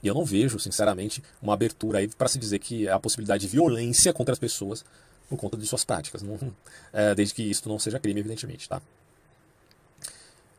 E 0.03 0.07
eu 0.07 0.15
não 0.15 0.25
vejo, 0.25 0.59
sinceramente, 0.59 1.23
uma 1.43 1.55
abertura 1.55 1.99
aí 1.99 2.09
para 2.09 2.29
se 2.29 2.39
dizer 2.39 2.59
que 2.59 2.89
há 2.89 2.95
a 2.95 3.01
possibilidade 3.01 3.43
de 3.43 3.49
violência 3.49 4.13
contra 4.13 4.33
as 4.33 4.39
pessoas 4.39 4.85
por 5.29 5.37
conta 5.37 5.57
de 5.57 5.67
suas 5.67 5.85
práticas. 5.85 6.23
Não, 6.23 6.39
é, 6.93 7.15
desde 7.15 7.35
que 7.35 7.43
isso 7.43 7.69
não 7.69 7.79
seja 7.79 7.99
crime, 7.99 8.21
evidentemente, 8.21 8.69
tá? 8.69 8.81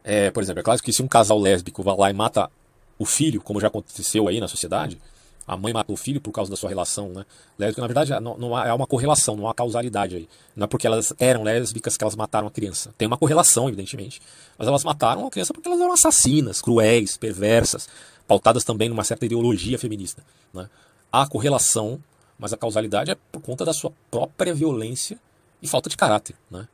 É, 0.03 0.31
por 0.31 0.41
exemplo, 0.43 0.59
é 0.59 0.63
claro 0.63 0.81
que 0.81 0.93
se 0.93 1.01
um 1.01 1.07
casal 1.07 1.39
lésbico 1.39 1.83
vai 1.83 1.95
lá 1.95 2.09
e 2.09 2.13
mata 2.13 2.49
o 2.97 3.05
filho, 3.05 3.41
como 3.41 3.59
já 3.59 3.67
aconteceu 3.67 4.27
aí 4.27 4.39
na 4.39 4.47
sociedade, 4.47 4.99
a 5.47 5.57
mãe 5.57 5.73
matou 5.73 5.95
o 5.95 5.97
filho 5.97 6.21
por 6.21 6.31
causa 6.31 6.51
da 6.51 6.55
sua 6.55 6.69
relação, 6.69 7.09
né? 7.09 7.25
Lésbica, 7.57 7.81
na 7.81 7.87
verdade, 7.87 8.11
não, 8.19 8.37
não 8.37 8.55
há, 8.55 8.67
é 8.67 8.73
uma 8.73 8.85
correlação, 8.85 9.35
não 9.35 9.49
há 9.49 9.53
causalidade 9.53 10.15
aí. 10.15 10.29
Não 10.55 10.65
é 10.65 10.67
porque 10.67 10.85
elas 10.85 11.11
eram 11.17 11.41
lésbicas 11.41 11.97
que 11.97 12.03
elas 12.03 12.15
mataram 12.15 12.47
a 12.47 12.51
criança. 12.51 12.93
Tem 12.97 13.07
uma 13.07 13.17
correlação, 13.17 13.67
evidentemente. 13.67 14.21
Mas 14.59 14.67
elas 14.67 14.83
mataram 14.83 15.25
a 15.25 15.31
criança 15.31 15.51
porque 15.51 15.67
elas 15.67 15.81
eram 15.81 15.91
assassinas, 15.91 16.61
cruéis, 16.61 17.17
perversas, 17.17 17.89
pautadas 18.29 18.63
também 18.63 18.87
numa 18.87 19.03
certa 19.03 19.25
ideologia 19.25 19.79
feminista. 19.79 20.23
Né? 20.53 20.69
Há 21.11 21.25
correlação, 21.25 21.99
mas 22.37 22.53
a 22.53 22.57
causalidade 22.57 23.09
é 23.09 23.15
por 23.31 23.41
conta 23.41 23.65
da 23.65 23.73
sua 23.73 23.91
própria 24.11 24.53
violência 24.53 25.17
e 25.63 25.67
falta 25.67 25.89
de 25.89 25.97
caráter. 25.97 26.35
Né? 26.51 26.67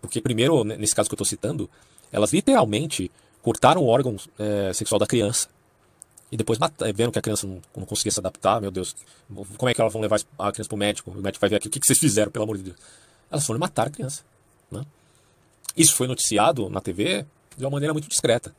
Porque, 0.00 0.22
primeiro, 0.22 0.64
nesse 0.64 0.94
caso 0.94 1.10
que 1.10 1.12
eu 1.12 1.16
estou 1.16 1.26
citando, 1.26 1.68
elas 2.10 2.32
literalmente 2.32 3.10
cortaram 3.42 3.82
o 3.82 3.88
órgão 3.88 4.16
é, 4.38 4.72
sexual 4.72 4.98
da 4.98 5.06
criança 5.06 5.48
e 6.30 6.36
depois 6.36 6.58
vendo 6.94 7.12
que 7.12 7.18
a 7.18 7.22
criança 7.22 7.46
não, 7.46 7.60
não, 7.76 7.84
conseguia 7.84 8.10
se 8.10 8.18
adaptar, 8.18 8.58
meu 8.58 8.70
Deus, 8.70 8.96
como 9.58 9.68
é 9.68 9.74
que 9.74 9.80
elas 9.82 9.92
vão 9.92 10.00
levar 10.00 10.18
a 10.38 10.50
criança 10.50 10.68
para 10.68 10.76
o 10.76 10.78
médico? 10.78 11.10
O 11.10 11.20
médico 11.20 11.42
vai 11.42 11.50
ver 11.50 11.56
aqui, 11.56 11.68
o 11.68 11.70
que, 11.70 11.78
que 11.78 11.86
vocês 11.86 11.98
fizeram, 11.98 12.32
pelo 12.32 12.44
amor 12.44 12.56
de 12.56 12.62
Deus? 12.62 12.76
Elas 13.30 13.44
foram 13.44 13.60
matar 13.60 13.88
a 13.88 13.90
criança. 13.90 14.22
Né? 14.70 14.82
Isso 15.76 15.94
foi 15.94 16.06
noticiado 16.06 16.70
na 16.70 16.80
TV 16.80 17.26
de 17.54 17.64
uma 17.64 17.70
maneira 17.70 17.92
muito 17.92 18.08
discreta. 18.08 18.54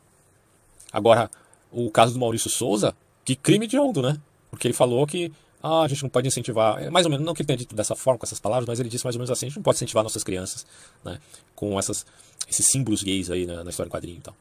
Agora, 0.92 1.32
o 1.74 1.90
caso 1.90 2.14
do 2.14 2.20
Maurício 2.20 2.50
Souza, 2.50 2.96
que 3.26 3.36
crime 3.36 3.68
de 3.68 3.78
ondo, 3.80 4.02
né? 4.02 4.18
Porque 4.50 4.68
ele 4.68 4.74
falou 4.74 5.06
que 5.08 5.32
ah, 5.62 5.82
a 5.82 5.88
gente 5.88 6.04
não 6.04 6.10
pode 6.10 6.28
incentivar, 6.28 6.82
é 6.82 6.90
mais 6.90 7.06
ou 7.06 7.10
menos, 7.10 7.26
não 7.26 7.34
que 7.34 7.42
ele 7.42 7.48
tenha 7.48 7.58
dito 7.58 7.76
dessa 7.76 7.96
forma, 7.96 8.20
com 8.20 8.26
essas 8.26 8.40
palavras, 8.40 8.68
mas 8.68 8.80
ele 8.80 8.90
disse 8.90 9.04
mais 9.06 9.16
ou 9.16 9.20
menos 9.20 9.32
assim, 9.32 9.46
a 9.46 9.50
gente 9.50 9.56
não 9.56 9.64
pode 9.64 9.78
incentivar 9.78 10.04
nossas 10.04 10.24
crianças, 10.24 10.66
né? 11.04 11.20
Com 11.56 11.80
essas, 11.80 12.06
esses 12.50 12.68
símbolos 12.68 13.02
gays 13.02 13.32
aí 13.32 13.46
na, 13.46 13.64
na 13.64 13.70
história 13.70 13.88
em 13.88 13.92
quadrinho 13.92 14.18
e 14.18 14.22
tal. 14.22 14.36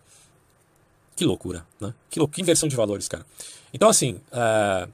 Que 1.15 1.25
loucura, 1.25 1.65
né? 1.81 1.95
Que, 2.11 2.19
lou 2.19 2.29
que 2.29 2.41
inversão 2.41 2.69
de 2.69 2.77
valores, 2.77 3.09
cara. 3.09 3.25
Então, 3.73 3.89
assim, 3.89 4.21
uh, 4.33 4.91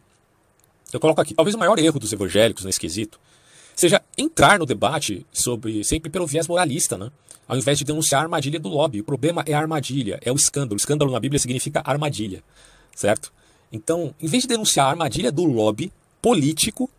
eu 0.92 1.00
coloco 1.00 1.20
aqui, 1.20 1.34
talvez 1.34 1.54
o 1.54 1.58
maior 1.58 1.78
erro 1.78 1.98
dos 1.98 2.12
evangélicos 2.12 2.64
nesse 2.64 2.78
quesito 2.78 3.18
seja 3.78 4.02
entrar 4.16 4.58
no 4.58 4.66
debate 4.66 5.24
sobre 5.32 5.84
sempre 5.84 6.10
pelo 6.10 6.26
viés 6.26 6.48
moralista, 6.48 6.98
né? 6.98 7.12
Ao 7.46 7.56
invés 7.56 7.78
de 7.78 7.84
denunciar 7.84 8.20
a 8.20 8.24
armadilha 8.24 8.58
do 8.58 8.68
lobby. 8.68 9.00
O 9.00 9.04
problema 9.04 9.44
é 9.46 9.54
a 9.54 9.60
armadilha, 9.60 10.18
é 10.20 10.32
o 10.32 10.34
escândalo. 10.34 10.74
O 10.74 10.76
escândalo 10.76 11.12
na 11.12 11.20
Bíblia 11.20 11.38
significa 11.38 11.80
armadilha, 11.84 12.42
certo? 12.92 13.32
Então, 13.70 14.12
em 14.20 14.26
vez 14.26 14.42
de 14.42 14.48
denunciar 14.48 14.86
a 14.86 14.90
armadilha 14.90 15.30
do 15.30 15.44
lobby 15.44 15.92
político, 16.20 16.90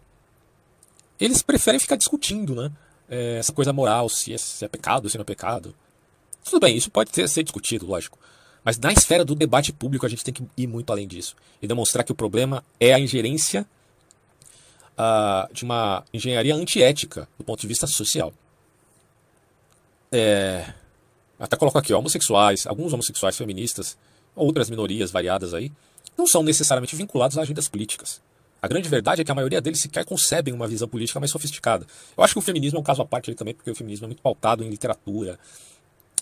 eles 1.19 1.41
preferem 1.41 1.81
ficar 1.81 1.97
discutindo, 1.97 2.55
né? 2.55 2.71
É, 3.09 3.39
essa 3.39 3.51
coisa 3.51 3.73
moral, 3.73 4.07
se 4.07 4.33
é, 4.33 4.37
se 4.37 4.63
é 4.63 4.67
pecado, 4.69 5.09
se 5.09 5.17
não 5.17 5.23
é 5.23 5.25
pecado. 5.25 5.75
Tudo 6.45 6.61
bem, 6.61 6.77
isso 6.77 6.89
pode 6.89 7.11
ter, 7.11 7.27
ser 7.27 7.43
discutido, 7.43 7.85
lógico. 7.85 8.17
Mas 8.63 8.79
na 8.79 8.93
esfera 8.93 9.25
do 9.25 9.35
debate 9.35 9.73
público 9.73 10.05
a 10.05 10.09
gente 10.09 10.23
tem 10.23 10.33
que 10.33 10.43
ir 10.55 10.67
muito 10.67 10.89
além 10.93 11.09
disso 11.09 11.35
e 11.61 11.67
demonstrar 11.67 12.05
que 12.05 12.13
o 12.13 12.15
problema 12.15 12.63
é 12.79 12.93
a 12.93 12.99
ingerência 12.99 13.67
uh, 14.99 15.51
de 15.53 15.63
uma 15.63 16.03
engenharia 16.13 16.53
antiética 16.53 17.27
do 17.37 17.43
ponto 17.45 17.61
de 17.61 17.67
vista 17.67 17.87
social. 17.87 18.33
É, 20.11 20.73
até 21.39 21.55
coloco 21.55 21.77
aqui, 21.77 21.93
homossexuais, 21.93 22.67
alguns 22.67 22.91
homossexuais 22.91 23.37
feministas, 23.37 23.97
outras 24.35 24.69
minorias 24.69 25.09
variadas 25.09 25.53
aí, 25.53 25.71
não 26.17 26.27
são 26.27 26.43
necessariamente 26.43 26.95
vinculados 26.95 27.37
a 27.37 27.41
agendas 27.41 27.69
políticas. 27.69 28.21
A 28.61 28.67
grande 28.67 28.89
verdade 28.89 29.21
é 29.21 29.23
que 29.23 29.31
a 29.31 29.35
maioria 29.35 29.61
deles 29.61 29.79
sequer 29.79 30.03
concebem 30.03 30.53
uma 30.53 30.67
visão 30.67 30.87
política 30.87 31.17
mais 31.17 31.31
sofisticada. 31.31 31.87
Eu 32.17 32.23
acho 32.23 32.33
que 32.33 32.39
o 32.39 32.41
feminismo 32.41 32.77
é 32.77 32.81
um 32.81 32.83
caso 32.83 33.01
à 33.01 33.05
parte 33.05 33.33
também, 33.33 33.53
porque 33.53 33.71
o 33.71 33.75
feminismo 33.75 34.05
é 34.05 34.07
muito 34.07 34.21
pautado 34.21 34.65
em 34.65 34.69
literatura, 34.69 35.39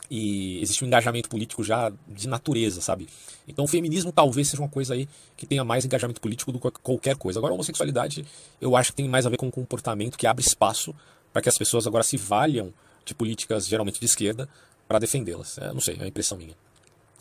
e 0.09 0.61
existe 0.61 0.83
um 0.83 0.87
engajamento 0.87 1.29
político 1.29 1.63
já 1.63 1.91
de 2.07 2.27
natureza, 2.27 2.81
sabe? 2.81 3.07
Então 3.47 3.65
o 3.65 3.67
feminismo 3.67 4.11
talvez 4.11 4.47
seja 4.49 4.61
uma 4.61 4.69
coisa 4.69 4.93
aí 4.93 5.07
que 5.35 5.45
tenha 5.45 5.63
mais 5.63 5.85
engajamento 5.85 6.21
político 6.21 6.51
do 6.51 6.59
que 6.59 6.71
qualquer 6.81 7.15
coisa. 7.15 7.39
Agora 7.39 7.53
a 7.53 7.55
homossexualidade 7.55 8.25
eu 8.59 8.75
acho 8.75 8.91
que 8.91 8.97
tem 8.97 9.07
mais 9.07 9.25
a 9.25 9.29
ver 9.29 9.37
com 9.37 9.47
um 9.47 9.51
comportamento 9.51 10.17
que 10.17 10.27
abre 10.27 10.43
espaço 10.43 10.93
para 11.31 11.41
que 11.41 11.49
as 11.49 11.57
pessoas 11.57 11.85
agora 11.85 12.03
se 12.03 12.17
valham 12.17 12.73
de 13.05 13.13
políticas 13.13 13.67
geralmente 13.67 13.99
de 13.99 14.05
esquerda 14.05 14.49
para 14.87 14.99
defendê-las. 14.99 15.57
É, 15.57 15.71
não 15.73 15.81
sei, 15.81 15.97
é 15.99 16.03
a 16.03 16.07
impressão 16.07 16.37
minha. 16.37 16.55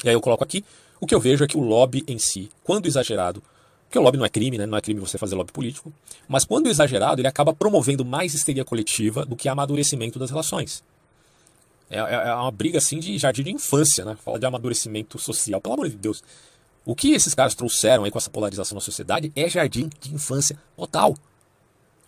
E 0.04 0.08
aí 0.08 0.14
eu 0.14 0.20
coloco 0.20 0.44
aqui, 0.44 0.64
o 1.00 1.06
que 1.06 1.14
eu 1.14 1.20
vejo 1.20 1.44
é 1.44 1.46
que 1.46 1.56
o 1.56 1.60
lobby 1.60 2.04
em 2.06 2.18
si, 2.18 2.50
quando 2.62 2.86
exagerado, 2.86 3.42
porque 3.84 3.98
o 3.98 4.02
lobby 4.02 4.18
não 4.18 4.24
é 4.24 4.28
crime, 4.28 4.58
né? 4.58 4.66
não 4.66 4.76
é 4.76 4.80
crime 4.80 5.00
você 5.00 5.16
fazer 5.16 5.34
lobby 5.36 5.52
político, 5.52 5.92
mas 6.28 6.44
quando 6.44 6.68
exagerado 6.68 7.20
ele 7.20 7.28
acaba 7.28 7.54
promovendo 7.54 8.04
mais 8.04 8.34
histeria 8.34 8.64
coletiva 8.64 9.24
do 9.24 9.36
que 9.36 9.48
amadurecimento 9.48 10.18
das 10.18 10.30
relações. 10.30 10.82
É, 11.90 11.98
é, 11.98 12.28
é 12.28 12.34
uma 12.34 12.50
briga 12.50 12.78
assim 12.78 12.98
de 12.98 13.16
jardim 13.18 13.42
de 13.42 13.52
infância, 13.52 14.04
né? 14.04 14.16
Fala 14.24 14.38
de 14.38 14.46
amadurecimento 14.46 15.18
social. 15.18 15.60
Pelo 15.60 15.74
amor 15.74 15.88
de 15.88 15.96
Deus. 15.96 16.22
O 16.84 16.94
que 16.94 17.12
esses 17.12 17.34
caras 17.34 17.54
trouxeram 17.54 18.04
aí 18.04 18.10
com 18.10 18.18
essa 18.18 18.30
polarização 18.30 18.76
na 18.76 18.80
sociedade 18.80 19.32
é 19.34 19.48
jardim 19.48 19.90
de 20.00 20.14
infância 20.14 20.56
total. 20.76 21.16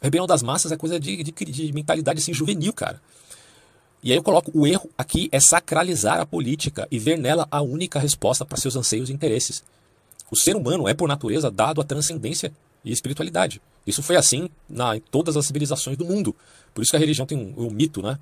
Rebelião 0.01 0.26
das 0.26 0.43
massas 0.43 0.70
é 0.70 0.76
coisa 0.76 1.01
de, 1.01 1.22
de, 1.22 1.33
de 1.33 1.72
mentalidade 1.72 2.20
assim, 2.20 2.33
juvenil, 2.33 2.72
cara. 2.72 3.01
E 4.03 4.12
aí 4.12 4.18
eu 4.18 4.22
coloco 4.22 4.53
o 4.55 4.66
erro 4.66 4.89
aqui 4.97 5.29
é 5.33 5.41
sacralizar 5.41 6.20
a 6.20 6.26
política 6.26 6.87
e 6.91 6.99
ver 6.99 7.18
nela 7.18 7.49
a 7.51 7.61
única 7.61 7.99
resposta 7.99 8.45
para 8.45 8.57
seus 8.57 8.76
anseios 8.76 9.11
e 9.11 9.12
interesses. 9.12 9.64
O 10.31 10.37
ser 10.37 10.55
humano 10.55 10.89
é, 10.89 10.95
por 10.95 11.09
natureza, 11.09 11.51
dado 11.51 11.81
à 11.81 11.85
transcendência 11.85 12.53
e 12.85 12.93
espiritualidade. 12.93 13.61
Isso 13.87 14.03
foi 14.03 14.14
assim 14.14 14.49
na, 14.68 14.97
em 14.97 15.01
todas 15.01 15.37
as 15.37 15.47
civilizações 15.47 15.97
do 15.97 16.05
mundo. 16.05 16.37
Por 16.72 16.83
isso 16.83 16.91
que 16.91 16.97
a 16.97 17.01
religião 17.01 17.26
tem 17.26 17.37
um, 17.37 17.66
um 17.66 17.70
mito 17.70 18.01
né, 18.01 18.18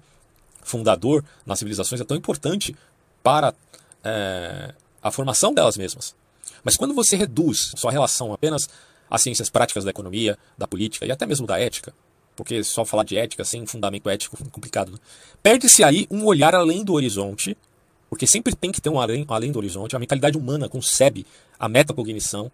fundador 0.67 1.25
nas 1.47 1.59
civilizações, 1.59 2.01
é 2.01 2.05
tão 2.05 2.17
importante 2.17 2.77
para 3.23 3.55
é, 4.05 4.75
a 5.03 5.11
formação 5.11 5.55
delas 5.55 5.77
mesmas. 5.77 6.15
Mas 6.63 6.77
quando 6.77 6.93
você 6.93 7.17
reduz 7.17 7.73
sua 7.77 7.93
relação 7.93 8.33
apenas 8.33 8.69
às 9.09 9.23
ciências 9.23 9.49
práticas 9.49 9.85
da 9.85 9.91
economia, 9.91 10.37
da 10.59 10.67
política 10.67 11.07
e 11.07 11.13
até 11.13 11.25
mesmo 11.25 11.47
da 11.47 11.59
ética, 11.59 11.95
porque 12.35 12.63
só 12.65 12.85
falar 12.85 13.05
de 13.05 13.17
ética 13.17 13.45
sem 13.45 13.65
fundamento 13.65 14.11
ético 14.11 14.37
é 14.41 14.51
complicado, 14.51 14.93
né? 14.93 14.99
perde-se 15.43 15.85
aí 15.85 16.07
um 16.11 16.25
olhar 16.25 16.55
além 16.55 16.85
do 16.85 16.93
horizonte, 16.93 17.57
porque 18.11 18.27
sempre 18.27 18.55
tem 18.55 18.73
que 18.73 18.81
ter 18.81 18.91
um 18.91 19.01
além, 19.01 19.25
além 19.29 19.53
do 19.53 19.59
horizonte. 19.59 19.97
A 19.97 19.99
mentalidade 19.99 20.37
humana 20.37 20.69
concebe 20.69 21.25
a 21.59 21.69
metacognição, 21.69 22.51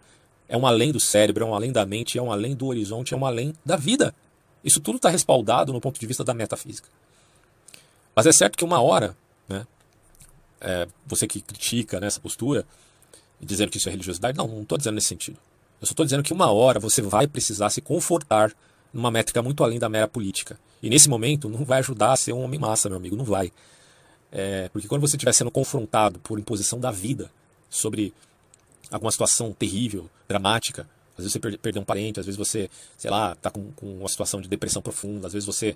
é 0.47 0.55
um 0.55 0.65
além 0.65 0.91
do 0.91 0.99
cérebro, 0.99 1.43
é 1.43 1.47
um 1.47 1.55
além 1.55 1.71
da 1.71 1.85
mente, 1.85 2.17
é 2.17 2.21
um 2.21 2.31
além 2.31 2.55
do 2.55 2.67
horizonte, 2.67 3.13
é 3.13 3.17
um 3.17 3.25
além 3.25 3.53
da 3.65 3.75
vida. 3.75 4.13
Isso 4.63 4.79
tudo 4.79 4.95
está 4.95 5.09
respaldado 5.09 5.73
no 5.73 5.81
ponto 5.81 5.99
de 5.99 6.05
vista 6.07 6.23
da 6.23 6.33
metafísica. 6.33 6.87
Mas 8.15 8.25
é 8.25 8.31
certo 8.31 8.57
que 8.57 8.63
uma 8.63 8.81
hora, 8.81 9.15
né, 9.47 9.65
é, 10.61 10.87
você 11.05 11.27
que 11.27 11.41
critica 11.41 11.99
né, 11.99 12.07
essa 12.07 12.19
postura, 12.19 12.65
dizendo 13.39 13.69
que 13.69 13.77
isso 13.77 13.89
é 13.89 13.91
religiosidade, 13.91 14.37
não, 14.37 14.47
não 14.47 14.61
estou 14.61 14.77
dizendo 14.77 14.95
nesse 14.95 15.07
sentido. 15.07 15.37
Eu 15.81 15.87
só 15.87 15.91
estou 15.91 16.05
dizendo 16.05 16.23
que 16.23 16.31
uma 16.31 16.51
hora 16.51 16.79
você 16.79 17.01
vai 17.01 17.27
precisar 17.27 17.69
se 17.69 17.81
confortar 17.81 18.53
numa 18.93 19.11
métrica 19.11 19.41
muito 19.41 19.63
além 19.63 19.79
da 19.79 19.89
mera 19.89 20.07
política. 20.07 20.57
E 20.81 20.89
nesse 20.89 21.09
momento 21.09 21.49
não 21.49 21.65
vai 21.65 21.79
ajudar 21.79 22.13
a 22.13 22.15
ser 22.15 22.33
um 22.33 22.43
homem 22.43 22.59
massa, 22.59 22.87
meu 22.87 22.97
amigo, 22.97 23.15
não 23.15 23.25
vai. 23.25 23.51
É, 24.31 24.69
porque 24.69 24.87
quando 24.87 25.01
você 25.01 25.15
estiver 25.15 25.33
sendo 25.33 25.51
confrontado 25.51 26.19
por 26.19 26.39
imposição 26.39 26.79
da 26.79 26.91
vida 26.91 27.31
sobre 27.69 28.13
alguma 28.89 29.11
situação 29.11 29.51
terrível, 29.53 30.09
dramática, 30.27 30.87
às 31.17 31.23
vezes 31.23 31.33
você 31.33 31.57
perdeu 31.57 31.81
um 31.81 31.85
parente, 31.85 32.19
às 32.19 32.25
vezes 32.25 32.37
você, 32.37 32.69
sei 32.97 33.11
lá, 33.11 33.33
está 33.33 33.49
com, 33.49 33.71
com, 33.73 33.99
uma 33.99 34.09
situação 34.09 34.41
de 34.41 34.47
depressão 34.47 34.81
profunda, 34.81 35.27
às 35.27 35.33
vezes 35.33 35.45
você, 35.45 35.75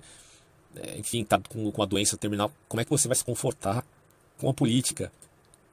enfim, 0.96 1.22
está 1.22 1.38
com, 1.38 1.70
com 1.70 1.80
uma 1.80 1.86
doença 1.86 2.16
terminal. 2.16 2.52
Como 2.68 2.80
é 2.80 2.84
que 2.84 2.90
você 2.90 3.08
vai 3.08 3.16
se 3.16 3.24
confortar 3.24 3.84
com 4.38 4.48
a 4.48 4.54
política? 4.54 5.12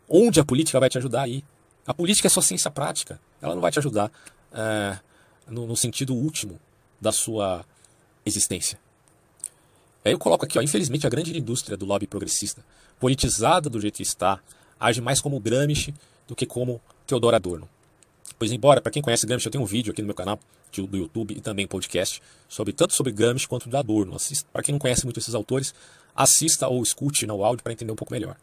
Onde 0.09 0.39
a 0.39 0.45
política 0.45 0.79
vai 0.79 0.89
te 0.89 0.97
ajudar 0.97 1.23
aí? 1.23 1.43
A 1.85 1.93
política 1.93 2.27
é 2.27 2.29
só 2.29 2.41
ciência 2.41 2.71
prática. 2.71 3.19
Ela 3.41 3.53
não 3.53 3.61
vai 3.61 3.71
te 3.71 3.79
ajudar 3.79 4.11
é, 4.51 4.97
no, 5.47 5.67
no, 5.67 5.75
sentido 5.75 6.15
último 6.15 6.59
da 6.99 7.11
sua 7.11 7.65
existência. 8.25 8.79
Aí 10.03 10.11
eu 10.11 10.19
coloco 10.19 10.45
aqui, 10.45 10.57
ó, 10.57 10.61
infelizmente, 10.61 11.05
a 11.05 11.09
grande 11.09 11.37
indústria 11.37 11.75
do 11.75 11.85
lobby 11.85 12.07
progressista, 12.07 12.63
politizada 12.99 13.69
do 13.69 13.79
jeito 13.79 13.97
que 13.97 14.03
está, 14.03 14.39
age 14.79 15.01
mais 15.01 15.19
como 15.19 15.39
Gramsci 15.39 15.93
do 16.27 16.35
que 16.35 16.45
como 16.45 16.81
Theodor 17.05 17.33
Adorno. 17.33 17.69
Pois 18.37 18.51
embora, 18.51 18.81
para 18.81 18.91
quem 18.91 19.01
conhece 19.01 19.25
Gramsci, 19.25 19.45
eu 19.45 19.51
tenho 19.51 19.63
um 19.63 19.67
vídeo 19.67 19.91
aqui 19.91 20.01
no 20.01 20.07
meu 20.07 20.15
canal 20.15 20.39
do 20.75 20.97
YouTube 20.97 21.35
e 21.37 21.41
também 21.41 21.65
podcast 21.65 22.21
sobre 22.49 22.73
tanto 22.73 22.93
sobre 22.93 23.11
Gramsci 23.11 23.47
quanto 23.47 23.69
do 23.69 23.77
Adorno. 23.77 24.17
Para 24.51 24.61
quem 24.61 24.73
não 24.73 24.79
conhece 24.79 25.05
muito 25.05 25.19
esses 25.19 25.33
autores, 25.33 25.73
assista 26.15 26.67
ou 26.67 26.83
escute 26.83 27.25
no 27.25 27.43
áudio 27.43 27.63
para 27.63 27.71
entender 27.71 27.91
um 27.91 27.95
pouco 27.95 28.13
melhor. 28.13 28.35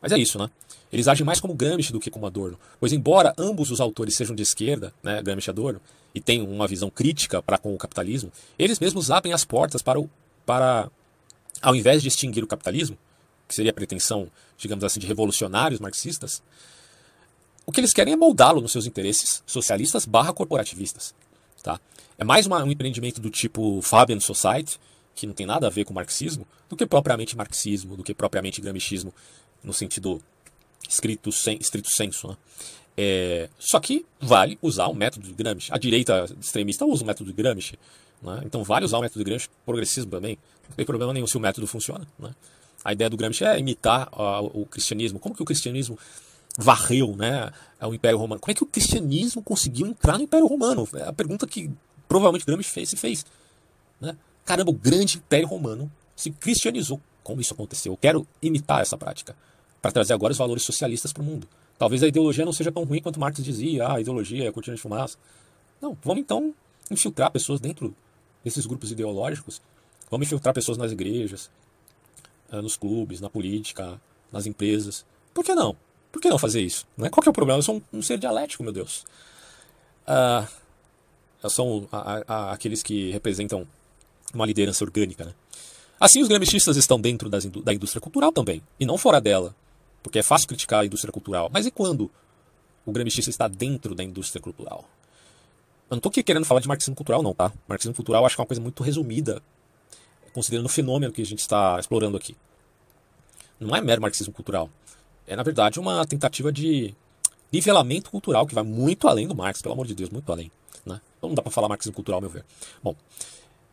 Mas 0.00 0.12
é 0.12 0.18
isso, 0.18 0.38
né? 0.38 0.50
Eles 0.92 1.08
agem 1.08 1.24
mais 1.24 1.40
como 1.40 1.54
Gramsci 1.54 1.92
do 1.92 1.98
que 1.98 2.10
como 2.10 2.26
Adorno. 2.26 2.58
Pois 2.78 2.92
embora 2.92 3.34
ambos 3.36 3.70
os 3.70 3.80
autores 3.80 4.16
sejam 4.16 4.34
de 4.34 4.42
esquerda, 4.42 4.92
né, 5.02 5.22
Gramsci 5.22 5.48
e 5.48 5.50
Adorno, 5.50 5.80
e 6.14 6.20
tenham 6.20 6.46
uma 6.46 6.68
visão 6.68 6.88
crítica 6.88 7.42
para 7.42 7.58
com 7.58 7.74
o 7.74 7.78
capitalismo, 7.78 8.30
eles 8.58 8.78
mesmos 8.78 9.10
abrem 9.10 9.32
as 9.32 9.44
portas 9.44 9.82
para, 9.82 9.98
o, 9.98 10.08
para 10.46 10.90
ao 11.60 11.74
invés 11.74 12.02
de 12.02 12.08
extinguir 12.08 12.44
o 12.44 12.46
capitalismo, 12.46 12.96
que 13.48 13.54
seria 13.54 13.70
a 13.70 13.74
pretensão, 13.74 14.30
digamos 14.56 14.84
assim, 14.84 15.00
de 15.00 15.06
revolucionários 15.06 15.80
marxistas, 15.80 16.42
o 17.66 17.72
que 17.72 17.80
eles 17.80 17.92
querem 17.92 18.12
é 18.12 18.16
moldá-lo 18.16 18.60
nos 18.60 18.72
seus 18.72 18.86
interesses 18.86 19.42
socialistas 19.46 20.04
barra 20.04 20.32
corporativistas. 20.32 21.14
Tá? 21.62 21.80
É 22.18 22.24
mais 22.24 22.46
uma, 22.46 22.62
um 22.62 22.70
empreendimento 22.70 23.20
do 23.20 23.30
tipo 23.30 23.80
Fabian 23.82 24.20
Society, 24.20 24.78
que 25.14 25.26
não 25.26 25.34
tem 25.34 25.46
nada 25.46 25.66
a 25.66 25.70
ver 25.70 25.84
com 25.84 25.94
marxismo, 25.94 26.46
do 26.68 26.76
que 26.76 26.86
propriamente 26.86 27.36
marxismo, 27.36 27.96
do 27.96 28.02
que 28.02 28.14
propriamente 28.14 28.60
gramscismo, 28.60 29.14
no 29.62 29.72
sentido 29.72 30.20
estrito, 30.88 31.32
sen, 31.32 31.56
estrito 31.60 31.88
senso. 31.90 32.28
Né? 32.28 32.36
É, 32.96 33.48
só 33.58 33.80
que 33.80 34.04
vale 34.20 34.58
usar 34.62 34.86
o 34.86 34.94
método 34.94 35.26
de 35.26 35.32
Gramsci. 35.32 35.72
A 35.72 35.78
direita 35.78 36.26
extremista 36.40 36.84
usa 36.84 37.02
o 37.02 37.06
método 37.06 37.32
de 37.32 37.36
Gramsci. 37.36 37.78
Né? 38.22 38.42
Então 38.44 38.62
vale 38.62 38.84
usar 38.84 38.98
o 38.98 39.00
método 39.00 39.20
de 39.20 39.24
Gramsci, 39.24 39.48
progressismo 39.64 40.10
também. 40.10 40.38
Não 40.68 40.76
tem 40.76 40.86
problema 40.86 41.12
nenhum 41.12 41.26
se 41.26 41.36
o 41.36 41.40
método 41.40 41.66
funciona. 41.66 42.06
Né? 42.18 42.30
A 42.84 42.92
ideia 42.92 43.10
do 43.10 43.16
Gramsci 43.16 43.44
é 43.44 43.58
imitar 43.58 44.08
uh, 44.12 44.50
o 44.52 44.66
cristianismo. 44.66 45.18
Como 45.18 45.34
que 45.34 45.42
o 45.42 45.44
cristianismo 45.44 45.98
varreu 46.58 47.16
né, 47.16 47.50
o 47.80 47.94
Império 47.94 48.18
Romano? 48.18 48.40
Como 48.40 48.50
é 48.50 48.54
que 48.54 48.62
o 48.62 48.66
cristianismo 48.66 49.42
conseguiu 49.42 49.86
entrar 49.86 50.18
no 50.18 50.24
Império 50.24 50.46
Romano? 50.46 50.88
É 50.94 51.08
a 51.08 51.12
pergunta 51.12 51.46
que 51.46 51.70
provavelmente 52.08 52.46
Gramsci 52.46 52.70
fez 52.70 52.92
e 52.92 52.96
fez. 52.96 53.26
Né? 54.00 54.16
Caramba, 54.44 54.70
o 54.70 54.74
grande 54.74 55.18
Império 55.18 55.48
Romano 55.48 55.90
se 56.14 56.30
cristianizou. 56.30 57.00
Como 57.22 57.40
isso 57.40 57.54
aconteceu? 57.54 57.92
Eu 57.92 57.96
quero 57.96 58.26
imitar 58.42 58.82
essa 58.82 58.96
prática 58.98 59.34
para 59.80 59.90
trazer 59.90 60.12
agora 60.12 60.32
os 60.32 60.38
valores 60.38 60.62
socialistas 60.62 61.12
para 61.12 61.22
o 61.22 61.26
mundo. 61.26 61.48
Talvez 61.78 62.02
a 62.02 62.06
ideologia 62.08 62.44
não 62.44 62.52
seja 62.52 62.70
tão 62.70 62.84
ruim 62.84 63.00
quanto 63.00 63.18
Marx 63.18 63.42
dizia, 63.42 63.86
ah, 63.86 63.94
a 63.94 64.00
ideologia 64.00 64.44
é 64.44 64.48
a 64.48 64.52
cortina 64.52 64.76
de 64.76 64.82
fumaça. 64.82 65.18
Não, 65.80 65.96
vamos 66.02 66.20
então 66.20 66.54
infiltrar 66.90 67.30
pessoas 67.30 67.60
dentro 67.60 67.94
desses 68.44 68.66
grupos 68.66 68.92
ideológicos. 68.92 69.60
Vamos 70.10 70.26
infiltrar 70.26 70.54
pessoas 70.54 70.78
nas 70.78 70.92
igrejas, 70.92 71.50
eh, 72.52 72.60
nos 72.60 72.76
clubes, 72.76 73.20
na 73.20 73.28
política, 73.28 74.00
nas 74.30 74.46
empresas. 74.46 75.04
Por 75.32 75.44
que 75.44 75.54
não? 75.54 75.76
Por 76.14 76.22
que 76.22 76.28
não 76.28 76.38
fazer 76.38 76.60
isso? 76.60 76.86
Né? 76.96 77.10
Qual 77.10 77.20
que 77.20 77.28
é 77.28 77.32
o 77.32 77.32
problema? 77.32 77.58
Eu 77.58 77.62
sou 77.64 77.82
um, 77.92 77.98
um 77.98 78.00
ser 78.00 78.18
dialético, 78.18 78.62
meu 78.62 78.72
Deus. 78.72 79.04
Uh, 80.06 81.50
são 81.50 81.88
a, 81.90 82.22
a, 82.28 82.52
aqueles 82.52 82.84
que 82.84 83.10
representam 83.10 83.66
uma 84.32 84.46
liderança 84.46 84.84
orgânica. 84.84 85.24
Né? 85.24 85.34
Assim, 85.98 86.22
os 86.22 86.28
gramscistas 86.28 86.76
estão 86.76 87.00
dentro 87.00 87.28
das, 87.28 87.44
da 87.46 87.74
indústria 87.74 88.00
cultural 88.00 88.30
também, 88.30 88.62
e 88.78 88.86
não 88.86 88.96
fora 88.96 89.20
dela. 89.20 89.56
Porque 90.04 90.20
é 90.20 90.22
fácil 90.22 90.46
criticar 90.46 90.82
a 90.82 90.86
indústria 90.86 91.10
cultural. 91.10 91.50
Mas 91.52 91.66
e 91.66 91.72
quando 91.72 92.08
o 92.86 92.92
gramscista 92.92 93.28
está 93.28 93.48
dentro 93.48 93.92
da 93.92 94.04
indústria 94.04 94.40
cultural? 94.40 94.88
Eu 95.90 95.96
não 95.96 95.98
estou 95.98 96.10
aqui 96.10 96.22
querendo 96.22 96.44
falar 96.44 96.60
de 96.60 96.68
marxismo 96.68 96.94
cultural, 96.94 97.24
não, 97.24 97.34
tá? 97.34 97.52
Marxismo 97.66 97.92
cultural 97.92 98.24
acho 98.24 98.36
que 98.36 98.40
é 98.40 98.42
uma 98.42 98.46
coisa 98.46 98.62
muito 98.62 98.84
resumida, 98.84 99.42
considerando 100.32 100.66
o 100.66 100.68
fenômeno 100.68 101.12
que 101.12 101.22
a 101.22 101.26
gente 101.26 101.40
está 101.40 101.76
explorando 101.80 102.16
aqui. 102.16 102.36
Não 103.58 103.74
é 103.74 103.80
mero 103.80 104.00
marxismo 104.00 104.32
cultural. 104.32 104.70
É, 105.26 105.34
na 105.36 105.42
verdade, 105.42 105.80
uma 105.80 106.04
tentativa 106.06 106.52
de 106.52 106.94
nivelamento 107.52 108.10
cultural 108.10 108.46
que 108.46 108.54
vai 108.54 108.64
muito 108.64 109.08
além 109.08 109.26
do 109.26 109.34
Marx, 109.34 109.62
pelo 109.62 109.74
amor 109.74 109.86
de 109.86 109.94
Deus, 109.94 110.10
muito 110.10 110.30
além. 110.30 110.50
Né? 110.84 111.00
Então 111.16 111.28
não 111.28 111.34
dá 111.34 111.42
para 111.42 111.52
falar 111.52 111.68
marxismo 111.68 111.94
cultural, 111.94 112.18
ao 112.18 112.22
meu 112.22 112.30
ver. 112.30 112.44
Bom, 112.82 112.94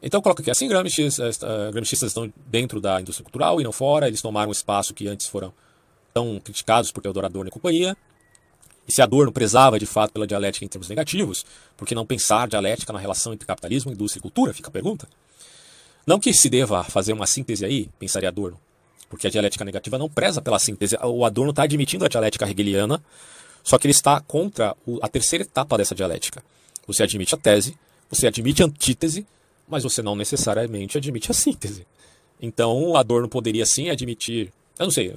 então 0.01 0.21
coloca 0.21 0.41
aqui 0.41 0.49
assim, 0.49 0.67
gramscistas, 0.67 1.37
uh, 1.37 1.71
gramscistas 1.71 2.09
estão 2.09 2.31
dentro 2.47 2.79
da 2.79 3.01
indústria 3.01 3.23
cultural 3.23 3.59
e 3.59 3.63
não 3.63 3.71
fora, 3.71 4.07
eles 4.07 4.21
tomaram 4.21 4.49
um 4.49 4.51
espaço 4.51 4.93
que 4.93 5.07
antes 5.07 5.27
foram 5.27 5.53
tão 6.13 6.39
criticados 6.39 6.91
por 6.91 7.01
Teodoro 7.01 7.25
Adorno 7.25 7.49
e 7.49 7.51
companhia. 7.51 7.95
E 8.87 8.91
se 8.91 9.01
Adorno 9.01 9.31
prezava 9.31 9.79
de 9.79 9.85
fato 9.85 10.11
pela 10.11 10.25
dialética 10.25 10.65
em 10.65 10.67
termos 10.67 10.89
negativos, 10.89 11.45
por 11.77 11.87
que 11.87 11.93
não 11.93 12.05
pensar 12.05 12.47
dialética 12.47 12.91
na 12.91 12.99
relação 12.99 13.31
entre 13.31 13.45
capitalismo, 13.45 13.91
indústria 13.91 14.19
e 14.19 14.21
cultura? 14.21 14.53
Fica 14.53 14.69
a 14.69 14.71
pergunta. 14.71 15.07
Não 16.05 16.19
que 16.19 16.33
se 16.33 16.49
deva 16.49 16.83
fazer 16.83 17.13
uma 17.13 17.27
síntese 17.27 17.63
aí, 17.63 17.89
pensaria 17.99 18.29
Adorno, 18.29 18.59
porque 19.11 19.27
a 19.27 19.29
dialética 19.29 19.65
negativa 19.65 19.97
não 19.97 20.09
preza 20.09 20.41
pela 20.41 20.57
síntese. 20.57 20.97
O 21.03 21.25
Adorno 21.25 21.51
está 21.51 21.63
admitindo 21.63 22.05
a 22.05 22.07
dialética 22.07 22.49
hegeliana, 22.49 23.03
só 23.61 23.77
que 23.77 23.85
ele 23.85 23.91
está 23.91 24.21
contra 24.21 24.75
a 25.01 25.07
terceira 25.09 25.43
etapa 25.43 25.77
dessa 25.77 25.93
dialética. 25.93 26.41
Você 26.87 27.03
admite 27.03 27.35
a 27.35 27.37
tese, 27.37 27.77
você 28.09 28.25
admite 28.25 28.63
a 28.63 28.65
antítese, 28.65 29.27
mas 29.67 29.83
você 29.83 30.01
não 30.01 30.15
necessariamente 30.15 30.97
admite 30.97 31.29
a 31.29 31.33
síntese. 31.33 31.85
Então, 32.41 32.95
Adorno 32.95 33.27
poderia 33.27 33.65
sim 33.65 33.89
admitir, 33.89 34.51
eu 34.79 34.85
não 34.85 34.91
sei, 34.91 35.13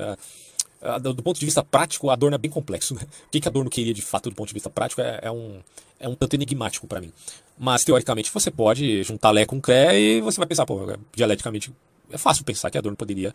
é, 0.83 0.99
do 1.01 1.23
ponto 1.23 1.39
de 1.39 1.47
vista 1.47 1.63
prático, 1.63 2.11
Adorno 2.11 2.35
é 2.35 2.39
bem 2.39 2.51
complexo. 2.51 2.95
Né? 2.95 3.03
O 3.27 3.31
que, 3.31 3.41
que 3.41 3.49
Adorno 3.49 3.71
queria 3.71 3.95
de 3.95 4.03
fato 4.03 4.29
do 4.29 4.37
ponto 4.37 4.49
de 4.49 4.55
vista 4.55 4.69
prático 4.69 5.01
é, 5.01 5.21
é 5.23 5.31
um, 5.31 5.61
é 6.01 6.09
um 6.09 6.17
tanto 6.17 6.35
enigmático 6.35 6.87
para 6.87 7.01
mim. 7.01 7.13
Mas, 7.57 7.85
teoricamente, 7.85 8.31
você 8.31 8.51
pode 8.51 9.05
juntar 9.05 9.31
Lé 9.31 9.47
com 9.47 9.61
Cré 9.61 9.99
e 9.99 10.21
você 10.21 10.37
vai 10.37 10.47
pensar, 10.47 10.67
pô, 10.67 10.81
dialeticamente, 11.15 11.73
é 12.11 12.19
fácil 12.19 12.45
pensar 12.45 12.71
que 12.71 12.77
Adorno 12.77 12.97
poderia 12.97 13.35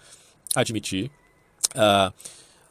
admitir 0.56 1.12
uh, 1.76 2.14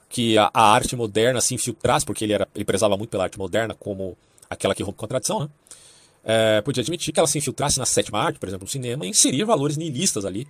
que 0.09 0.37
a, 0.39 0.51
a, 0.53 0.73
arte 0.73 0.97
moderna 0.97 1.41
se 1.41 1.55
infiltrasse, 1.55 2.05
porque 2.05 2.25
ele, 2.25 2.33
era, 2.33 2.49
ele 2.55 2.65
prezava 2.65 2.97
muito 2.97 3.11
pela 3.11 3.25
arte 3.25 3.39
moderna 3.39 3.75
como 3.75 4.17
aquela 4.49 4.75
que 4.75 4.83
rompe 4.83 4.99
com 4.99 5.05
a 5.05 5.09
tradição, 5.09 5.41
né? 5.41 5.49
É, 6.25 6.61
podia 6.61 6.83
admitir 6.83 7.13
que 7.13 7.19
ela 7.19 7.29
se 7.29 7.39
infiltrasse 7.39 7.79
na 7.79 7.87
sétima 7.87 8.19
arte, 8.21 8.39
por 8.39 8.49
exemplo, 8.49 8.65
no 8.65 8.71
cinema, 8.71 9.07
e 9.07 9.09
inserir 9.09 9.45
valores 9.45 9.77
nihilistas 9.77 10.25
ali 10.25 10.47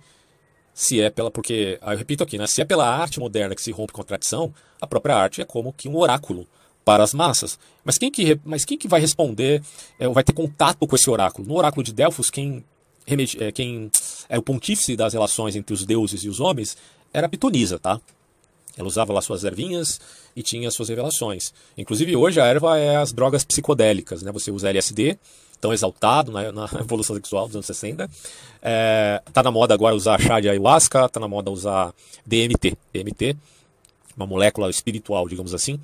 se 0.73 1.01
é 1.01 1.09
pela. 1.09 1.29
Porque, 1.29 1.77
eu 1.81 1.97
repito 1.97 2.23
aqui, 2.23 2.37
né? 2.37 2.47
Se 2.47 2.61
é 2.61 2.65
pela 2.65 2.87
arte 2.87 3.19
moderna 3.19 3.53
que 3.53 3.61
se 3.61 3.71
rompe 3.71 3.93
com 3.93 4.01
a 4.01 4.03
tradição, 4.03 4.53
a 4.79 4.87
própria 4.87 5.15
arte 5.15 5.41
é 5.41 5.45
como 5.45 5.73
que 5.73 5.89
um 5.89 5.97
oráculo 5.97 6.47
para 6.85 7.03
as 7.03 7.13
massas. 7.13 7.59
Mas 7.83 7.97
quem 7.97 8.09
que, 8.09 8.39
mas 8.45 8.65
quem 8.65 8.77
que 8.77 8.87
vai 8.87 9.01
responder, 9.01 9.61
é, 9.99 10.07
vai 10.07 10.23
ter 10.23 10.33
contato 10.33 10.87
com 10.87 10.95
esse 10.95 11.09
oráculo? 11.09 11.47
No 11.47 11.55
oráculo 11.55 11.83
de 11.83 11.93
Delfos, 11.93 12.29
quem, 12.29 12.63
é, 13.39 13.51
quem 13.51 13.91
é 14.29 14.37
o 14.37 14.41
pontífice 14.41 14.95
das 14.95 15.13
relações 15.13 15.55
entre 15.55 15.73
os 15.73 15.85
deuses 15.85 16.23
e 16.23 16.29
os 16.29 16.39
homens 16.39 16.77
era 17.13 17.29
Pitonisa, 17.29 17.79
tá? 17.79 17.99
Ela 18.77 18.87
usava 18.87 19.11
lá 19.11 19.21
suas 19.21 19.43
ervinhas 19.43 19.99
e 20.35 20.41
tinha 20.41 20.71
suas 20.71 20.89
revelações. 20.89 21.53
Inclusive 21.77 22.15
hoje 22.15 22.39
a 22.39 22.45
erva 22.45 22.77
é 22.77 22.95
as 22.95 23.11
drogas 23.11 23.43
psicodélicas, 23.43 24.21
né? 24.21 24.31
Você 24.31 24.51
usa 24.51 24.69
LSD, 24.69 25.17
tão 25.59 25.73
exaltado 25.73 26.31
na, 26.31 26.51
na 26.51 26.65
evolução 26.79 27.15
sexual 27.15 27.47
dos 27.47 27.55
anos 27.55 27.65
60. 27.65 28.09
É, 28.61 29.21
tá 29.33 29.43
na 29.43 29.51
moda 29.51 29.73
agora 29.73 29.95
usar 29.95 30.21
chá 30.21 30.39
de 30.39 30.49
ayahuasca, 30.49 31.09
tá 31.09 31.19
na 31.19 31.27
moda 31.27 31.51
usar 31.51 31.93
DMT. 32.25 32.77
DMT, 32.93 33.35
uma 34.15 34.25
molécula 34.25 34.69
espiritual, 34.69 35.27
digamos 35.27 35.53
assim, 35.53 35.79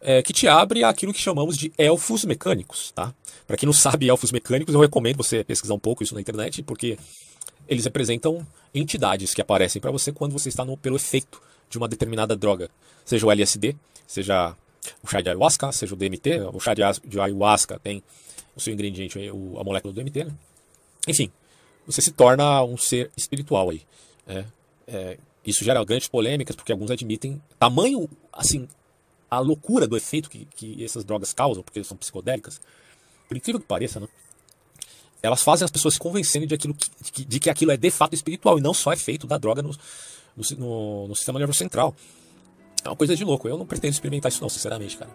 é, 0.00 0.22
que 0.22 0.32
te 0.32 0.46
abre 0.46 0.84
aquilo 0.84 1.12
que 1.12 1.20
chamamos 1.20 1.56
de 1.56 1.72
elfos 1.76 2.24
mecânicos, 2.24 2.92
tá? 2.92 3.12
Para 3.46 3.56
quem 3.56 3.66
não 3.66 3.72
sabe 3.72 4.08
elfos 4.08 4.32
mecânicos, 4.32 4.74
eu 4.74 4.80
recomendo 4.80 5.16
você 5.16 5.44
pesquisar 5.44 5.74
um 5.74 5.78
pouco 5.78 6.02
isso 6.02 6.14
na 6.14 6.20
internet, 6.20 6.62
porque 6.62 6.98
eles 7.68 7.84
representam 7.84 8.46
entidades 8.74 9.34
que 9.34 9.40
aparecem 9.40 9.80
para 9.80 9.90
você 9.90 10.12
quando 10.12 10.32
você 10.32 10.48
está 10.48 10.64
no, 10.64 10.76
pelo 10.76 10.96
efeito 10.96 11.40
de 11.68 11.78
uma 11.78 11.88
determinada 11.88 12.36
droga, 12.36 12.70
seja 13.04 13.26
o 13.26 13.30
LSD, 13.30 13.76
seja 14.06 14.54
o 15.02 15.06
chá 15.08 15.20
de 15.20 15.28
ayahuasca, 15.28 15.72
seja 15.72 15.94
o 15.94 15.96
DMT, 15.96 16.40
o 16.52 16.60
chá 16.60 16.74
de 16.74 17.20
ayahuasca 17.20 17.78
tem 17.78 18.02
o 18.54 18.60
seu 18.60 18.72
ingrediente, 18.72 19.18
a 19.28 19.64
molécula 19.64 19.92
do 19.92 20.02
DMT, 20.02 20.24
né? 20.24 20.32
Enfim, 21.08 21.30
você 21.86 22.00
se 22.00 22.10
torna 22.10 22.62
um 22.64 22.76
ser 22.76 23.10
espiritual 23.16 23.70
aí. 23.70 23.82
É, 24.26 24.44
é, 24.88 25.18
isso 25.44 25.64
gera 25.64 25.84
grandes 25.84 26.08
polêmicas, 26.08 26.56
porque 26.56 26.72
alguns 26.72 26.90
admitem 26.90 27.40
tamanho, 27.58 28.08
assim, 28.32 28.68
a 29.30 29.38
loucura 29.38 29.86
do 29.86 29.96
efeito 29.96 30.30
que, 30.30 30.46
que 30.56 30.84
essas 30.84 31.04
drogas 31.04 31.32
causam, 31.32 31.62
porque 31.62 31.82
são 31.84 31.96
psicodélicas, 31.96 32.60
por 33.28 33.36
incrível 33.36 33.60
que 33.60 33.66
pareça, 33.66 34.00
né? 34.00 34.08
Elas 35.26 35.42
fazem 35.42 35.64
as 35.64 35.70
pessoas 35.72 35.94
se 35.94 36.00
convencerem 36.00 36.46
de, 36.46 36.54
aquilo 36.54 36.72
que, 37.12 37.24
de 37.24 37.40
que 37.40 37.50
aquilo 37.50 37.72
é 37.72 37.76
de 37.76 37.90
fato 37.90 38.14
espiritual 38.14 38.58
e 38.58 38.62
não 38.62 38.72
só 38.72 38.92
efeito 38.92 39.26
da 39.26 39.36
droga 39.36 39.60
no, 39.60 39.72
no, 40.56 41.08
no 41.08 41.16
sistema 41.16 41.40
nervoso 41.40 41.58
central. 41.58 41.96
É 42.84 42.88
uma 42.88 42.94
coisa 42.94 43.16
de 43.16 43.24
louco. 43.24 43.48
Eu 43.48 43.58
não 43.58 43.66
pretendo 43.66 43.92
experimentar 43.92 44.30
isso 44.30 44.40
não, 44.40 44.48
sinceramente, 44.48 44.96
cara. 44.96 45.10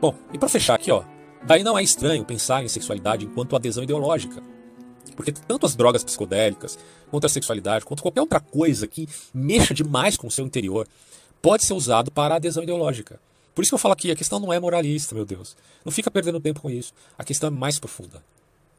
Bom, 0.00 0.14
e 0.32 0.38
para 0.38 0.48
fechar 0.48 0.76
aqui, 0.76 0.90
ó, 0.90 1.02
daí 1.44 1.62
não 1.62 1.78
é 1.78 1.82
estranho 1.82 2.24
pensar 2.24 2.64
em 2.64 2.68
sexualidade 2.68 3.24
enquanto 3.24 3.56
adesão 3.56 3.82
ideológica. 3.82 4.42
Porque 5.16 5.32
tanto 5.32 5.66
as 5.66 5.74
drogas 5.74 6.04
psicodélicas, 6.04 6.78
quanto 7.10 7.26
a 7.26 7.28
sexualidade, 7.28 7.84
quanto 7.84 8.02
qualquer 8.02 8.20
outra 8.20 8.40
coisa 8.40 8.86
que 8.86 9.08
mexa 9.34 9.74
demais 9.74 10.16
com 10.16 10.28
o 10.28 10.30
seu 10.30 10.46
interior, 10.46 10.86
pode 11.42 11.64
ser 11.64 11.72
usado 11.72 12.10
para 12.10 12.36
adesão 12.36 12.62
ideológica. 12.62 13.20
Por 13.54 13.62
isso 13.62 13.70
que 13.70 13.74
eu 13.74 13.78
falo 13.80 13.94
aqui, 13.94 14.12
a 14.12 14.16
questão 14.16 14.38
não 14.38 14.52
é 14.52 14.60
moralista, 14.60 15.16
meu 15.16 15.24
Deus. 15.24 15.56
Não 15.84 15.90
fica 15.90 16.10
perdendo 16.10 16.38
tempo 16.38 16.60
com 16.60 16.70
isso. 16.70 16.92
A 17.18 17.24
questão 17.24 17.48
é 17.48 17.50
mais 17.50 17.78
profunda. 17.78 18.22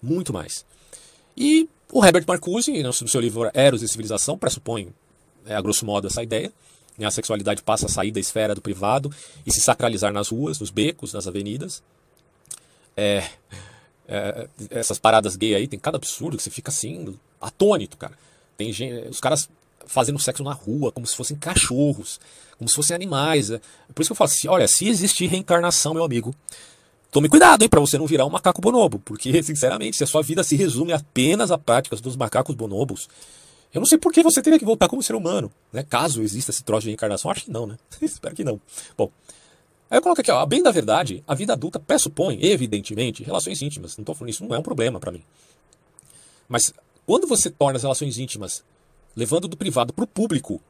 Muito 0.01 0.32
mais. 0.32 0.66
E 1.36 1.68
o 1.91 2.05
Herbert 2.05 2.24
Marcuse, 2.26 2.82
no 2.82 2.93
seu 2.93 3.20
livro 3.20 3.51
Eros 3.53 3.84
e 3.84 3.88
Civilização, 3.89 4.38
pressupõe, 4.38 4.93
é, 5.45 5.55
a 5.55 5.62
grosso 5.62 5.86
modo, 5.86 6.07
essa 6.07 6.24
ideia. 6.24 6.53
Né? 6.97 7.05
A 7.05 7.12
sexualidade 7.12 7.62
passa 7.62 7.88
a 7.88 7.89
sair 7.89 8.12
da 8.12 8.20
esfera 8.20 8.55
do 8.55 8.62
privado 8.62 9.12
e 9.45 9.51
se 9.51 9.60
sacralizar 9.60 10.14
nas 10.14 10.30
ruas, 10.30 10.60
nos 10.60 10.70
becos, 10.70 11.12
nas 11.12 11.28
avenidas. 11.28 11.84
É, 13.00 13.24
é, 14.08 14.50
essas 14.72 15.00
paradas 15.00 15.36
gay 15.36 15.56
aí, 15.56 15.68
tem 15.68 15.80
cada 15.80 15.97
absurdo 15.97 16.36
que 16.36 16.43
você 16.43 16.50
fica 16.50 16.70
assim, 16.70 17.16
atônito, 17.39 17.95
cara. 17.95 18.14
Tem 18.58 18.74
gente, 18.74 19.08
os 19.08 19.20
caras 19.20 19.50
fazendo 19.86 20.20
sexo 20.20 20.43
na 20.43 20.54
rua, 20.54 20.91
como 20.91 21.08
se 21.08 21.16
fossem 21.16 21.38
cachorros, 21.38 22.20
como 22.58 22.68
se 22.68 22.76
fossem 22.76 22.95
animais. 22.95 23.50
É. 23.50 23.60
Por 23.93 24.02
isso 24.02 24.10
que 24.10 24.12
eu 24.12 24.16
falo 24.16 24.30
assim, 24.30 24.47
olha, 24.47 24.68
se 24.68 24.88
existir 24.88 25.28
reencarnação, 25.28 25.93
meu 25.93 26.04
amigo, 26.04 26.36
tome 27.12 27.30
cuidado, 27.30 27.64
hein, 27.64 27.70
para 27.70 27.80
você 27.80 27.97
não 27.97 28.06
virar 28.06 28.26
um 28.26 28.30
macaco 28.30 28.62
bonobo, 28.62 29.00
porque, 29.00 29.41
sinceramente, 29.43 29.97
se 29.97 30.04
a 30.04 30.08
sua 30.08 30.22
vida 30.22 30.43
se 30.43 30.56
resume 30.56 30.91
apenas 30.91 31.52
a 31.52 31.58
práticas 31.58 32.02
dos 32.02 32.16
macacos 32.16 32.56
bonobos, 32.56 33.08
eu 33.74 33.80
não 33.80 33.86
sei 33.86 33.97
por 33.97 34.12
que 34.12 34.24
você 34.24 34.41
teria 34.41 34.60
que 34.60 34.66
voltar 34.66 34.89
como 34.89 35.04
ser 35.04 35.16
humano, 35.16 35.52
né? 35.72 35.84
Caso 35.88 36.22
exista 36.22 36.52
esse 36.52 36.64
troço 36.64 36.82
de 36.82 36.89
reencarnação, 36.89 37.30
acho 37.30 37.45
que 37.45 37.52
não, 37.52 37.68
né? 37.68 37.78
Espero 38.02 38.36
que 38.36 38.43
não. 38.43 38.60
Bom, 38.97 39.12
Aí 39.89 39.97
eu 39.97 40.01
coloco 40.01 40.21
aqui, 40.21 40.31
ó, 40.31 40.45
bem 40.45 40.61
da 40.61 40.71
verdade, 40.71 41.23
a 41.27 41.33
vida 41.33 41.53
adulta 41.53 41.79
pressupõe, 41.79 42.37
evidentemente, 42.41 43.23
relações 43.23 43.61
íntimas. 43.61 43.97
Não 43.97 44.03
estou 44.03 44.13
falando 44.13 44.29
isso, 44.29 44.45
não 44.45 44.55
é 44.55 44.59
um 44.59 44.63
problema 44.63 44.99
para 44.99 45.11
mim. 45.11 45.23
Mas 46.47 46.73
quando 47.05 47.25
você 47.25 47.49
torna 47.49 47.77
as 47.77 47.83
relações 47.83 48.17
íntimas 48.17 48.63
levando 49.15 49.47
do 49.47 49.57
privado 49.57 49.91
para 49.91 50.03
o 50.03 50.07
público, 50.07 50.61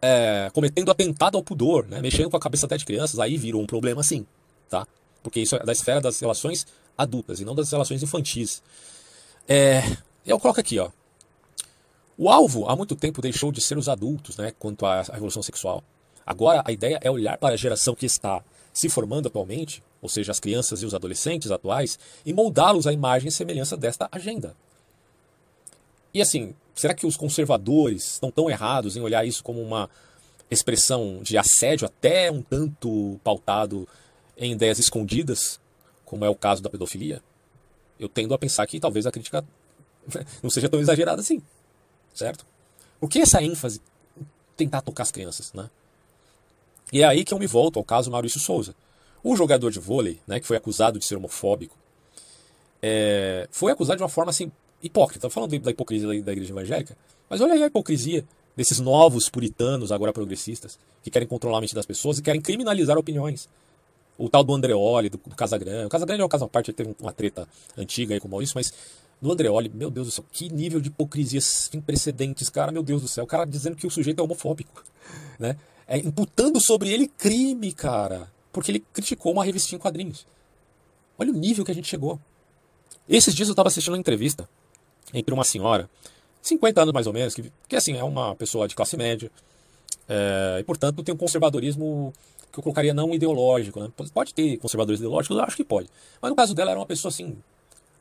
é, 0.00 0.50
cometendo 0.52 0.90
atentado 0.90 1.36
ao 1.36 1.44
pudor, 1.44 1.86
né, 1.86 2.00
mexendo 2.00 2.28
com 2.28 2.36
a 2.36 2.40
cabeça 2.40 2.66
até 2.66 2.76
de 2.76 2.84
crianças, 2.84 3.20
aí 3.20 3.36
virou 3.36 3.62
um 3.62 3.66
problema 3.66 4.02
sim, 4.02 4.26
tá? 4.68 4.86
Porque 5.22 5.40
isso 5.40 5.54
é 5.54 5.60
da 5.60 5.70
esfera 5.70 6.00
das 6.00 6.18
relações 6.18 6.66
adultas 6.98 7.40
e 7.40 7.44
não 7.44 7.54
das 7.54 7.70
relações 7.70 8.02
infantis. 8.02 8.62
É, 9.48 9.80
eu 10.26 10.40
coloco 10.40 10.58
aqui, 10.58 10.78
ó. 10.78 10.90
O 12.18 12.28
alvo 12.28 12.68
há 12.68 12.74
muito 12.74 12.96
tempo 12.96 13.22
deixou 13.22 13.52
de 13.52 13.60
ser 13.60 13.78
os 13.78 13.88
adultos, 13.88 14.36
né, 14.36 14.52
quanto 14.58 14.84
à 14.84 15.02
revolução 15.02 15.42
sexual. 15.42 15.84
Agora, 16.26 16.62
a 16.64 16.72
ideia 16.72 16.98
é 17.02 17.10
olhar 17.10 17.36
para 17.38 17.54
a 17.54 17.56
geração 17.56 17.94
que 17.94 18.06
está 18.06 18.42
se 18.72 18.88
formando 18.88 19.28
atualmente, 19.28 19.82
ou 20.00 20.08
seja, 20.08 20.32
as 20.32 20.40
crianças 20.40 20.82
e 20.82 20.86
os 20.86 20.94
adolescentes 20.94 21.50
atuais, 21.50 21.98
e 22.24 22.32
moldá-los 22.32 22.86
à 22.86 22.92
imagem 22.92 23.28
e 23.28 23.32
semelhança 23.32 23.76
desta 23.76 24.08
agenda. 24.10 24.56
E 26.14 26.20
assim, 26.20 26.54
será 26.74 26.94
que 26.94 27.06
os 27.06 27.16
conservadores 27.16 28.14
estão 28.14 28.30
tão 28.30 28.50
errados 28.50 28.96
em 28.96 29.00
olhar 29.00 29.26
isso 29.26 29.42
como 29.42 29.60
uma 29.60 29.88
expressão 30.50 31.20
de 31.22 31.38
assédio 31.38 31.86
até 31.86 32.30
um 32.30 32.42
tanto 32.42 33.18
pautado 33.24 33.88
em 34.36 34.52
ideias 34.52 34.78
escondidas, 34.78 35.60
como 36.04 36.24
é 36.24 36.28
o 36.28 36.34
caso 36.34 36.62
da 36.62 36.70
pedofilia? 36.70 37.22
Eu 37.98 38.08
tendo 38.08 38.34
a 38.34 38.38
pensar 38.38 38.66
que 38.66 38.80
talvez 38.80 39.06
a 39.06 39.12
crítica 39.12 39.44
não 40.42 40.50
seja 40.50 40.68
tão 40.68 40.80
exagerada 40.80 41.20
assim, 41.20 41.42
certo? 42.14 42.44
Por 43.00 43.08
que 43.08 43.20
essa 43.20 43.42
ênfase 43.42 43.80
tentar 44.56 44.82
tocar 44.82 45.04
as 45.04 45.10
crianças, 45.10 45.52
né? 45.52 45.70
E 46.92 47.00
é 47.00 47.06
aí 47.06 47.24
que 47.24 47.32
eu 47.32 47.38
me 47.38 47.46
volto 47.46 47.78
ao 47.78 47.84
caso 47.84 48.10
Maurício 48.10 48.38
Souza. 48.38 48.74
O 49.24 49.34
jogador 49.34 49.70
de 49.70 49.78
vôlei, 49.78 50.20
né, 50.26 50.38
que 50.38 50.46
foi 50.46 50.56
acusado 50.56 50.98
de 50.98 51.04
ser 51.04 51.16
homofóbico, 51.16 51.76
é, 52.82 53.48
foi 53.50 53.72
acusado 53.72 53.96
de 53.96 54.02
uma 54.02 54.08
forma 54.08 54.30
assim, 54.30 54.52
hipócrita. 54.82 55.26
Estou 55.26 55.30
falando 55.30 55.58
da 55.58 55.70
hipocrisia 55.70 56.08
da 56.22 56.32
igreja 56.32 56.52
evangélica, 56.52 56.96
mas 57.30 57.40
olha 57.40 57.54
aí 57.54 57.62
a 57.62 57.66
hipocrisia 57.66 58.24
desses 58.54 58.78
novos 58.80 59.30
puritanos, 59.30 59.90
agora 59.90 60.12
progressistas, 60.12 60.78
que 61.02 61.10
querem 61.10 61.26
controlar 61.26 61.58
a 61.58 61.60
mente 61.60 61.74
das 61.74 61.86
pessoas 61.86 62.18
e 62.18 62.22
querem 62.22 62.40
criminalizar 62.40 62.98
opiniões. 62.98 63.48
O 64.18 64.28
tal 64.28 64.44
do 64.44 64.54
Andreoli, 64.54 65.08
do, 65.08 65.16
do 65.16 65.34
Casagrande. 65.34 65.86
O 65.86 65.88
Casagrande 65.88 66.20
é 66.20 66.24
um 66.24 66.28
caso 66.28 66.44
à 66.44 66.48
parte, 66.48 66.72
teve 66.72 66.94
uma 67.00 67.12
treta 67.12 67.48
antiga 67.78 68.12
aí 68.12 68.20
com 68.20 68.28
o 68.28 68.30
Maurício, 68.30 68.52
mas 68.56 68.72
do 69.20 69.32
Andreoli, 69.32 69.70
meu 69.72 69.90
Deus 69.90 70.08
do 70.08 70.10
céu, 70.10 70.24
que 70.30 70.52
nível 70.52 70.80
de 70.80 70.88
hipocrisia 70.88 71.40
sem 71.40 71.80
precedentes, 71.80 72.50
cara, 72.50 72.70
meu 72.70 72.82
Deus 72.82 73.00
do 73.00 73.08
céu. 73.08 73.24
O 73.24 73.26
cara 73.26 73.46
dizendo 73.46 73.76
que 73.76 73.86
o 73.86 73.90
sujeito 73.90 74.20
é 74.20 74.22
homofóbico, 74.22 74.84
né? 75.38 75.56
É, 75.86 75.98
imputando 75.98 76.60
sobre 76.60 76.90
ele 76.90 77.08
crime, 77.08 77.72
cara. 77.72 78.30
Porque 78.52 78.70
ele 78.70 78.84
criticou 78.92 79.32
uma 79.32 79.44
revistinha 79.44 79.78
em 79.78 79.80
quadrinhos. 79.80 80.26
Olha 81.18 81.30
o 81.30 81.34
nível 81.34 81.64
que 81.64 81.70
a 81.70 81.74
gente 81.74 81.88
chegou. 81.88 82.20
Esses 83.08 83.34
dias 83.34 83.48
eu 83.48 83.52
estava 83.52 83.68
assistindo 83.68 83.94
uma 83.94 84.00
entrevista 84.00 84.48
entre 85.12 85.34
uma 85.34 85.44
senhora, 85.44 85.88
50 86.40 86.82
anos 86.82 86.94
mais 86.94 87.06
ou 87.06 87.12
menos, 87.12 87.34
que, 87.34 87.52
que 87.68 87.76
assim, 87.76 87.96
é 87.96 88.04
uma 88.04 88.34
pessoa 88.34 88.66
de 88.66 88.74
classe 88.74 88.96
média, 88.96 89.30
é, 90.08 90.58
e 90.60 90.64
portanto 90.64 91.02
tem 91.02 91.14
um 91.14 91.18
conservadorismo 91.18 92.12
que 92.50 92.58
eu 92.58 92.62
colocaria 92.62 92.92
não 92.92 93.14
ideológico. 93.14 93.80
Né? 93.80 93.90
Pode 94.12 94.34
ter 94.34 94.56
conservadorismo 94.58 95.06
ideológico, 95.06 95.34
eu 95.34 95.40
acho 95.40 95.56
que 95.56 95.64
pode. 95.64 95.88
Mas 96.20 96.30
no 96.30 96.36
caso 96.36 96.54
dela 96.54 96.70
era 96.70 96.80
uma 96.80 96.86
pessoa 96.86 97.10
assim, 97.10 97.36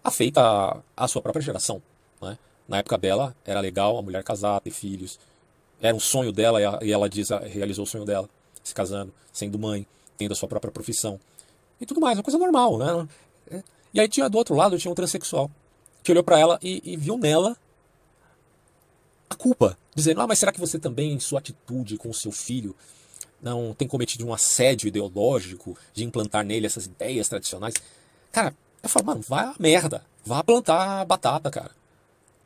afeita 0.03 0.41
à, 0.41 0.82
à 0.95 1.07
sua 1.07 1.21
própria 1.21 1.41
geração. 1.41 1.82
Né? 2.21 2.38
Na 2.67 2.77
época 2.79 2.97
dela 2.97 3.36
era 3.45 3.59
legal 3.59 3.97
a 3.97 4.01
mulher 4.01 4.23
casar, 4.23 4.59
ter 4.59 4.71
filhos, 4.71 5.19
era 5.82 5.95
um 5.95 5.99
sonho 5.99 6.32
dela 6.32 6.59
e 6.82 6.91
ela 6.91 7.09
diz, 7.09 7.29
realizou 7.29 7.84
o 7.84 7.88
sonho 7.88 8.05
dela, 8.05 8.29
se 8.63 8.73
casando, 8.73 9.11
sendo 9.34 9.57
mãe, 9.57 9.86
tendo 10.17 10.34
a 10.34 10.36
sua 10.36 10.47
própria 10.47 10.71
profissão. 10.71 11.19
E 11.79 11.86
tudo 11.86 11.99
mais, 11.99 12.17
uma 12.17 12.23
coisa 12.23 12.38
normal, 12.38 12.77
né? 12.77 13.07
É. 13.49 13.63
E 13.93 13.99
aí 13.99 14.07
tinha 14.07 14.29
do 14.29 14.38
outro 14.38 14.55
lado, 14.55 14.77
tinha 14.77 14.91
um 14.91 14.95
transexual, 14.95 15.49
que 16.03 16.11
olhou 16.11 16.23
para 16.23 16.39
ela 16.39 16.59
e, 16.61 16.82
e, 16.93 16.95
viu 16.95 17.17
nela 17.17 17.57
a 19.29 19.36
culpa, 19.36 19.77
dizendo: 19.95 20.21
"Ah, 20.21 20.27
mas 20.27 20.39
será 20.39 20.51
que 20.51 20.59
você 20.59 20.77
também, 20.77 21.13
em 21.13 21.19
sua 21.19 21.39
atitude 21.39 21.97
com 21.97 22.09
o 22.09 22.13
seu 22.13 22.32
filho, 22.32 22.75
não 23.41 23.73
tem 23.73 23.88
cometido 23.88 24.25
um 24.25 24.34
assédio 24.34 24.88
ideológico 24.88 25.75
de 25.93 26.03
implantar 26.03 26.45
nele 26.45 26.67
essas 26.67 26.86
ideias 26.86 27.27
tradicionais?" 27.27 27.73
Cara, 28.32 28.55
eu 28.82 28.89
falo, 28.89 29.05
mano, 29.05 29.21
vai 29.21 29.45
a 29.45 29.55
merda, 29.59 30.03
vá 30.23 30.43
plantar 30.43 31.05
batata, 31.05 31.49
cara. 31.49 31.71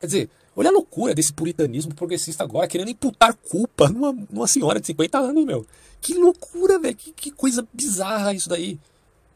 Quer 0.00 0.06
dizer, 0.06 0.30
Olha 0.56 0.70
a 0.70 0.72
loucura 0.72 1.14
desse 1.14 1.34
puritanismo 1.34 1.94
progressista 1.94 2.42
agora, 2.42 2.66
querendo 2.66 2.88
imputar 2.88 3.34
culpa 3.34 3.90
numa, 3.90 4.12
numa 4.30 4.46
senhora 4.46 4.80
de 4.80 4.86
50 4.86 5.18
anos, 5.18 5.44
meu. 5.44 5.66
Que 6.00 6.14
loucura, 6.14 6.78
velho. 6.78 6.96
Que, 6.96 7.12
que 7.12 7.30
coisa 7.30 7.66
bizarra 7.74 8.32
isso 8.32 8.48
daí. 8.48 8.80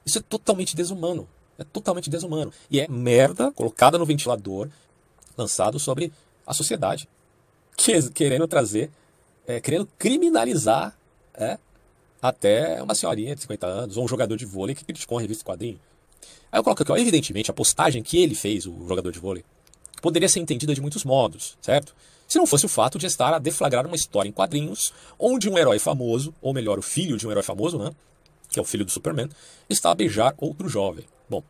Isso 0.04 0.16
é 0.16 0.22
totalmente 0.22 0.74
desumano. 0.74 1.28
É 1.58 1.64
totalmente 1.64 2.08
desumano. 2.08 2.50
E 2.70 2.80
é 2.80 2.88
merda 2.88 3.52
colocada 3.52 3.98
no 3.98 4.06
ventilador, 4.06 4.70
lançado 5.36 5.78
sobre 5.78 6.10
a 6.46 6.54
sociedade. 6.54 7.06
Que, 7.76 8.10
querendo 8.10 8.48
trazer, 8.48 8.90
é, 9.46 9.60
querendo 9.60 9.86
criminalizar 9.98 10.96
é, 11.34 11.58
até 12.22 12.82
uma 12.82 12.94
senhorinha 12.94 13.34
de 13.34 13.42
50 13.42 13.66
anos, 13.66 13.96
ou 13.98 14.04
um 14.04 14.08
jogador 14.08 14.38
de 14.38 14.46
vôlei 14.46 14.74
que 14.74 14.86
criticou 14.86 15.16
uma 15.18 15.22
revista 15.22 15.44
quadrinho. 15.44 15.78
Aí 16.50 16.58
eu 16.58 16.64
coloco 16.64 16.82
aqui, 16.82 16.92
ó, 16.92 16.96
evidentemente, 16.96 17.50
a 17.50 17.54
postagem 17.54 18.02
que 18.02 18.16
ele 18.18 18.34
fez, 18.34 18.64
o 18.66 18.86
jogador 18.88 19.12
de 19.12 19.18
vôlei, 19.18 19.44
poderia 20.00 20.28
ser 20.28 20.40
entendida 20.40 20.74
de 20.74 20.80
muitos 20.80 21.04
modos, 21.04 21.56
certo? 21.60 21.94
Se 22.28 22.38
não 22.38 22.46
fosse 22.46 22.64
o 22.64 22.68
fato 22.68 22.98
de 22.98 23.06
estar 23.06 23.34
a 23.34 23.38
deflagrar 23.38 23.86
uma 23.86 23.96
história 23.96 24.28
em 24.28 24.32
quadrinhos 24.32 24.92
onde 25.18 25.48
um 25.48 25.58
herói 25.58 25.78
famoso, 25.78 26.32
ou 26.40 26.54
melhor, 26.54 26.78
o 26.78 26.82
filho 26.82 27.16
de 27.16 27.26
um 27.26 27.30
herói 27.30 27.42
famoso, 27.42 27.76
né? 27.76 27.90
Que 28.48 28.58
é 28.58 28.62
o 28.62 28.64
filho 28.64 28.84
do 28.84 28.90
Superman, 28.90 29.28
está 29.68 29.90
a 29.90 29.94
beijar 29.94 30.34
outro 30.38 30.68
jovem. 30.68 31.04
Bom. 31.28 31.42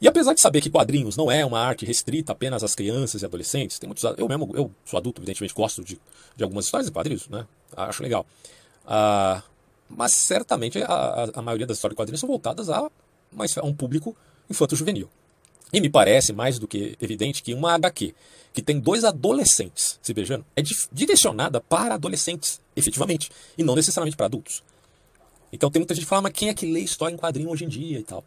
E 0.00 0.08
apesar 0.08 0.34
de 0.34 0.40
saber 0.40 0.60
que 0.60 0.70
quadrinhos 0.70 1.16
não 1.16 1.30
é 1.30 1.44
uma 1.44 1.60
arte 1.60 1.86
restrita 1.86 2.32
apenas 2.32 2.62
às 2.64 2.74
crianças 2.74 3.22
e 3.22 3.24
adolescentes, 3.24 3.78
tem 3.78 3.86
muitos. 3.86 4.04
Eu 4.18 4.28
mesmo, 4.28 4.50
eu 4.54 4.70
sou 4.84 4.98
adulto, 4.98 5.20
evidentemente, 5.20 5.54
gosto 5.54 5.84
de, 5.84 6.00
de 6.36 6.42
algumas 6.42 6.66
histórias 6.66 6.86
de 6.86 6.92
quadrinhos, 6.92 7.28
né? 7.28 7.46
Acho 7.76 8.02
legal. 8.02 8.26
Ah, 8.86 9.42
mas 9.88 10.12
certamente 10.12 10.82
a, 10.82 11.30
a, 11.34 11.42
maioria 11.42 11.66
das 11.66 11.78
histórias 11.78 11.94
de 11.94 11.96
quadrinhos 11.96 12.20
são 12.20 12.28
voltadas 12.28 12.68
a, 12.68 12.78
a 12.80 13.64
um 13.64 13.74
público 13.74 14.16
infanto-juvenil. 14.50 15.08
E 15.72 15.80
me 15.80 15.88
parece 15.88 16.32
mais 16.32 16.58
do 16.58 16.68
que 16.68 16.96
evidente 17.00 17.42
que 17.42 17.52
uma 17.54 17.74
HQ 17.74 18.14
que 18.56 18.62
tem 18.62 18.80
dois 18.80 19.04
adolescentes 19.04 19.98
se 20.00 20.14
beijando 20.14 20.42
é 20.56 20.62
direcionada 20.90 21.60
para 21.60 21.94
adolescentes, 21.94 22.58
efetivamente, 22.74 23.30
e 23.58 23.62
não 23.62 23.74
necessariamente 23.74 24.16
para 24.16 24.24
adultos. 24.24 24.64
Então 25.52 25.70
tem 25.70 25.80
muita 25.80 25.94
gente 25.94 26.04
que 26.04 26.08
fala, 26.08 26.22
mas 26.22 26.32
quem 26.32 26.48
é 26.48 26.54
que 26.54 26.64
lê 26.64 26.80
história 26.80 27.14
em 27.14 27.18
quadrinho 27.18 27.50
hoje 27.50 27.66
em 27.66 27.68
dia 27.68 27.98
e 27.98 28.02
tal? 28.02 28.24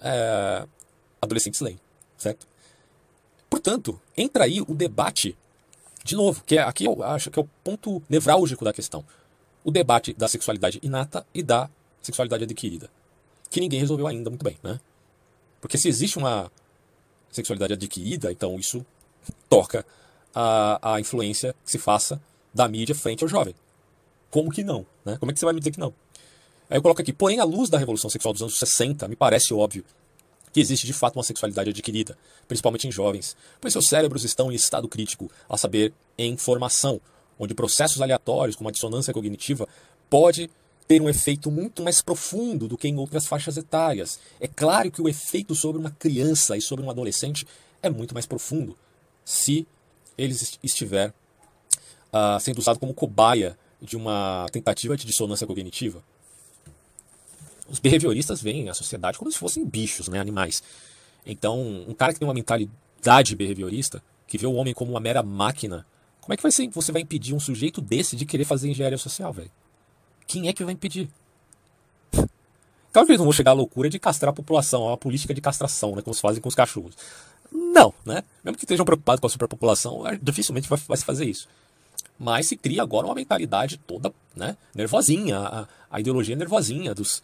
É... 0.00 0.66
Adolescentes 1.20 1.60
leem, 1.60 1.78
certo? 2.16 2.46
Portanto, 3.50 4.00
entra 4.16 4.44
aí 4.44 4.62
o 4.62 4.74
debate, 4.74 5.36
de 6.04 6.14
novo, 6.14 6.42
que 6.44 6.56
é, 6.56 6.62
aqui 6.62 6.86
eu 6.86 7.02
acho 7.02 7.30
que 7.30 7.38
é 7.38 7.42
o 7.42 7.48
ponto 7.62 8.02
nevrálgico 8.08 8.64
da 8.64 8.72
questão. 8.72 9.04
O 9.62 9.70
debate 9.70 10.14
da 10.14 10.28
sexualidade 10.28 10.78
inata 10.82 11.26
e 11.34 11.42
da 11.42 11.68
sexualidade 12.00 12.44
adquirida. 12.44 12.88
Que 13.50 13.60
ninguém 13.60 13.80
resolveu 13.80 14.06
ainda 14.06 14.30
muito 14.30 14.44
bem, 14.44 14.56
né? 14.62 14.80
Porque 15.60 15.76
se 15.76 15.88
existe 15.88 16.16
uma 16.16 16.50
sexualidade 17.30 17.74
adquirida, 17.74 18.30
então 18.32 18.58
isso 18.58 18.84
toca 19.48 19.84
a, 20.34 20.94
a 20.94 21.00
influência 21.00 21.54
que 21.64 21.70
se 21.70 21.78
faça 21.78 22.20
da 22.52 22.68
mídia 22.68 22.94
frente 22.94 23.22
ao 23.22 23.28
jovem. 23.28 23.54
Como 24.30 24.50
que 24.50 24.62
não? 24.62 24.84
Né? 25.04 25.16
Como 25.18 25.30
é 25.30 25.34
que 25.34 25.40
você 25.40 25.46
vai 25.46 25.54
me 25.54 25.60
dizer 25.60 25.70
que 25.70 25.80
não? 25.80 25.92
Aí 26.68 26.76
eu 26.76 26.82
coloco 26.82 27.00
aqui, 27.00 27.12
porém, 27.12 27.40
à 27.40 27.44
luz 27.44 27.70
da 27.70 27.78
revolução 27.78 28.10
sexual 28.10 28.32
dos 28.32 28.42
anos 28.42 28.58
60, 28.58 29.08
me 29.08 29.16
parece 29.16 29.54
óbvio 29.54 29.84
que 30.52 30.60
existe 30.60 30.86
de 30.86 30.92
fato 30.92 31.16
uma 31.16 31.22
sexualidade 31.22 31.70
adquirida, 31.70 32.16
principalmente 32.46 32.86
em 32.86 32.92
jovens, 32.92 33.36
pois 33.60 33.72
seus 33.72 33.86
cérebros 33.86 34.24
estão 34.24 34.50
em 34.50 34.54
estado 34.54 34.88
crítico, 34.88 35.30
a 35.48 35.56
saber, 35.56 35.92
em 36.16 36.36
formação, 36.36 37.00
onde 37.38 37.54
processos 37.54 38.00
aleatórios, 38.02 38.56
como 38.56 38.68
a 38.68 38.72
dissonância 38.72 39.12
cognitiva, 39.12 39.68
pode 40.10 40.50
ter 40.88 41.02
um 41.02 41.08
efeito 41.08 41.50
muito 41.50 41.82
mais 41.82 42.00
profundo 42.00 42.66
do 42.66 42.78
que 42.78 42.88
em 42.88 42.96
outras 42.96 43.26
faixas 43.26 43.58
etárias. 43.58 44.18
É 44.40 44.48
claro 44.48 44.90
que 44.90 45.02
o 45.02 45.08
efeito 45.08 45.54
sobre 45.54 45.78
uma 45.78 45.90
criança 45.90 46.56
e 46.56 46.62
sobre 46.62 46.84
um 46.84 46.90
adolescente 46.90 47.46
é 47.82 47.90
muito 47.90 48.14
mais 48.14 48.24
profundo 48.24 48.76
se 49.22 49.66
ele 50.16 50.34
estiver 50.62 51.10
uh, 51.10 52.40
sendo 52.40 52.58
usado 52.58 52.78
como 52.78 52.94
cobaia 52.94 53.56
de 53.80 53.96
uma 53.96 54.46
tentativa 54.50 54.96
de 54.96 55.06
dissonância 55.06 55.46
cognitiva. 55.46 56.02
Os 57.68 57.78
behavioristas 57.78 58.40
veem 58.40 58.70
a 58.70 58.74
sociedade 58.74 59.18
como 59.18 59.30
se 59.30 59.38
fossem 59.38 59.66
bichos, 59.66 60.08
né, 60.08 60.18
animais. 60.18 60.62
Então, 61.26 61.84
um 61.86 61.92
cara 61.92 62.14
que 62.14 62.18
tem 62.18 62.26
uma 62.26 62.32
mentalidade 62.32 63.36
behaviorista, 63.36 64.02
que 64.26 64.38
vê 64.38 64.46
o 64.46 64.54
homem 64.54 64.72
como 64.72 64.92
uma 64.92 65.00
mera 65.00 65.22
máquina, 65.22 65.86
como 66.22 66.32
é 66.32 66.36
que 66.36 66.42
vai 66.42 66.50
ser, 66.50 66.66
você 66.70 66.90
vai 66.90 67.02
impedir 67.02 67.34
um 67.34 67.40
sujeito 67.40 67.82
desse 67.82 68.16
de 68.16 68.24
querer 68.24 68.44
fazer 68.44 68.70
engenharia 68.70 68.96
social, 68.96 69.32
velho? 69.34 69.50
Quem 70.28 70.46
é 70.46 70.52
que 70.52 70.62
vai 70.62 70.74
impedir? 70.74 71.08
Claro 72.92 73.06
que 73.06 73.12
eles 73.12 73.18
não 73.18 73.24
vão 73.24 73.32
chegar 73.32 73.52
à 73.52 73.54
loucura 73.54 73.88
de 73.88 73.98
castrar 73.98 74.30
a 74.30 74.34
população, 74.34 74.92
a 74.92 74.96
política 74.96 75.32
de 75.32 75.40
castração, 75.40 75.96
né, 75.96 76.02
como 76.02 76.14
se 76.14 76.20
fazem 76.20 76.40
com 76.40 76.48
os 76.48 76.54
cachorros. 76.54 76.94
Não, 77.50 77.94
né? 78.04 78.22
Mesmo 78.44 78.58
que 78.58 78.64
estejam 78.64 78.84
preocupados 78.84 79.20
com 79.20 79.26
a 79.26 79.30
superpopulação, 79.30 80.06
é, 80.06 80.18
dificilmente 80.20 80.68
vai, 80.68 80.78
vai 80.86 80.96
se 80.98 81.04
fazer 81.04 81.24
isso. 81.24 81.48
Mas 82.18 82.46
se 82.46 82.56
cria 82.56 82.82
agora 82.82 83.06
uma 83.06 83.14
mentalidade 83.14 83.78
toda 83.78 84.12
né, 84.36 84.56
nervosinha, 84.74 85.38
a, 85.38 85.68
a 85.90 86.00
ideologia 86.00 86.36
nervosinha 86.36 86.94
dos 86.94 87.22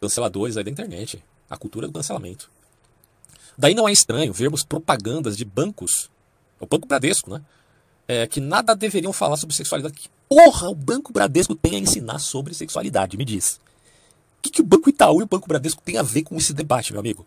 canceladores 0.00 0.56
aí 0.56 0.64
da 0.64 0.70
internet, 0.70 1.22
a 1.50 1.56
cultura 1.58 1.86
do 1.86 1.92
cancelamento. 1.92 2.50
Daí 3.58 3.74
não 3.74 3.88
é 3.88 3.92
estranho 3.92 4.32
vermos 4.32 4.64
propagandas 4.64 5.36
de 5.36 5.44
bancos, 5.44 6.10
o 6.58 6.66
Banco 6.66 6.86
Bradesco, 6.88 7.30
né? 7.30 7.42
É, 8.08 8.26
que 8.26 8.40
nada 8.40 8.74
deveriam 8.74 9.12
falar 9.12 9.36
sobre 9.36 9.54
sexualidade. 9.54 9.94
Que 9.94 10.08
porra 10.28 10.68
o 10.68 10.74
Banco 10.74 11.12
Bradesco 11.12 11.54
tem 11.54 11.76
a 11.76 11.78
ensinar 11.78 12.18
sobre 12.18 12.54
sexualidade? 12.54 13.16
Me 13.16 13.24
diz. 13.24 13.60
O 14.38 14.42
que, 14.42 14.50
que 14.50 14.60
o 14.60 14.64
Banco 14.64 14.88
Itaú 14.88 15.20
e 15.20 15.24
o 15.24 15.26
Banco 15.26 15.48
Bradesco 15.48 15.82
têm 15.82 15.98
a 15.98 16.02
ver 16.02 16.22
com 16.22 16.36
esse 16.36 16.52
debate, 16.52 16.92
meu 16.92 17.00
amigo? 17.00 17.26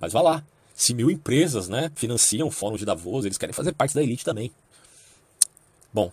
Mas 0.00 0.12
vá 0.12 0.22
lá. 0.22 0.44
Se 0.74 0.94
mil 0.94 1.10
empresas 1.10 1.68
né, 1.68 1.90
financiam 1.94 2.46
o 2.46 2.50
Fórum 2.50 2.76
de 2.76 2.84
Davos, 2.84 3.24
eles 3.24 3.36
querem 3.36 3.52
fazer 3.52 3.72
parte 3.72 3.94
da 3.94 4.02
elite 4.02 4.24
também. 4.24 4.52
Bom, 5.92 6.12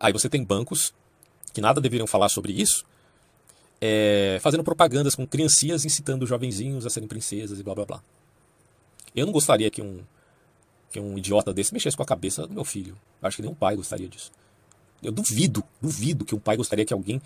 aí 0.00 0.12
você 0.12 0.28
tem 0.28 0.42
bancos 0.42 0.94
que 1.52 1.60
nada 1.60 1.80
deveriam 1.80 2.06
falar 2.06 2.28
sobre 2.30 2.52
isso, 2.52 2.84
é, 3.80 4.38
fazendo 4.40 4.64
propagandas 4.64 5.14
com 5.14 5.26
criancinhas 5.26 5.84
incitando 5.84 6.26
jovenzinhos 6.26 6.86
a 6.86 6.90
serem 6.90 7.08
princesas 7.08 7.60
e 7.60 7.62
blá 7.62 7.74
blá 7.74 7.84
blá. 7.84 8.02
Eu 9.14 9.26
não 9.26 9.32
gostaria 9.32 9.70
que 9.70 9.82
um, 9.82 10.00
que 10.96 11.00
um 11.00 11.18
idiota 11.18 11.52
desse 11.52 11.74
mexesse 11.74 11.96
com 11.96 12.02
a 12.02 12.06
cabeça 12.06 12.46
do 12.46 12.54
meu 12.54 12.64
filho. 12.64 12.96
acho 13.20 13.36
que 13.36 13.42
nenhum 13.42 13.54
pai 13.54 13.76
gostaria 13.76 14.08
disso. 14.08 14.32
Eu 15.02 15.12
duvido, 15.12 15.62
duvido 15.80 16.24
que 16.24 16.34
um 16.34 16.38
pai 16.38 16.56
gostaria 16.56 16.86
que 16.86 16.92
alguém 16.92 17.20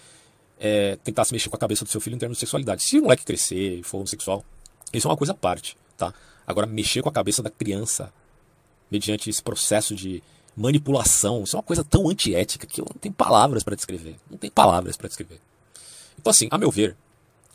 é, 0.58 0.96
tentasse 0.96 1.32
mexer 1.32 1.48
com 1.48 1.56
a 1.56 1.58
cabeça 1.58 1.84
do 1.84 1.90
seu 1.90 2.00
filho 2.00 2.16
em 2.16 2.18
termos 2.18 2.36
de 2.36 2.40
sexualidade. 2.40 2.82
Se 2.82 2.98
o 2.98 3.02
moleque 3.02 3.24
crescer 3.24 3.78
e 3.78 3.82
for 3.84 3.98
homossexual, 3.98 4.44
isso 4.92 5.06
é 5.06 5.10
uma 5.10 5.16
coisa 5.16 5.32
à 5.32 5.36
parte, 5.36 5.76
tá? 5.96 6.12
Agora, 6.44 6.66
mexer 6.66 7.00
com 7.00 7.08
a 7.08 7.12
cabeça 7.12 7.42
da 7.42 7.50
criança 7.50 8.12
mediante 8.90 9.30
esse 9.30 9.40
processo 9.40 9.94
de 9.94 10.20
manipulação, 10.56 11.44
isso 11.44 11.54
é 11.54 11.58
uma 11.58 11.62
coisa 11.62 11.84
tão 11.84 12.08
antiética 12.08 12.66
que 12.66 12.80
eu 12.80 12.86
não 12.92 12.98
tenho 13.00 13.14
palavras 13.14 13.62
para 13.62 13.76
descrever. 13.76 14.16
Não 14.28 14.36
tem 14.36 14.50
palavras 14.50 14.96
para 14.96 15.06
descrever. 15.06 15.40
Então, 16.18 16.32
assim, 16.32 16.48
a 16.50 16.58
meu 16.58 16.72
ver, 16.72 16.96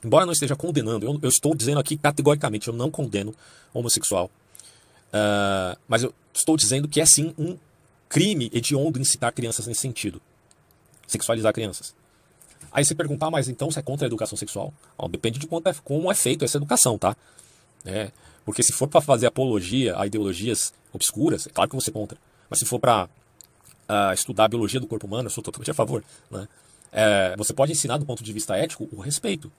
embora 0.01 0.25
não 0.25 0.31
esteja 0.31 0.55
condenando, 0.55 1.05
eu, 1.05 1.19
eu 1.21 1.29
estou 1.29 1.53
dizendo 1.53 1.79
aqui 1.79 1.97
categoricamente, 1.97 2.69
eu 2.69 2.73
não 2.73 2.89
condeno 2.89 3.35
homossexual. 3.73 4.31
Uh, 5.13 5.77
mas 5.87 6.03
eu 6.03 6.13
estou 6.33 6.57
dizendo 6.57 6.87
que 6.87 6.99
é 6.99 7.05
sim 7.05 7.33
um 7.37 7.57
crime 8.09 8.49
hediondo 8.53 8.99
incitar 8.99 9.31
crianças 9.33 9.67
nesse 9.67 9.81
sentido. 9.81 10.21
Sexualizar 11.07 11.53
crianças. 11.53 11.93
Aí 12.71 12.83
você 12.83 12.93
perguntar, 12.93 13.31
mas 13.31 13.47
então 13.47 13.71
você 13.71 13.79
é 13.79 13.81
contra 13.81 14.05
a 14.05 14.07
educação 14.07 14.37
sexual? 14.37 14.73
Bom, 14.97 15.09
depende 15.09 15.39
de 15.39 15.45
é, 15.45 15.73
como 15.83 16.11
é 16.11 16.15
feito 16.15 16.43
essa 16.43 16.57
educação, 16.57 16.97
tá? 16.97 17.15
É, 17.85 18.11
porque 18.43 18.61
se 18.61 18.73
for 18.73 18.87
para 18.87 19.01
fazer 19.01 19.27
apologia 19.27 19.97
a 19.97 20.05
ideologias 20.05 20.73
obscuras, 20.91 21.47
é 21.47 21.49
claro 21.49 21.69
que 21.69 21.75
você 21.75 21.91
contra. 21.91 22.17
Mas 22.49 22.59
se 22.59 22.65
for 22.65 22.79
para 22.79 23.05
uh, 23.05 23.09
ah, 23.87 24.13
estudar 24.13 24.45
a 24.45 24.47
biologia 24.47 24.79
do 24.79 24.87
corpo 24.87 25.07
humano, 25.07 25.27
eu 25.27 25.31
sou 25.31 25.43
totalmente 25.43 25.71
a 25.71 25.73
favor. 25.73 26.03
Né? 26.29 26.47
É, 26.91 27.35
você 27.37 27.53
pode 27.53 27.71
ensinar 27.71 27.97
do 27.97 28.05
ponto 28.05 28.23
de 28.23 28.33
vista 28.33 28.55
ético 28.55 28.87
o 28.91 28.99
respeito. 28.99 29.51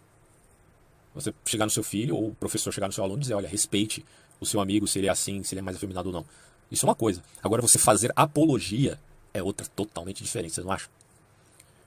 Você 1.14 1.32
chegar 1.47 1.64
no 1.64 1.70
seu 1.70 1.82
filho, 1.82 2.14
ou 2.14 2.28
o 2.28 2.34
professor 2.34 2.72
chegar 2.72 2.86
no 2.86 2.92
seu 2.92 3.03
aluno 3.03 3.18
e 3.18 3.22
dizer, 3.22 3.34
olha, 3.34 3.49
respeite 3.49 4.05
o 4.41 4.47
seu 4.47 4.61
amigo, 4.61 4.87
se 4.87 4.99
ele 4.99 5.07
é 5.07 5.11
assim, 5.11 5.43
se 5.43 5.55
ele 5.55 5.61
é 5.61 5.62
mais 5.62 5.76
afeminado 5.76 6.09
ou 6.09 6.12
não. 6.12 6.26
Isso 6.70 6.84
é 6.84 6.89
uma 6.89 6.95
coisa. 6.95 7.22
Agora, 7.43 7.62
você 7.62 7.78
fazer 7.78 8.12
apologia 8.16 8.99
é 9.32 9.43
outra 9.43 9.66
totalmente 9.74 10.22
diferente, 10.22 10.55
você 10.55 10.61
não 10.62 10.72
acha? 10.72 10.89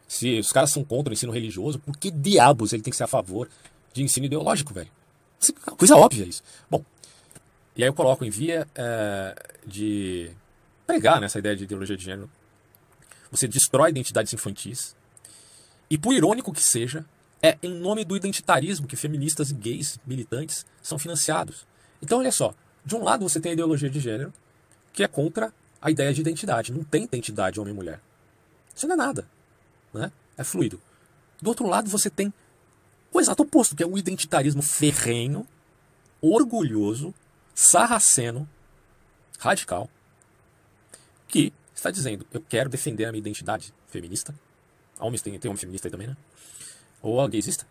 Se 0.08 0.40
os 0.40 0.52
caras 0.52 0.72
são 0.72 0.84
contra 0.84 1.12
o 1.12 1.14
ensino 1.14 1.32
religioso, 1.32 1.80
por 1.80 1.96
que 1.98 2.10
diabos 2.10 2.74
ele 2.74 2.82
tem 2.82 2.92
que 2.92 2.98
ser 2.98 3.04
a 3.04 3.08
favor 3.08 3.50
de 3.94 4.02
ensino 4.02 4.26
ideológico, 4.26 4.74
velho? 4.74 4.90
É 5.68 5.72
coisa 5.72 5.96
óbvia 5.96 6.26
isso. 6.26 6.44
Bom, 6.70 6.84
e 7.76 7.84
aí 7.84 7.90
eu 7.90 7.94
coloco 7.94 8.26
em 8.26 8.30
via 8.30 8.68
é, 8.76 9.36
de 9.66 10.32
pregar 10.86 11.22
nessa 11.22 11.40
ideia 11.40 11.56
de 11.56 11.64
ideologia 11.64 11.96
de 11.96 12.04
gênero. 12.04 12.30
Você 13.32 13.48
destrói 13.48 13.92
identidades 13.92 14.34
infantis. 14.34 14.96
E 15.90 15.98
por 15.98 16.14
irônico 16.14 16.52
que 16.52 16.64
seja, 16.64 17.06
é 17.42 17.58
em 17.62 17.74
nome 17.74 18.04
do 18.04 18.16
identitarismo 18.16 18.88
que 18.88 18.96
feministas 18.96 19.52
e 19.52 19.54
gays 19.54 20.00
militantes 20.06 20.66
são 20.82 21.00
financiados. 21.00 21.66
Então, 22.02 22.20
olha 22.20 22.32
só. 22.32 22.54
De 22.86 22.96
um 22.96 23.04
lado 23.04 23.28
você 23.28 23.40
tem 23.40 23.52
a 23.52 23.54
ideologia 23.54 23.90
de 23.90 24.00
gênero, 24.00 24.34
que 24.94 25.04
é 25.04 25.08
contra 25.08 25.54
a 25.82 25.92
ideia 25.92 26.14
de 26.14 26.22
identidade. 26.22 26.72
Não 26.72 26.84
tem 26.84 27.04
identidade 27.04 27.60
homem 27.60 27.74
e 27.74 27.76
mulher. 27.76 28.02
Isso 28.76 28.88
não 28.88 28.94
é 28.94 28.98
nada. 28.98 29.28
Né? 29.94 30.12
É 30.38 30.44
fluido. 30.44 30.82
Do 31.42 31.50
outro 31.50 31.68
lado 31.68 31.90
você 31.90 32.10
tem 32.10 32.34
o 33.12 33.20
exato 33.20 33.44
oposto, 33.44 33.76
que 33.76 33.84
é 33.84 33.86
o 33.86 33.98
identitarismo 33.98 34.62
ferrenho, 34.62 35.48
orgulhoso, 36.22 37.14
sarraceno, 37.54 38.48
radical, 39.40 39.90
que 41.28 41.54
está 41.74 41.92
dizendo: 41.92 42.26
eu 42.32 42.42
quero 42.42 42.70
defender 42.70 43.06
a 43.06 43.12
minha 43.12 43.20
identidade 43.20 43.74
feminista. 43.88 44.34
Homens 45.00 45.22
tem, 45.22 45.38
tem 45.40 45.50
homem 45.50 45.60
feminista 45.60 45.88
aí 45.88 45.92
também, 45.92 46.08
né? 46.08 46.18
Ou 47.02 47.26
gaysista. 47.28 47.66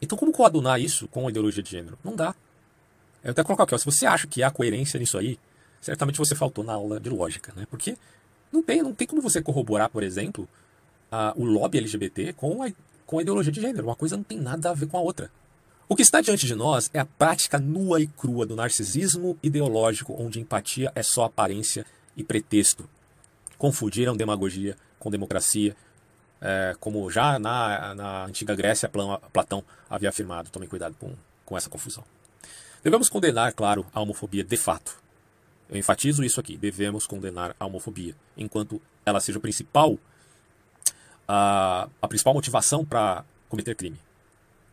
Então, 0.00 0.16
como 0.16 0.32
coadunar 0.32 0.80
isso 0.80 1.08
com 1.08 1.26
a 1.26 1.30
ideologia 1.30 1.62
de 1.62 1.70
gênero? 1.70 1.98
Não 2.04 2.14
dá. 2.14 2.34
Eu 3.28 3.32
até 3.32 3.44
colocar 3.44 3.64
aqui, 3.64 3.74
ó, 3.74 3.78
se 3.78 3.84
você 3.84 4.06
acha 4.06 4.26
que 4.26 4.42
há 4.42 4.50
coerência 4.50 4.98
nisso 4.98 5.18
aí, 5.18 5.38
certamente 5.82 6.16
você 6.16 6.34
faltou 6.34 6.64
na 6.64 6.72
aula 6.72 6.98
de 6.98 7.10
lógica, 7.10 7.52
né? 7.54 7.66
Porque 7.68 7.94
não 8.50 8.62
tem, 8.62 8.82
não 8.82 8.94
tem 8.94 9.06
como 9.06 9.20
você 9.20 9.42
corroborar, 9.42 9.90
por 9.90 10.02
exemplo, 10.02 10.48
a, 11.12 11.34
o 11.36 11.44
lobby 11.44 11.76
LGBT 11.76 12.32
com 12.32 12.62
a, 12.62 12.70
com 13.04 13.18
a 13.18 13.22
ideologia 13.22 13.52
de 13.52 13.60
gênero. 13.60 13.84
Uma 13.84 13.94
coisa 13.94 14.16
não 14.16 14.24
tem 14.24 14.40
nada 14.40 14.70
a 14.70 14.72
ver 14.72 14.86
com 14.86 14.96
a 14.96 15.02
outra. 15.02 15.30
O 15.86 15.94
que 15.94 16.00
está 16.00 16.22
diante 16.22 16.46
de 16.46 16.54
nós 16.54 16.88
é 16.94 17.00
a 17.00 17.04
prática 17.04 17.58
nua 17.58 18.00
e 18.00 18.06
crua 18.06 18.46
do 18.46 18.56
narcisismo 18.56 19.38
ideológico, 19.42 20.16
onde 20.18 20.40
empatia 20.40 20.90
é 20.94 21.02
só 21.02 21.24
aparência 21.24 21.84
e 22.16 22.24
pretexto. 22.24 22.88
Confundiram 23.58 24.16
demagogia 24.16 24.74
com 24.98 25.10
democracia, 25.10 25.76
é, 26.40 26.74
como 26.80 27.10
já 27.10 27.38
na, 27.38 27.94
na 27.94 28.24
antiga 28.24 28.54
Grécia 28.54 28.90
Platão 29.30 29.62
havia 29.90 30.08
afirmado. 30.08 30.48
Tomem 30.48 30.66
cuidado 30.66 30.96
com, 30.98 31.12
com 31.44 31.58
essa 31.58 31.68
confusão. 31.68 32.02
Devemos 32.82 33.08
condenar, 33.08 33.52
claro, 33.52 33.86
a 33.92 34.00
homofobia 34.00 34.44
de 34.44 34.56
fato. 34.56 34.98
Eu 35.68 35.76
enfatizo 35.76 36.24
isso 36.24 36.40
aqui. 36.40 36.56
Devemos 36.56 37.06
condenar 37.06 37.54
a 37.58 37.66
homofobia, 37.66 38.14
enquanto 38.36 38.80
ela 39.04 39.20
seja 39.20 39.38
o 39.38 39.40
principal, 39.40 39.98
a, 41.26 41.88
a 42.00 42.08
principal 42.08 42.32
motivação 42.34 42.84
para 42.84 43.24
cometer 43.48 43.74
crime. 43.74 43.98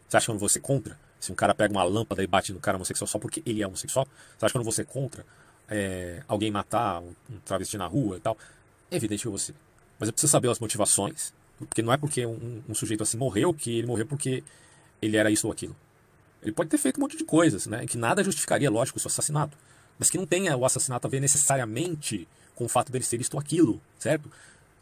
Você 0.08 0.18
acha 0.18 0.26
que 0.26 0.32
eu 0.32 0.34
não 0.34 0.40
vou 0.40 0.50
ser 0.50 0.60
contra? 0.60 0.98
Se 1.20 1.32
um 1.32 1.36
cara 1.36 1.56
pega 1.56 1.74
uma 1.74 1.84
lâmpada 1.84 2.24
e 2.24 2.28
bate 2.28 2.54
no 2.54 2.60
cara 2.60 2.78
homossexual 2.78 3.08
só 3.08 3.18
porque 3.18 3.42
ele 3.46 3.62
é 3.62 3.68
homossexual, 3.68 4.08
você 4.38 4.46
acha 4.46 4.52
que 4.52 4.58
eu 4.58 4.60
não 4.60 4.64
vou 4.64 4.72
ser 4.72 4.86
contra 4.86 5.26
é, 5.68 6.22
alguém 6.28 6.52
matar 6.52 7.02
um, 7.02 7.14
um 7.30 7.40
travesti 7.44 7.78
na 7.78 7.88
rua 7.88 8.18
e 8.18 8.20
tal? 8.20 8.38
É 8.92 8.96
evidente 8.96 9.22
que 9.22 9.28
eu 9.28 9.32
vou 9.32 9.40
ser. 9.40 9.56
Mas 10.00 10.08
eu 10.08 10.14
preciso 10.14 10.32
saber 10.32 10.50
as 10.50 10.60
motivações, 10.60 11.34
porque 11.58 11.82
não 11.82 11.92
é 11.92 11.98
porque 11.98 12.26
um, 12.26 12.62
um 12.68 12.76
sujeito 12.76 13.04
assim 13.04 13.18
morreu 13.18 13.54
que 13.54 13.80
ele 13.80 13.88
morreu 13.88 14.06
porque 14.06 14.44
ele 15.02 15.18
era 15.18 15.32
isso 15.32 15.48
ou 15.48 15.54
aquilo. 15.54 15.76
Ele 16.46 16.54
pode 16.54 16.70
ter 16.70 16.78
feito 16.78 17.00
um 17.00 17.02
monte 17.02 17.18
de 17.18 17.24
coisas, 17.24 17.66
né? 17.66 17.88
Que 17.88 17.98
nada 17.98 18.24
justificaria, 18.24 18.70
lógico, 18.70 19.00
o 19.00 19.02
seu 19.02 19.08
assassinato. 19.10 19.58
Mas 19.98 20.12
que 20.12 20.18
não 20.18 20.28
tenha 20.28 20.56
o 20.56 20.64
assassinato 20.64 21.08
a 21.08 21.10
ver 21.10 21.20
necessariamente 21.20 22.28
com 22.54 22.66
o 22.66 22.70
fato 22.70 22.92
dele 22.92 23.04
ser 23.04 23.20
isto 23.20 23.34
ou 23.34 23.40
aquilo, 23.40 23.82
certo? 23.98 24.32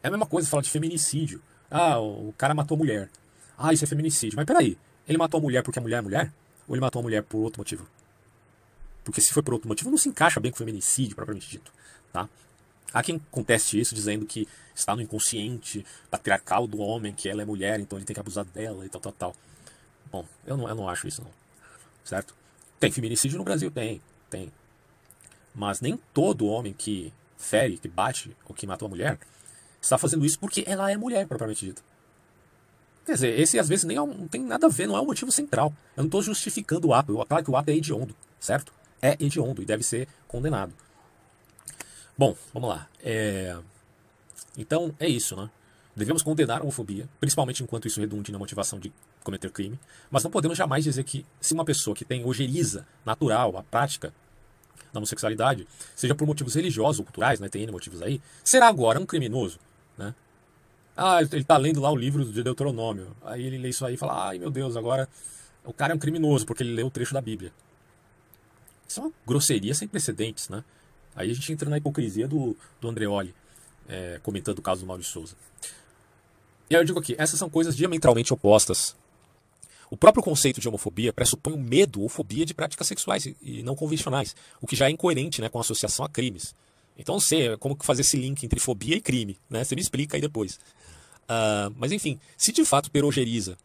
É 0.04 0.10
a 0.10 0.12
mesma 0.12 0.26
coisa 0.26 0.50
falar 0.50 0.62
de 0.62 0.70
feminicídio. 0.70 1.42
Ah, 1.72 1.98
o 2.00 2.34
cara 2.38 2.54
matou 2.54 2.76
a 2.76 2.78
mulher. 2.78 3.10
Ah, 3.58 3.72
isso 3.72 3.86
é 3.86 3.88
feminicídio. 3.88 4.36
Mas 4.36 4.46
peraí, 4.46 4.78
ele 5.08 5.18
matou 5.18 5.38
a 5.38 5.42
mulher 5.42 5.64
porque 5.64 5.80
a 5.80 5.82
mulher 5.82 6.00
é 6.00 6.02
mulher? 6.02 6.34
Ou 6.68 6.76
ele 6.76 6.82
matou 6.82 7.00
a 7.00 7.04
mulher 7.04 7.24
por 7.24 7.38
outro 7.38 7.62
motivo? 7.62 7.88
Porque 9.06 9.22
se 9.22 9.32
foi 9.32 9.42
por 9.42 9.54
outro 9.54 9.70
motivo, 9.70 9.90
não 9.90 9.98
se 9.98 10.10
encaixa 10.10 10.42
bem 10.42 10.52
com 10.52 10.56
o 10.56 10.58
feminicídio, 10.58 11.16
propriamente 11.16 11.50
dito. 11.50 11.72
Tá? 12.12 12.28
Há 12.94 13.02
quem 13.02 13.20
conteste 13.32 13.80
isso 13.80 13.96
dizendo 13.96 14.26
que 14.26 14.46
está 14.76 14.98
no 14.98 15.02
inconsciente 15.02 15.86
patriarcal 16.12 16.68
do 16.68 16.80
homem, 16.80 17.14
que 17.14 17.30
ela 17.30 17.42
é 17.42 17.46
mulher, 17.46 17.80
então 17.80 17.98
ele 17.98 18.06
tem 18.06 18.14
que 18.14 18.20
abusar 18.20 18.44
dela 18.44 18.86
e 18.86 18.90
tal, 18.90 19.00
tal, 19.00 19.14
tal. 19.14 19.36
Bom, 20.12 20.26
eu 20.46 20.58
não, 20.58 20.68
eu 20.68 20.76
não 20.76 20.90
acho 20.90 21.08
isso 21.08 21.22
não 21.22 21.43
certo? 22.04 22.36
Tem 22.80 22.92
feminicídio 22.92 23.38
no 23.38 23.44
Brasil? 23.44 23.72
Tem, 23.72 24.02
tem. 24.30 24.52
Mas 25.54 25.82
nem 25.82 25.98
todo 26.14 26.48
homem 26.48 26.74
que 26.74 27.14
fere, 27.38 27.78
que 27.78 27.88
bate 27.88 28.36
ou 28.46 28.56
que 28.56 28.66
matou 28.66 28.88
a 28.88 28.90
mulher 28.90 29.20
está 29.82 29.98
fazendo 29.98 30.26
isso 30.26 30.40
porque 30.40 30.64
ela 30.66 30.92
é 30.92 30.98
mulher, 30.98 31.28
propriamente 31.28 31.66
dito. 31.66 31.84
Quer 33.06 33.14
dizer, 33.14 33.40
esse 33.40 33.60
às 33.60 33.68
vezes 33.68 33.84
nem 33.84 33.98
é, 33.98 34.00
não 34.00 34.28
tem 34.28 34.42
nada 34.42 34.68
a 34.68 34.70
ver, 34.70 34.88
não 34.88 34.96
é 34.96 35.02
o 35.02 35.06
motivo 35.06 35.32
central. 35.32 35.74
Eu 35.96 36.04
não 36.04 36.08
estou 36.08 36.22
justificando 36.22 36.88
o 36.88 36.94
ato. 36.94 37.14
Claro 37.28 37.44
que 37.44 37.52
o 37.52 37.58
ato 37.58 37.70
é 37.70 37.76
hediondo, 37.76 38.16
certo? 38.40 38.74
É 39.02 39.18
hediondo 39.20 39.62
e 39.62 39.66
deve 39.66 39.84
ser 39.84 40.08
condenado. 40.28 40.74
Bom, 42.18 42.36
vamos 42.54 42.70
lá. 42.70 42.88
É... 43.02 43.58
Então, 44.58 44.96
é 45.00 45.08
isso, 45.08 45.36
né? 45.36 45.50
Devemos 45.96 46.24
condenar 46.24 46.60
a 46.60 46.62
homofobia, 46.62 47.08
principalmente 47.20 47.62
enquanto 47.62 47.88
isso 47.88 48.00
redunde 48.00 48.32
na 48.32 48.40
motivação 48.40 48.80
de 48.80 48.92
cometer 49.24 49.50
crime, 49.50 49.80
mas 50.12 50.24
não 50.24 50.32
podemos 50.32 50.58
jamais 50.58 50.84
dizer 50.84 51.04
que 51.04 51.26
se 51.40 51.54
uma 51.54 51.66
pessoa 51.66 51.96
que 51.96 52.06
tem 52.06 52.26
ojeriza 52.26 52.86
natural, 53.06 53.58
a 53.58 53.64
prática 53.64 54.14
da 54.92 55.00
homossexualidade, 55.00 55.68
seja 55.96 56.14
por 56.14 56.28
motivos 56.28 56.56
religiosos 56.56 57.00
ou 57.00 57.06
culturais, 57.06 57.40
né, 57.40 57.50
tem 57.50 57.64
N 57.64 57.72
motivos 57.72 58.02
aí, 58.02 58.22
será 58.44 58.68
agora 58.68 59.00
um 59.00 59.06
criminoso, 59.06 59.60
né? 59.98 60.14
Ah, 60.96 61.20
ele 61.22 61.42
está 61.42 61.58
lendo 61.58 61.82
lá 61.82 61.92
o 61.92 61.96
livro 61.96 62.24
de 62.24 62.44
Deuteronômio, 62.44 63.16
aí 63.24 63.44
ele 63.44 63.58
lê 63.58 63.70
isso 63.70 63.84
aí 63.84 63.96
e 63.96 63.98
fala, 63.98 64.28
ai 64.28 64.38
meu 64.38 64.52
Deus, 64.52 64.78
agora 64.78 65.10
o 65.66 65.74
cara 65.74 65.94
é 65.94 65.96
um 65.96 66.00
criminoso 66.00 66.46
porque 66.46 66.62
ele 66.62 66.74
leu 66.74 66.88
o 66.88 66.92
trecho 66.92 67.14
da 67.14 67.22
Bíblia. 67.22 67.52
Isso 68.88 69.00
é 69.00 69.04
uma 69.04 69.12
grosseria 69.26 69.74
sem 69.74 69.88
precedentes, 69.88 70.50
né? 70.50 70.64
Aí 71.16 71.32
a 71.32 71.34
gente 71.34 71.52
entra 71.52 71.68
na 71.68 71.78
hipocrisia 71.78 72.28
do, 72.28 72.56
do 72.80 72.88
Andreoli, 72.88 73.34
é, 73.88 74.20
comentando 74.22 74.60
o 74.60 74.62
caso 74.62 74.82
do 74.82 74.88
Maurício 74.88 75.12
Souza. 75.12 75.36
E 76.70 76.76
aí 76.76 76.82
eu 76.82 76.86
digo 76.86 77.00
aqui, 77.00 77.16
essas 77.18 77.40
são 77.40 77.50
coisas 77.50 77.76
diametralmente 77.76 78.34
opostas 78.34 78.96
o 79.94 79.98
próprio 79.98 80.24
conceito 80.24 80.60
de 80.60 80.68
homofobia 80.68 81.14
pressupõe 81.14 81.54
o 81.54 81.56
um 81.56 81.62
medo 81.62 82.02
ou 82.02 82.10
fobia 82.10 82.48
de 82.48 82.54
práticas 82.56 82.88
sexuais 82.88 83.28
e 83.40 83.62
não 83.62 83.76
convencionais, 83.76 84.36
o 84.60 84.66
que 84.66 84.76
já 84.76 84.88
é 84.88 84.90
incoerente 84.90 85.40
né, 85.40 85.50
com 85.50 85.60
a 85.60 85.62
associação 85.62 86.04
a 86.04 86.10
crimes. 86.10 86.56
Então, 86.98 87.14
não 87.14 87.20
sei 87.20 87.56
como 87.58 87.78
fazer 87.80 88.02
esse 88.02 88.18
link 88.18 88.44
entre 88.44 88.60
fobia 88.60 88.96
e 88.96 89.02
crime. 89.02 89.38
Né? 89.48 89.64
Você 89.64 89.76
me 89.76 89.82
explica 89.84 90.18
aí 90.18 90.22
depois. 90.22 90.56
Uh, 91.26 91.70
mas, 91.78 91.92
enfim, 91.92 92.20
se 92.36 92.52
de 92.52 92.66
fato 92.66 92.90
perogeriza 92.90 93.56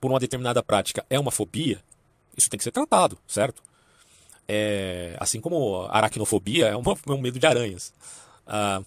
por 0.00 0.10
uma 0.10 0.18
determinada 0.18 0.64
prática 0.64 1.06
é 1.08 1.16
uma 1.16 1.30
fobia, 1.30 1.80
isso 2.36 2.50
tem 2.50 2.58
que 2.58 2.64
ser 2.64 2.72
tratado, 2.72 3.16
certo? 3.28 3.62
É, 4.48 5.16
assim 5.20 5.40
como 5.40 5.86
aracnofobia 5.90 6.66
é, 6.66 6.76
uma, 6.76 6.98
é 7.06 7.12
um 7.12 7.20
medo 7.20 7.38
de 7.38 7.46
aranhas. 7.46 7.94
Uh, 8.48 8.84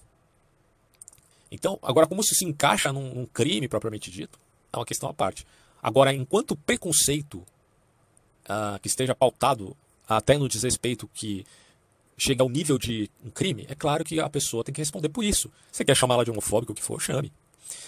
então, 1.49 1.79
agora, 1.81 2.05
como 2.05 2.19
isso 2.19 2.35
se 2.35 2.43
encaixa 2.43 2.91
num, 2.91 3.13
num 3.13 3.25
crime 3.25 3.69
propriamente 3.69 4.11
dito, 4.11 4.37
é 4.73 4.77
uma 4.77 4.85
questão 4.85 5.09
à 5.09 5.13
parte. 5.13 5.45
Agora, 5.81 6.13
enquanto 6.13 6.55
preconceito 6.55 7.37
uh, 8.45 8.79
que 8.81 8.87
esteja 8.87 9.15
pautado 9.15 9.75
até 10.07 10.37
no 10.37 10.49
desrespeito 10.49 11.09
que 11.13 11.45
chega 12.17 12.43
ao 12.43 12.49
nível 12.49 12.77
de 12.77 13.09
um 13.23 13.29
crime, 13.29 13.65
é 13.69 13.75
claro 13.75 14.03
que 14.03 14.19
a 14.19 14.29
pessoa 14.29 14.63
tem 14.63 14.73
que 14.73 14.81
responder 14.81 15.09
por 15.09 15.23
isso. 15.23 15.51
Você 15.71 15.85
quer 15.85 15.95
chamá-la 15.95 16.23
de 16.23 16.31
homofóbico, 16.31 16.73
o 16.73 16.75
que 16.75 16.83
for, 16.83 17.01
chame. 17.01 17.31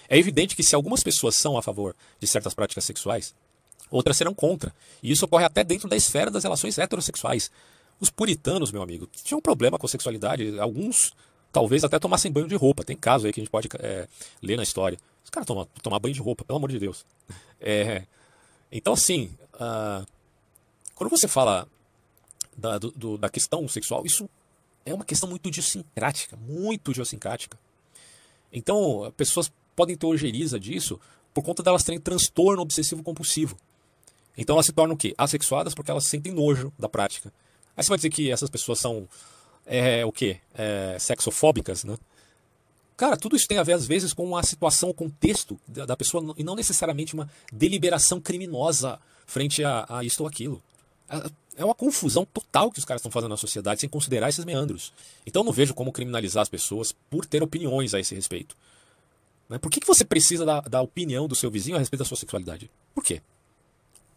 É 0.08 0.18
evidente 0.18 0.56
que 0.56 0.64
se 0.64 0.76
algumas 0.76 1.04
pessoas 1.04 1.36
são 1.36 1.58
a 1.58 1.62
favor 1.62 1.96
de 2.20 2.28
certas 2.28 2.54
práticas 2.54 2.86
sexuais, 2.86 3.34
outras 3.90 4.16
serão 4.16 4.34
contra. 4.34 4.74
E 5.02 5.12
isso 5.12 5.26
ocorre 5.26 5.44
até 5.44 5.64
dentro 5.64 5.90
da 5.90 5.96
esfera 5.96 6.32
das 6.32 6.44
relações 6.44 6.78
heterossexuais. 6.78 7.52
Os 8.00 8.10
puritanos, 8.10 8.72
meu 8.72 8.82
amigo, 8.82 9.08
tinham 9.24 9.40
um 9.40 9.42
problema 9.42 9.78
com 9.78 9.88
sexualidade. 9.88 10.60
Alguns 10.60 11.14
talvez 11.52 11.84
até 11.84 12.00
tomassem 12.00 12.32
banho 12.32 12.48
de 12.48 12.56
roupa. 12.56 12.84
Tem 12.84 12.96
caso 12.96 13.26
aí 13.26 13.34
que 13.34 13.40
a 13.40 13.44
gente 13.44 13.52
pode 13.52 13.68
é, 13.80 14.08
ler 14.42 14.56
na 14.56 14.64
história. 14.64 14.98
Os 15.24 15.30
caras 15.30 15.46
tomam, 15.46 15.68
tomar 15.82 16.00
banho 16.00 16.14
de 16.14 16.22
roupa, 16.22 16.44
pelo 16.44 16.58
amor 16.58 16.70
de 16.70 16.80
Deus. 16.80 17.06
É, 17.60 18.06
então, 18.72 18.94
assim, 18.94 19.36
uh, 19.56 20.06
quando 20.96 21.10
você 21.10 21.28
fala 21.28 21.68
da, 22.58 22.78
do, 22.78 23.18
da 23.18 23.30
questão 23.30 23.68
sexual, 23.68 24.06
isso 24.06 24.30
é 24.86 24.94
uma 24.94 25.06
questão 25.06 25.30
muito 25.30 25.48
idiosincrática, 25.48 26.36
muito 26.38 26.92
idiosincrática. 26.92 27.58
Então, 28.52 29.14
pessoas 29.16 29.52
podem 29.76 29.96
ter 29.96 30.06
ojeriza 30.06 30.60
disso 30.60 31.00
por 31.34 31.44
conta 31.44 31.64
delas 31.64 31.84
terem 31.84 32.00
transtorno 32.00 32.62
obsessivo 32.62 33.04
compulsivo. 33.04 33.58
Então 34.38 34.56
elas 34.56 34.66
se 34.66 34.72
tornam 34.72 34.96
o 34.96 34.98
quê? 34.98 35.14
Assexuadas 35.18 35.74
porque 35.74 35.92
elas 35.92 36.06
sentem 36.06 36.32
nojo 36.32 36.74
da 36.78 36.90
prática. 36.90 37.34
Aí 37.76 37.84
você 37.84 37.90
vai 37.90 37.98
dizer 37.98 38.10
que 38.10 38.32
essas 38.32 38.50
pessoas 38.50 38.80
são 38.80 39.08
é, 39.66 40.06
o 40.06 40.12
quê? 40.12 40.40
É, 40.54 40.98
sexofóbicas, 41.00 41.84
né? 41.84 41.98
Cara, 43.02 43.18
tudo 43.18 43.36
isso 43.36 43.48
tem 43.48 43.58
a 43.58 43.64
ver, 43.64 43.74
às 43.74 43.88
vezes, 43.88 44.14
com 44.14 44.38
a 44.38 44.44
situação, 44.44 44.92
o 44.92 44.94
contexto 44.94 45.60
da, 45.68 45.88
da 45.88 45.98
pessoa, 45.98 46.36
e 46.38 46.44
não 46.44 46.54
necessariamente 46.54 47.16
uma 47.16 47.28
deliberação 47.52 48.22
criminosa 48.22 49.00
frente 49.26 49.64
a, 49.64 49.88
a 49.90 50.04
isto 50.04 50.22
ou 50.22 50.28
aquilo. 50.28 50.62
É, 51.10 51.32
é 51.64 51.66
uma 51.66 51.74
confusão 51.74 52.24
total 52.32 52.70
que 52.70 52.78
os 52.78 52.86
caras 52.86 53.00
estão 53.00 53.12
fazendo 53.12 53.32
na 53.32 53.38
sociedade 53.38 53.82
sem 53.82 53.90
considerar 53.90 54.30
esses 54.30 54.46
meandros. 54.46 54.94
Então 55.26 55.42
eu 55.42 55.46
não 55.46 55.52
vejo 55.52 55.74
como 55.74 55.92
criminalizar 55.92 56.44
as 56.44 56.48
pessoas 56.48 56.92
por 57.10 57.26
ter 57.26 57.42
opiniões 57.42 57.96
a 57.96 58.00
esse 58.00 58.14
respeito. 58.14 58.56
Né? 59.50 59.58
Por 59.58 59.72
que, 59.72 59.80
que 59.80 59.88
você 59.88 60.06
precisa 60.06 60.46
da, 60.46 60.62
da 60.62 60.80
opinião 60.84 61.28
do 61.28 61.34
seu 61.34 61.50
vizinho 61.50 61.78
a 61.78 61.80
respeito 61.80 62.02
da 62.04 62.06
sua 62.08 62.18
sexualidade? 62.18 62.70
Por 62.94 63.04
quê? 63.04 63.20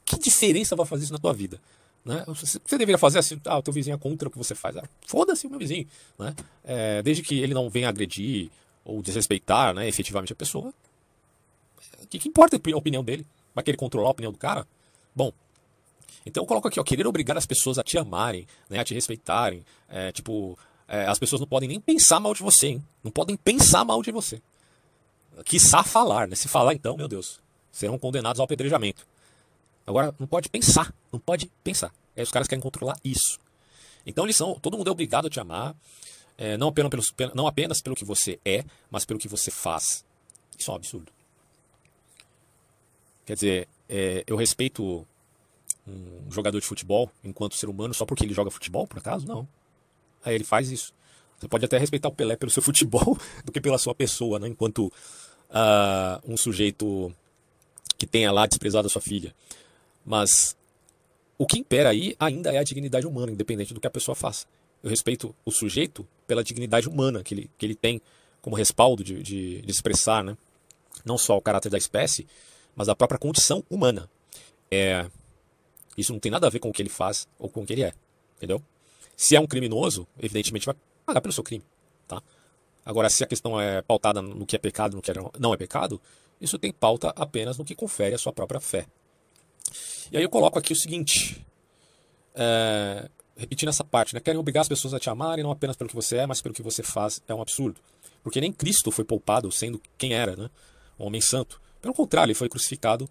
Que 0.04 0.18
diferença 0.18 0.76
vai 0.76 0.84
fazer 0.84 1.04
isso 1.04 1.12
na 1.14 1.18
tua 1.18 1.32
vida? 1.32 1.58
Né? 2.04 2.22
Você 2.26 2.60
deveria 2.72 2.98
fazer 2.98 3.20
assim, 3.20 3.40
ah, 3.46 3.56
o 3.56 3.62
teu 3.62 3.72
vizinho 3.72 3.94
é 3.94 3.98
contra 3.98 4.28
o 4.28 4.30
que 4.30 4.36
você 4.36 4.54
faz. 4.54 4.76
Ah, 4.76 4.84
Foda-se 5.06 5.46
o 5.46 5.50
meu 5.50 5.58
vizinho. 5.58 5.88
Né? 6.18 6.34
É, 6.62 7.02
desde 7.02 7.22
que 7.22 7.38
ele 7.38 7.54
não 7.54 7.70
venha 7.70 7.88
agredir 7.88 8.50
ou 8.84 9.02
desrespeitar 9.02 9.74
né, 9.74 9.88
efetivamente 9.88 10.32
a 10.32 10.36
pessoa, 10.36 10.72
o 12.02 12.06
que, 12.06 12.18
que 12.18 12.28
importa 12.28 12.56
a 12.56 12.76
opinião 12.76 13.02
dele? 13.02 13.26
Vai 13.54 13.64
querer 13.64 13.76
controlar 13.76 14.08
a 14.08 14.12
opinião 14.12 14.32
do 14.32 14.38
cara? 14.38 14.66
Bom, 15.14 15.32
então 16.26 16.42
eu 16.42 16.46
coloco 16.46 16.68
aqui, 16.68 16.80
ó, 16.80 16.84
querer 16.84 17.06
obrigar 17.06 17.36
as 17.36 17.46
pessoas 17.46 17.78
a 17.78 17.82
te 17.82 17.98
amarem, 17.98 18.46
né, 18.68 18.78
a 18.78 18.84
te 18.84 18.94
respeitarem. 18.94 19.64
É, 19.88 20.12
tipo, 20.12 20.58
é, 20.88 21.06
as 21.06 21.18
pessoas 21.18 21.40
não 21.40 21.46
podem 21.46 21.68
nem 21.68 21.80
pensar 21.80 22.20
mal 22.20 22.34
de 22.34 22.42
você, 22.42 22.68
hein? 22.68 22.84
Não 23.02 23.10
podem 23.10 23.36
pensar 23.36 23.84
mal 23.84 24.02
de 24.02 24.10
você. 24.10 24.40
Quiçá 25.44 25.82
falar, 25.82 26.28
né? 26.28 26.36
Se 26.36 26.48
falar, 26.48 26.74
então, 26.74 26.96
meu 26.96 27.08
Deus, 27.08 27.40
serão 27.72 27.98
condenados 27.98 28.40
ao 28.40 28.44
apedrejamento. 28.44 29.06
Agora, 29.86 30.14
não 30.18 30.26
pode 30.26 30.48
pensar, 30.48 30.94
não 31.12 31.18
pode 31.18 31.50
pensar. 31.62 31.92
Aí 32.16 32.22
os 32.22 32.30
caras 32.30 32.48
querem 32.48 32.62
controlar 32.62 32.96
isso. 33.04 33.38
Então 34.06 34.24
eles 34.24 34.36
são, 34.36 34.54
todo 34.60 34.76
mundo 34.76 34.88
é 34.88 34.90
obrigado 34.90 35.26
a 35.26 35.30
te 35.30 35.40
amar, 35.40 35.74
é, 36.36 36.56
não, 36.56 36.68
apenas 36.68 37.10
pelo, 37.10 37.34
não 37.34 37.46
apenas 37.46 37.80
pelo 37.80 37.96
que 37.96 38.04
você 38.04 38.38
é, 38.44 38.64
mas 38.90 39.04
pelo 39.04 39.18
que 39.18 39.28
você 39.28 39.50
faz. 39.50 40.04
Isso 40.58 40.70
é 40.70 40.74
um 40.74 40.76
absurdo. 40.76 41.12
Quer 43.24 43.34
dizer, 43.34 43.68
é, 43.88 44.24
eu 44.26 44.36
respeito 44.36 45.06
um 45.86 46.30
jogador 46.30 46.58
de 46.60 46.66
futebol 46.66 47.10
enquanto 47.22 47.56
ser 47.56 47.68
humano 47.68 47.94
só 47.94 48.04
porque 48.04 48.24
ele 48.24 48.34
joga 48.34 48.50
futebol, 48.50 48.86
por 48.86 48.98
acaso? 48.98 49.26
Não. 49.26 49.46
Aí 50.24 50.34
ele 50.34 50.44
faz 50.44 50.70
isso. 50.70 50.92
Você 51.38 51.48
pode 51.48 51.64
até 51.64 51.78
respeitar 51.78 52.08
o 52.08 52.12
Pelé 52.12 52.36
pelo 52.36 52.50
seu 52.50 52.62
futebol 52.62 53.18
do 53.44 53.52
que 53.52 53.60
pela 53.60 53.78
sua 53.78 53.94
pessoa, 53.94 54.38
né? 54.38 54.48
enquanto 54.48 54.86
uh, 54.86 56.20
um 56.24 56.36
sujeito 56.36 57.14
que 57.96 58.06
tenha 58.06 58.32
lá 58.32 58.46
desprezado 58.46 58.86
a 58.86 58.90
sua 58.90 59.02
filha. 59.02 59.34
Mas 60.04 60.56
o 61.38 61.46
que 61.46 61.58
impera 61.58 61.90
aí 61.90 62.16
ainda 62.18 62.52
é 62.52 62.58
a 62.58 62.64
dignidade 62.64 63.06
humana, 63.06 63.32
independente 63.32 63.72
do 63.74 63.80
que 63.80 63.86
a 63.86 63.90
pessoa 63.90 64.14
faça. 64.14 64.46
Eu 64.82 64.90
respeito 64.90 65.34
o 65.44 65.50
sujeito 65.50 66.06
pela 66.26 66.44
dignidade 66.44 66.88
humana 66.88 67.22
que 67.22 67.34
ele, 67.34 67.50
que 67.56 67.66
ele 67.66 67.74
tem 67.74 68.00
como 68.40 68.56
respaldo 68.56 69.02
de, 69.02 69.22
de, 69.22 69.62
de 69.62 69.70
expressar, 69.70 70.22
né? 70.22 70.36
não 71.04 71.16
só 71.16 71.36
o 71.36 71.40
caráter 71.40 71.70
da 71.70 71.78
espécie, 71.78 72.26
mas 72.76 72.86
da 72.86 72.94
própria 72.94 73.18
condição 73.18 73.64
humana. 73.70 74.08
É, 74.70 75.08
isso 75.96 76.12
não 76.12 76.20
tem 76.20 76.30
nada 76.30 76.46
a 76.46 76.50
ver 76.50 76.58
com 76.58 76.68
o 76.68 76.72
que 76.72 76.82
ele 76.82 76.88
faz 76.88 77.26
ou 77.38 77.48
com 77.48 77.62
o 77.62 77.66
que 77.66 77.72
ele 77.72 77.82
é, 77.82 77.92
entendeu? 78.36 78.62
Se 79.16 79.36
é 79.36 79.40
um 79.40 79.46
criminoso, 79.46 80.06
evidentemente 80.18 80.66
vai 80.66 80.74
pagar 81.06 81.20
pelo 81.20 81.32
seu 81.32 81.44
crime, 81.44 81.64
tá? 82.06 82.22
Agora, 82.84 83.08
se 83.08 83.24
a 83.24 83.26
questão 83.26 83.58
é 83.60 83.80
pautada 83.80 84.20
no 84.20 84.44
que 84.44 84.56
é 84.56 84.58
pecado, 84.58 84.96
no 84.96 85.02
que 85.02 85.10
não 85.38 85.54
é 85.54 85.56
pecado, 85.56 86.00
isso 86.40 86.58
tem 86.58 86.72
pauta 86.72 87.12
apenas 87.16 87.56
no 87.56 87.64
que 87.64 87.74
confere 87.74 88.14
a 88.14 88.18
sua 88.18 88.32
própria 88.32 88.60
fé. 88.60 88.86
E 90.12 90.16
aí 90.16 90.22
eu 90.22 90.28
coloco 90.28 90.58
aqui 90.58 90.72
o 90.72 90.76
seguinte, 90.76 91.44
é, 92.34 93.08
repetindo 93.36 93.68
essa 93.68 93.84
parte, 93.84 94.14
né? 94.14 94.20
Querem 94.20 94.38
obrigar 94.38 94.62
as 94.62 94.68
pessoas 94.68 94.94
a 94.94 95.00
te 95.00 95.10
amarem 95.10 95.42
não 95.42 95.50
apenas 95.50 95.76
pelo 95.76 95.88
que 95.88 95.96
você 95.96 96.18
é, 96.18 96.26
mas 96.26 96.40
pelo 96.40 96.54
que 96.54 96.62
você 96.62 96.82
faz, 96.82 97.22
é 97.26 97.34
um 97.34 97.42
absurdo. 97.42 97.80
Porque 98.22 98.40
nem 98.40 98.52
Cristo 98.52 98.90
foi 98.90 99.04
poupado 99.04 99.50
sendo 99.50 99.80
quem 99.98 100.14
era, 100.14 100.36
né? 100.36 100.50
Um 100.98 101.06
homem 101.06 101.20
santo. 101.20 101.60
Pelo 101.80 101.94
contrário, 101.94 102.30
ele 102.30 102.38
foi 102.38 102.48
crucificado 102.48 103.08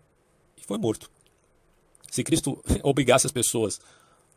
e 0.57 0.63
foi 0.65 0.77
morto. 0.77 1.09
Se 2.09 2.23
Cristo 2.23 2.63
obrigasse 2.81 3.25
as 3.25 3.31
pessoas 3.31 3.79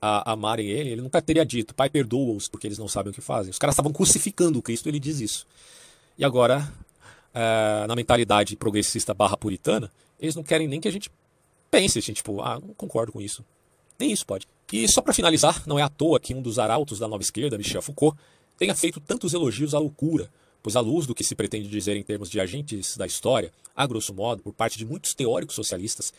a 0.01 0.33
amarem 0.33 0.69
ele, 0.69 0.91
ele 0.91 1.01
nunca 1.01 1.23
teria 1.23 1.45
dito, 1.45 1.75
Pai, 1.75 1.89
perdoa-os, 1.89 2.49
porque 2.49 2.67
eles 2.67 2.79
não 2.79 2.89
sabem 2.89 3.11
o 3.11 3.15
que 3.15 3.21
fazem. 3.21 3.51
Os 3.51 3.59
caras 3.59 3.75
estavam 3.75 3.93
crucificando 3.93 4.61
Cristo, 4.61 4.89
ele 4.89 5.01
diz 5.01 5.21
isso. 5.21 5.47
E 6.19 6.25
agora, 6.25 6.71
é, 7.33 7.87
na 7.87 7.97
mentalidade 7.97 8.57
progressista 8.57 9.15
barra 9.15 9.37
puritana, 9.37 9.91
eles 10.21 10.35
não 10.35 10.43
querem 10.43 10.69
nem 10.69 10.81
que 10.81 10.89
a 10.89 10.93
gente 10.93 11.11
pense, 11.71 11.99
assim, 11.99 12.13
tipo, 12.13 12.41
ah, 12.43 12.59
não 12.61 12.75
concordo 12.75 13.13
com 13.13 13.21
isso. 13.21 13.45
Nem 13.99 14.13
isso 14.13 14.27
pode. 14.27 14.47
E 14.73 14.89
só 14.89 15.01
para 15.01 15.13
finalizar, 15.13 15.63
não 15.67 15.79
é 15.79 15.83
à 15.83 15.89
toa 15.89 16.19
que 16.19 16.35
um 16.35 16.43
dos 16.43 16.59
arautos 16.59 16.99
da 16.99 17.09
nova 17.09 17.23
esquerda, 17.23 17.57
Michel 17.57 17.83
Foucault, 17.83 18.19
tenha 18.59 18.75
feito 18.75 19.01
tantos 19.01 19.33
elogios 19.33 19.75
à 19.75 19.79
loucura, 19.79 20.31
pois 20.63 20.75
à 20.75 20.81
luz 20.81 21.07
do 21.07 21.15
que 21.15 21.23
se 21.23 21.35
pretende 21.35 21.69
dizer 21.69 21.97
em 21.97 22.03
termos 22.03 22.29
de 22.29 22.41
agentes 22.41 22.97
da 22.97 23.07
história, 23.07 23.53
a 23.75 23.87
grosso 23.87 24.13
modo, 24.13 24.43
por 24.43 24.53
parte 24.53 24.77
de 24.77 24.85
muitos 24.85 25.15
teóricos 25.15 25.55
socialistas, 25.55 26.13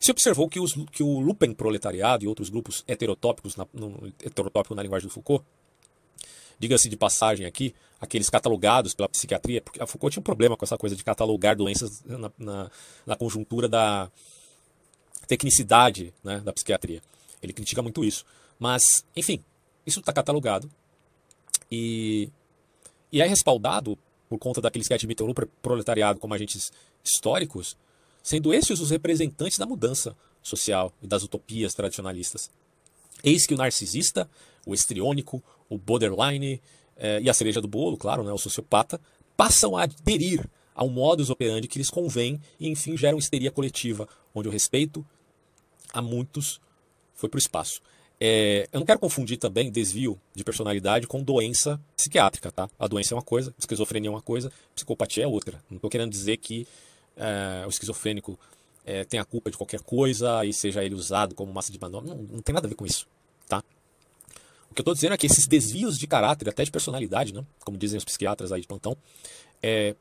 se 0.00 0.10
observou 0.10 0.48
que, 0.48 0.58
os, 0.58 0.72
que 0.90 1.02
o 1.02 1.20
Lupen 1.20 1.54
proletariado 1.54 2.24
e 2.24 2.28
outros 2.28 2.48
grupos 2.48 2.82
heterotópicos 2.88 3.54
na, 3.54 3.66
no, 3.72 4.12
heterotópico 4.20 4.74
na 4.74 4.82
linguagem 4.82 5.06
do 5.06 5.12
Foucault, 5.12 5.44
diga-se 6.58 6.88
de 6.88 6.96
passagem 6.96 7.46
aqui, 7.46 7.72
aqueles 8.00 8.28
catalogados 8.28 8.94
pela 8.94 9.08
psiquiatria, 9.08 9.60
porque 9.60 9.80
a 9.80 9.86
Foucault 9.86 10.12
tinha 10.12 10.20
um 10.20 10.24
problema 10.24 10.56
com 10.56 10.64
essa 10.64 10.76
coisa 10.76 10.96
de 10.96 11.04
catalogar 11.04 11.54
doenças 11.54 12.02
na, 12.04 12.32
na, 12.36 12.70
na 13.06 13.16
conjuntura 13.16 13.68
da 13.68 14.10
tecnicidade 15.28 16.12
né, 16.24 16.40
da 16.40 16.52
psiquiatria. 16.52 17.00
Ele 17.42 17.52
critica 17.52 17.82
muito 17.82 18.04
isso. 18.04 18.24
Mas, 18.58 19.04
enfim, 19.16 19.42
isso 19.86 20.00
está 20.00 20.12
catalogado 20.12 20.70
e, 21.70 22.30
e 23.10 23.20
é 23.20 23.26
respaldado 23.26 23.98
por 24.28 24.38
conta 24.38 24.60
daqueles 24.60 24.88
que 24.88 24.94
admitem 24.94 25.28
o 25.28 25.34
proletariado 25.60 26.18
como 26.18 26.34
agentes 26.34 26.72
históricos, 27.04 27.76
sendo 28.22 28.54
esses 28.54 28.80
os 28.80 28.90
representantes 28.90 29.58
da 29.58 29.66
mudança 29.66 30.16
social 30.42 30.92
e 31.02 31.06
das 31.06 31.22
utopias 31.22 31.74
tradicionalistas. 31.74 32.50
Eis 33.22 33.46
que 33.46 33.54
o 33.54 33.56
narcisista, 33.56 34.28
o 34.66 34.74
estriônico, 34.74 35.42
o 35.68 35.76
borderline 35.76 36.60
eh, 36.96 37.20
e 37.22 37.30
a 37.30 37.34
cereja 37.34 37.60
do 37.60 37.68
bolo, 37.68 37.96
claro, 37.96 38.22
né, 38.24 38.32
o 38.32 38.38
sociopata, 38.38 39.00
passam 39.36 39.76
a 39.76 39.82
aderir 39.82 40.48
a 40.74 40.84
um 40.84 40.88
modus 40.88 41.30
operandi 41.30 41.68
que 41.68 41.78
lhes 41.78 41.90
convém 41.90 42.40
e, 42.58 42.68
enfim, 42.68 42.96
geram 42.96 43.18
histeria 43.18 43.50
coletiva, 43.50 44.08
onde 44.34 44.48
o 44.48 44.50
respeito 44.50 45.04
a 45.92 46.00
muitos 46.00 46.60
foi 47.14 47.28
para 47.28 47.36
o 47.36 47.40
espaço. 47.40 47.80
É, 48.20 48.68
eu 48.72 48.78
não 48.78 48.86
quero 48.86 49.00
confundir 49.00 49.36
também 49.36 49.70
desvio 49.70 50.16
de 50.34 50.44
personalidade 50.44 51.06
com 51.06 51.22
doença 51.22 51.80
psiquiátrica, 51.96 52.52
tá? 52.52 52.70
A 52.78 52.86
doença 52.86 53.14
é 53.14 53.16
uma 53.16 53.22
coisa, 53.22 53.52
esquizofrenia 53.58 54.08
é 54.08 54.12
uma 54.12 54.22
coisa, 54.22 54.52
psicopatia 54.74 55.24
é 55.24 55.26
outra. 55.26 55.60
Não 55.68 55.76
estou 55.76 55.90
querendo 55.90 56.10
dizer 56.10 56.36
que 56.36 56.66
é, 57.16 57.64
o 57.66 57.68
esquizofrênico 57.68 58.38
é, 58.84 59.04
tenha 59.04 59.24
culpa 59.24 59.50
de 59.50 59.56
qualquer 59.56 59.80
coisa 59.80 60.44
e 60.44 60.52
seja 60.52 60.84
ele 60.84 60.94
usado 60.94 61.34
como 61.34 61.52
massa 61.52 61.72
de 61.72 61.80
manobra. 61.80 62.14
Não, 62.14 62.22
não 62.22 62.42
tem 62.42 62.54
nada 62.54 62.66
a 62.66 62.68
ver 62.68 62.76
com 62.76 62.86
isso, 62.86 63.08
tá? 63.48 63.62
O 64.70 64.74
que 64.74 64.80
eu 64.80 64.82
estou 64.82 64.94
dizendo 64.94 65.14
é 65.14 65.16
que 65.18 65.26
esses 65.26 65.46
desvios 65.46 65.98
de 65.98 66.06
caráter, 66.06 66.48
até 66.48 66.64
de 66.64 66.70
personalidade, 66.70 67.34
né, 67.34 67.44
como 67.64 67.76
dizem 67.76 67.98
os 67.98 68.04
psiquiatras 68.04 68.52
aí 68.52 68.60
de 68.60 68.66
plantão, 68.66 68.96
é, 69.62 69.94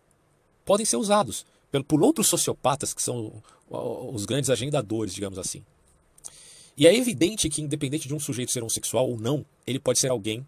podem 0.63 0.85
ser 0.85 0.97
usados 0.97 1.45
por 1.87 2.03
outros 2.03 2.27
sociopatas 2.27 2.93
que 2.93 3.01
são 3.01 3.41
os 3.69 4.25
grandes 4.25 4.49
agendadores, 4.49 5.13
digamos 5.13 5.39
assim. 5.39 5.63
E 6.77 6.87
é 6.87 6.95
evidente 6.95 7.49
que, 7.49 7.61
independente 7.61 8.07
de 8.07 8.15
um 8.15 8.19
sujeito 8.19 8.51
ser 8.51 8.61
homossexual 8.61 9.09
ou 9.09 9.19
não, 9.19 9.45
ele 9.67 9.79
pode 9.79 9.99
ser 9.99 10.09
alguém 10.09 10.45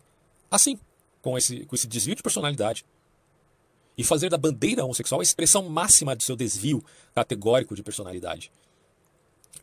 assim, 0.50 0.78
com 1.22 1.38
esse, 1.38 1.66
com 1.66 1.76
esse 1.76 1.88
desvio 1.88 2.16
de 2.16 2.22
personalidade, 2.22 2.86
e 3.98 4.04
fazer 4.04 4.30
da 4.30 4.38
bandeira 4.38 4.84
homossexual 4.84 5.20
a 5.20 5.24
expressão 5.24 5.68
máxima 5.68 6.16
do 6.16 6.24
seu 6.24 6.36
desvio 6.36 6.84
categórico 7.14 7.76
de 7.76 7.84
personalidade. 7.84 8.52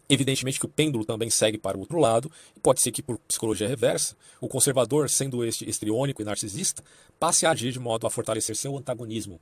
Evidentemente 0.09 0.59
que 0.59 0.67
o 0.67 0.69
pêndulo 0.69 1.05
também 1.05 1.31
segue 1.31 1.57
para 1.57 1.77
o 1.77 1.81
outro 1.81 1.99
lado, 1.99 2.31
e 2.57 2.61
pode 2.61 2.81
ser 2.81 2.91
que, 2.91 3.03
por 3.03 3.19
psicologia 3.21 3.69
reversa, 3.69 4.17
o 4.41 4.49
conservador, 4.49 5.09
sendo 5.09 5.45
este 5.45 5.69
estriônico 5.69 6.23
e 6.23 6.25
narcisista, 6.25 6.83
passe 7.19 7.47
a 7.47 7.51
agir 7.51 7.73
de 7.73 7.79
modo 7.79 8.07
a 8.07 8.11
fortalecer 8.11 8.57
seu 8.57 8.77
antagonismo. 8.77 9.41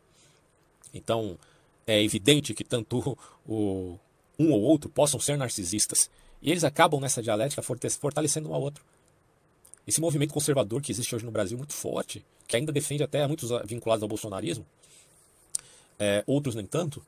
Então, 0.92 1.38
é 1.86 2.02
evidente 2.02 2.52
que 2.52 2.64
tanto 2.64 3.16
o, 3.48 3.98
um 4.38 4.52
ou 4.52 4.60
outro 4.60 4.90
possam 4.90 5.18
ser 5.18 5.38
narcisistas, 5.38 6.10
e 6.41 6.51
eles 6.51 6.64
acabam 6.64 7.01
nessa 7.01 7.22
dialética 7.22 7.62
fortalecendo 7.62 8.51
um 8.51 8.55
ao 8.55 8.61
outro. 8.61 8.84
Esse 9.86 10.01
movimento 10.01 10.34
conservador 10.34 10.82
que 10.82 10.93
existe 10.93 11.14
hoje 11.14 11.24
no 11.24 11.30
Brasil, 11.30 11.57
muito 11.57 11.72
forte, 11.72 12.24
que 12.47 12.57
ainda 12.57 12.70
defende 12.70 13.03
até 13.03 13.26
muitos 13.26 13.51
vinculados 13.64 14.03
ao 14.03 14.09
bolsonarismo, 14.09 14.66
é, 15.99 16.22
outros 16.26 16.55
nem 16.55 16.66
tanto, 16.66 17.03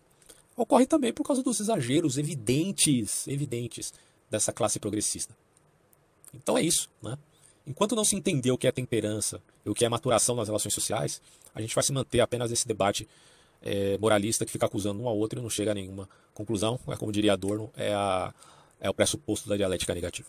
ocorre 0.56 0.86
também 0.86 1.12
por 1.12 1.24
causa 1.24 1.42
dos 1.42 1.60
exageros 1.60 2.18
evidentes, 2.18 3.28
evidentes 3.28 3.92
dessa 4.30 4.52
classe 4.52 4.78
progressista. 4.80 5.36
Então 6.34 6.56
é 6.56 6.62
isso, 6.62 6.88
né? 7.02 7.18
Enquanto 7.66 7.94
não 7.94 8.04
se 8.04 8.16
entender 8.16 8.50
o 8.50 8.58
que 8.58 8.66
é 8.66 8.72
temperança 8.72 9.40
e 9.64 9.70
o 9.70 9.74
que 9.74 9.84
é 9.84 9.88
maturação 9.88 10.34
nas 10.34 10.48
relações 10.48 10.74
sociais, 10.74 11.20
a 11.54 11.60
gente 11.60 11.74
vai 11.74 11.84
se 11.84 11.92
manter 11.92 12.20
apenas 12.20 12.50
nesse 12.50 12.66
debate 12.66 13.06
é, 13.62 13.98
moralista 13.98 14.44
que 14.44 14.50
fica 14.50 14.66
acusando 14.66 15.02
um 15.02 15.08
ao 15.08 15.16
outro 15.16 15.38
e 15.38 15.42
não 15.42 15.50
chega 15.50 15.70
a 15.70 15.74
nenhuma 15.74 16.08
conclusão. 16.32 16.80
É 16.88 16.96
como 16.96 17.12
diria 17.12 17.32
Adorno, 17.34 17.70
é, 17.76 17.92
a, 17.92 18.32
é 18.80 18.88
o 18.88 18.94
pressuposto 18.94 19.48
da 19.48 19.56
dialética 19.56 19.94
negativa. 19.94 20.28